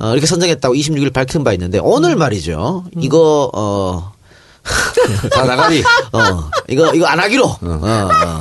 어, 0.00 0.10
이렇게 0.12 0.26
선정했다고 0.26 0.74
26일 0.74 1.12
밝힌 1.14 1.44
바 1.44 1.52
있는데 1.54 1.78
음. 1.78 1.84
오늘 1.86 2.16
말이죠. 2.16 2.84
이거 2.98 3.50
어. 3.54 4.12
다 5.32 5.44
나가리. 5.44 5.82
어, 6.12 6.50
이거, 6.68 6.92
이거 6.94 7.06
안 7.06 7.20
하기로. 7.20 7.44
어, 7.46 7.58
어. 7.62 8.40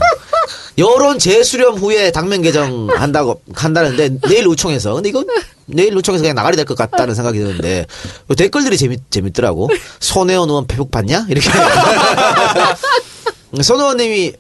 여론 0.78 1.20
재수렴 1.20 1.76
후에 1.76 2.12
당면 2.12 2.42
개정 2.42 2.90
한다고, 2.90 3.42
한다는데, 3.54 4.18
내일 4.28 4.48
우총에서. 4.48 4.94
근데 4.96 5.10
이거 5.10 5.24
내일 5.66 5.96
우총에서 5.96 6.22
그냥 6.24 6.36
나가리 6.36 6.56
될 6.56 6.66
것 6.66 6.76
같다는 6.78 7.14
생각이 7.16 7.40
드는데, 7.40 7.86
요 8.30 8.36
댓글들이 8.36 8.78
재밌, 8.78 9.00
재밌더라고. 9.12 9.70
손혜원 10.00 10.50
의원 10.50 10.68
패북 10.68 10.92
봤냐? 10.92 11.26
이렇게. 11.30 11.50
손혜원 13.62 13.98
님이, 13.98 14.34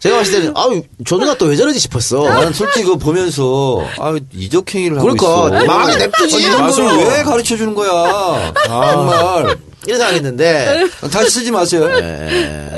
제가 0.00 0.16
봤을 0.18 0.32
때는, 0.32 0.52
아유, 0.56 0.82
저 1.06 1.16
누나 1.16 1.34
또 1.34 1.46
왜 1.46 1.56
저러지 1.56 1.78
싶었어. 1.78 2.24
나는 2.28 2.52
솔직히 2.52 2.84
그거 2.84 2.96
보면서 2.96 3.82
아 3.98 4.14
이적행위를 4.34 4.98
하고 4.98 5.08
그러니까, 5.14 5.56
있어. 5.58 5.66
망하게 5.66 5.96
냅두지. 5.98 6.34
아니, 6.36 6.44
이런 6.44 6.60
맞아. 6.60 6.82
걸왜 6.82 7.22
가르쳐 7.22 7.56
주는 7.56 7.74
거야? 7.74 8.52
정말 8.66 9.56
이런 9.86 9.98
생각했는데, 9.98 10.86
다시 11.10 11.30
쓰지 11.30 11.50
마세요. 11.50 11.88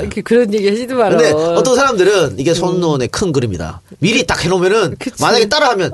이렇게 0.01 0.21
그런 0.21 0.53
얘기 0.53 0.67
하지도 0.69 0.95
마라. 0.95 1.17
근데 1.17 1.31
어떤 1.31 1.75
사람들은 1.75 2.35
이게 2.39 2.53
손노원의 2.53 3.09
큰 3.09 3.31
그림이다. 3.31 3.81
미리 3.99 4.25
딱 4.25 4.43
해놓으면은 4.43 4.95
그치. 4.99 5.21
만약에 5.21 5.47
따라하면 5.49 5.91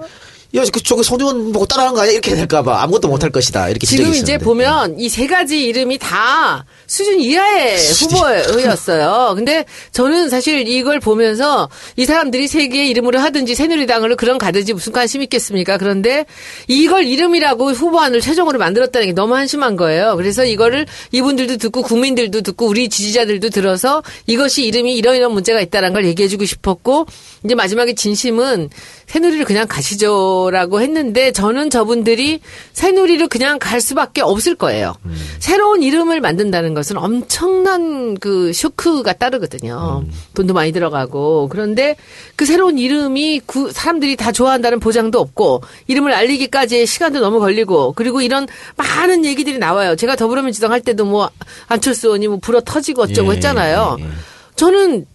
야, 0.53 0.63
그, 0.71 0.83
저거 0.83 1.01
손의원 1.01 1.53
보고 1.53 1.65
따라하는 1.65 1.95
거 1.95 2.01
아니야? 2.01 2.11
이렇게 2.13 2.35
될까봐 2.35 2.81
아무것도 2.83 3.07
못할 3.07 3.29
것이다. 3.31 3.69
이렇게 3.69 3.87
지금 3.87 4.13
이제. 4.13 4.37
보면 4.37 4.99
이 4.99 5.07
세 5.07 5.27
가지 5.27 5.63
이름이 5.65 5.97
다 5.97 6.65
수준 6.87 7.19
이하의 7.19 7.77
후보였어요. 7.77 9.33
근데 9.35 9.65
저는 9.91 10.29
사실 10.29 10.67
이걸 10.67 10.99
보면서 10.99 11.69
이 11.95 12.05
사람들이 12.05 12.47
세 12.47 12.67
개의 12.67 12.89
이름으로 12.89 13.19
하든지 13.19 13.55
새누리당으로 13.55 14.15
그런 14.15 14.37
가든지 14.37 14.73
무슨 14.73 14.91
관심 14.93 15.21
있겠습니까? 15.21 15.77
그런데 15.77 16.25
이걸 16.67 17.05
이름이라고 17.05 17.71
후보안을 17.71 18.19
최종으로 18.21 18.57
만들었다는 18.59 19.07
게 19.07 19.13
너무 19.13 19.35
한심한 19.35 19.75
거예요. 19.75 20.15
그래서 20.17 20.43
이거를 20.45 20.85
이분들도 21.11 21.57
듣고 21.57 21.81
국민들도 21.81 22.41
듣고 22.41 22.67
우리 22.67 22.89
지지자들도 22.89 23.49
들어서 23.49 24.01
이것이 24.27 24.65
이름이 24.65 24.95
이런 24.95 25.15
이런 25.15 25.31
문제가 25.33 25.61
있다는 25.61 25.93
걸 25.93 26.05
얘기해주고 26.05 26.45
싶었고 26.45 27.05
이제 27.45 27.55
마지막에 27.55 27.93
진심은 27.93 28.69
새누리를 29.07 29.45
그냥 29.45 29.67
가시죠 29.67 30.40
라고 30.49 30.81
했는데 30.81 31.31
저는 31.31 31.69
저분들이 31.69 32.39
새누리를 32.73 33.27
그냥 33.27 33.59
갈 33.59 33.79
수밖에 33.81 34.21
없을 34.21 34.55
거예요. 34.55 34.95
새로운 35.39 35.83
이름을 35.83 36.21
만든다는 36.21 36.73
것은 36.73 36.97
엄청난 36.97 38.15
그 38.17 38.51
쇼크가 38.53 39.13
따르거든요. 39.13 40.03
돈도 40.33 40.53
많이 40.53 40.71
들어가고 40.71 41.49
그런데 41.49 41.95
그 42.35 42.45
새로운 42.45 42.77
이름이 42.79 43.41
구- 43.45 43.71
사람들이 43.71 44.15
다 44.15 44.31
좋아한다는 44.31 44.79
보장도 44.79 45.19
없고 45.19 45.61
이름을 45.87 46.13
알리기까지의 46.13 46.87
시간도 46.87 47.19
너무 47.19 47.39
걸리고 47.39 47.93
그리고 47.93 48.21
이런 48.21 48.47
많은 48.77 49.25
얘기들이 49.25 49.57
나와요. 49.59 49.95
제가 49.95 50.15
더불어민주당 50.15 50.71
할 50.71 50.81
때도 50.81 51.05
뭐 51.05 51.29
안철수 51.67 52.07
의원이 52.07 52.27
뭐 52.27 52.37
불어 52.41 52.61
터지고 52.61 53.03
어쩌고 53.03 53.31
예, 53.31 53.35
했잖아요. 53.35 53.97
예, 53.99 54.03
예. 54.03 54.07
저는 54.55 55.05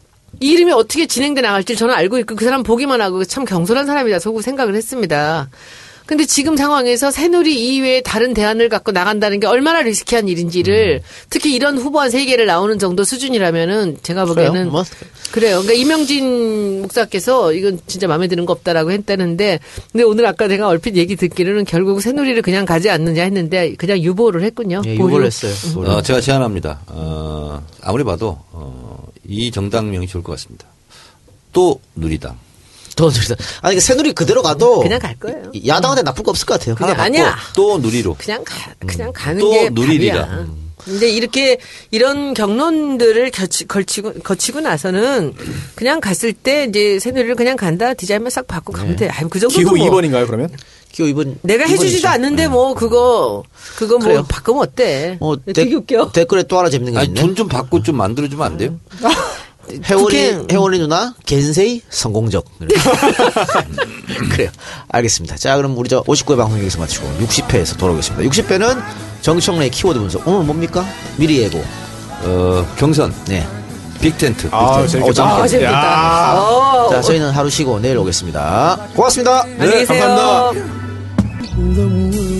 이 0.40 0.50
이름이 0.52 0.72
어떻게 0.72 1.06
진행돼 1.06 1.40
나갈지 1.40 1.76
저는 1.76 1.94
알고 1.94 2.18
있고 2.18 2.34
그 2.36 2.44
사람 2.44 2.62
보기만 2.62 3.00
하고 3.00 3.24
참 3.24 3.44
경솔한 3.44 3.86
사람이다 3.86 4.18
속으로 4.18 4.42
생각을 4.42 4.74
했습니다. 4.74 5.48
근데 6.06 6.24
지금 6.24 6.56
상황에서 6.56 7.10
새누리 7.10 7.74
이외에 7.74 8.00
다른 8.00 8.32
대안을 8.32 8.68
갖고 8.68 8.92
나간다는 8.92 9.40
게 9.40 9.48
얼마나 9.48 9.82
리스키한 9.82 10.28
일인지를 10.28 11.02
특히 11.30 11.52
이런 11.52 11.76
후보 11.76 11.98
한 12.00 12.10
세 12.12 12.24
개를 12.26 12.46
나오는 12.46 12.78
정도 12.78 13.02
수준이라면은 13.02 13.98
제가 14.04 14.24
보기에는 14.24 14.52
그래요? 14.52 14.70
뭐. 14.70 14.84
그래요. 15.32 15.62
그러니까 15.62 15.72
이명진 15.72 16.82
목사께서 16.82 17.52
이건 17.52 17.80
진짜 17.88 18.06
마음에 18.06 18.28
드는 18.28 18.46
거 18.46 18.52
없다라고 18.52 18.92
했다는데 18.92 19.58
근데 19.90 20.04
오늘 20.04 20.26
아까 20.26 20.46
내가 20.46 20.68
얼핏 20.68 20.94
얘기 20.94 21.16
듣기로는 21.16 21.64
결국 21.64 22.00
새누리를 22.00 22.40
그냥 22.42 22.64
가지 22.66 22.88
않느냐 22.88 23.24
했는데 23.24 23.74
그냥 23.74 23.98
유보를 23.98 24.44
했군요. 24.44 24.82
예. 24.86 24.94
유보를 24.94 25.26
했어요. 25.26 25.52
유보를. 25.70 25.90
어, 25.90 26.02
제가 26.02 26.20
제안합니다. 26.20 26.82
어, 26.86 27.60
아무리 27.82 28.04
봐도 28.04 28.38
어, 28.52 29.04
이 29.28 29.50
정당명이 29.50 30.06
좋을 30.06 30.22
것 30.22 30.32
같습니다. 30.32 30.66
또 31.52 31.80
누리당. 31.94 32.38
더 32.96 33.10
늘다. 33.10 33.34
아니, 33.60 33.74
그 33.74 33.80
새누리 33.82 34.12
그대로 34.14 34.42
가도. 34.42 34.80
그냥 34.80 34.98
갈 34.98 35.14
거예요. 35.16 35.52
야당한테 35.66 36.02
나쁠 36.02 36.24
거 36.24 36.30
없을 36.30 36.46
것 36.46 36.58
같아요. 36.58 36.74
그냥 36.74 36.92
하나 36.92 37.02
아니야. 37.04 37.34
받고. 37.36 37.52
또 37.54 37.78
누리로. 37.78 38.14
그냥 38.18 38.42
가, 38.42 38.72
그냥 38.86 39.12
가는 39.12 39.38
또 39.38 39.50
게 39.50 39.68
누리리라. 39.68 40.26
답이야. 40.26 40.46
근데 40.84 41.08
이렇게 41.10 41.58
이런 41.90 42.34
경론들을 42.34 43.30
거치, 43.30 43.66
걸치고 43.66 44.14
거치고 44.22 44.60
나서는 44.60 45.32
그냥 45.74 46.00
갔을 46.00 46.32
때 46.32 46.64
이제 46.68 46.98
새누리를 46.98 47.34
그냥 47.34 47.56
간다 47.56 47.94
디자인만 47.94 48.30
싹 48.30 48.46
바꾸고 48.46 48.72
가면 48.78 48.96
돼. 48.96 49.08
아유 49.08 49.28
그 49.28 49.40
정도 49.40 49.54
기호 49.56 49.70
뭐 49.74 49.78
2번인가요 49.90 50.26
그러면? 50.26 50.50
기호 50.92 51.08
이번. 51.08 51.38
내가 51.42 51.64
해주지도 51.66 52.08
않는데 52.08 52.48
뭐 52.48 52.74
그거 52.74 53.42
그거 53.76 53.98
뭐 53.98 54.06
그래요. 54.06 54.26
바꾸면 54.28 54.62
어때? 54.62 55.16
어, 55.20 55.34
되게 55.44 55.74
웃겨. 55.74 56.12
댓글에 56.12 56.44
또 56.44 56.58
하나 56.58 56.70
재밌는 56.70 56.92
게 56.94 56.98
아니 56.98 57.08
있네. 57.08 57.20
돈 57.20 57.34
좀 57.34 57.48
받고 57.48 57.82
좀 57.82 57.96
만들어주면 57.96 58.46
안 58.46 58.56
돼요? 58.56 58.78
해원이, 59.84 60.04
국회- 60.04 60.42
해원이 60.50 60.78
누나, 60.78 61.12
겐세이 61.26 61.82
성공적. 61.90 62.44
그래요. 64.30 64.50
알겠습니다. 64.88 65.36
자, 65.36 65.56
그럼 65.56 65.76
우리 65.76 65.88
저 65.88 66.02
59회 66.04 66.36
방송 66.36 66.58
여기서 66.60 66.78
마치고 66.78 67.06
60회에서 67.20 67.76
돌아오겠습니다. 67.78 68.28
60회는 68.30 68.80
정청래의 69.22 69.70
키워드 69.70 69.98
분석. 69.98 70.26
오늘 70.26 70.44
뭡니까? 70.44 70.84
미리 71.16 71.38
예고. 71.38 71.62
어, 72.22 72.66
경선, 72.78 73.12
네. 73.26 73.46
빅텐트. 74.00 74.48
아 74.52 74.58
어, 74.58 74.86
재밌겠다. 74.86 75.24
아, 75.24 75.42
아 75.42 75.48
재밌다. 75.48 76.42
어, 76.42 76.90
자, 76.90 77.00
저희는 77.00 77.30
하루 77.30 77.50
쉬고 77.50 77.80
내일 77.80 77.96
오겠습니다. 77.98 78.88
고맙습니다. 78.94 79.44
계세요. 79.58 79.86
감사합니다. 79.86 82.35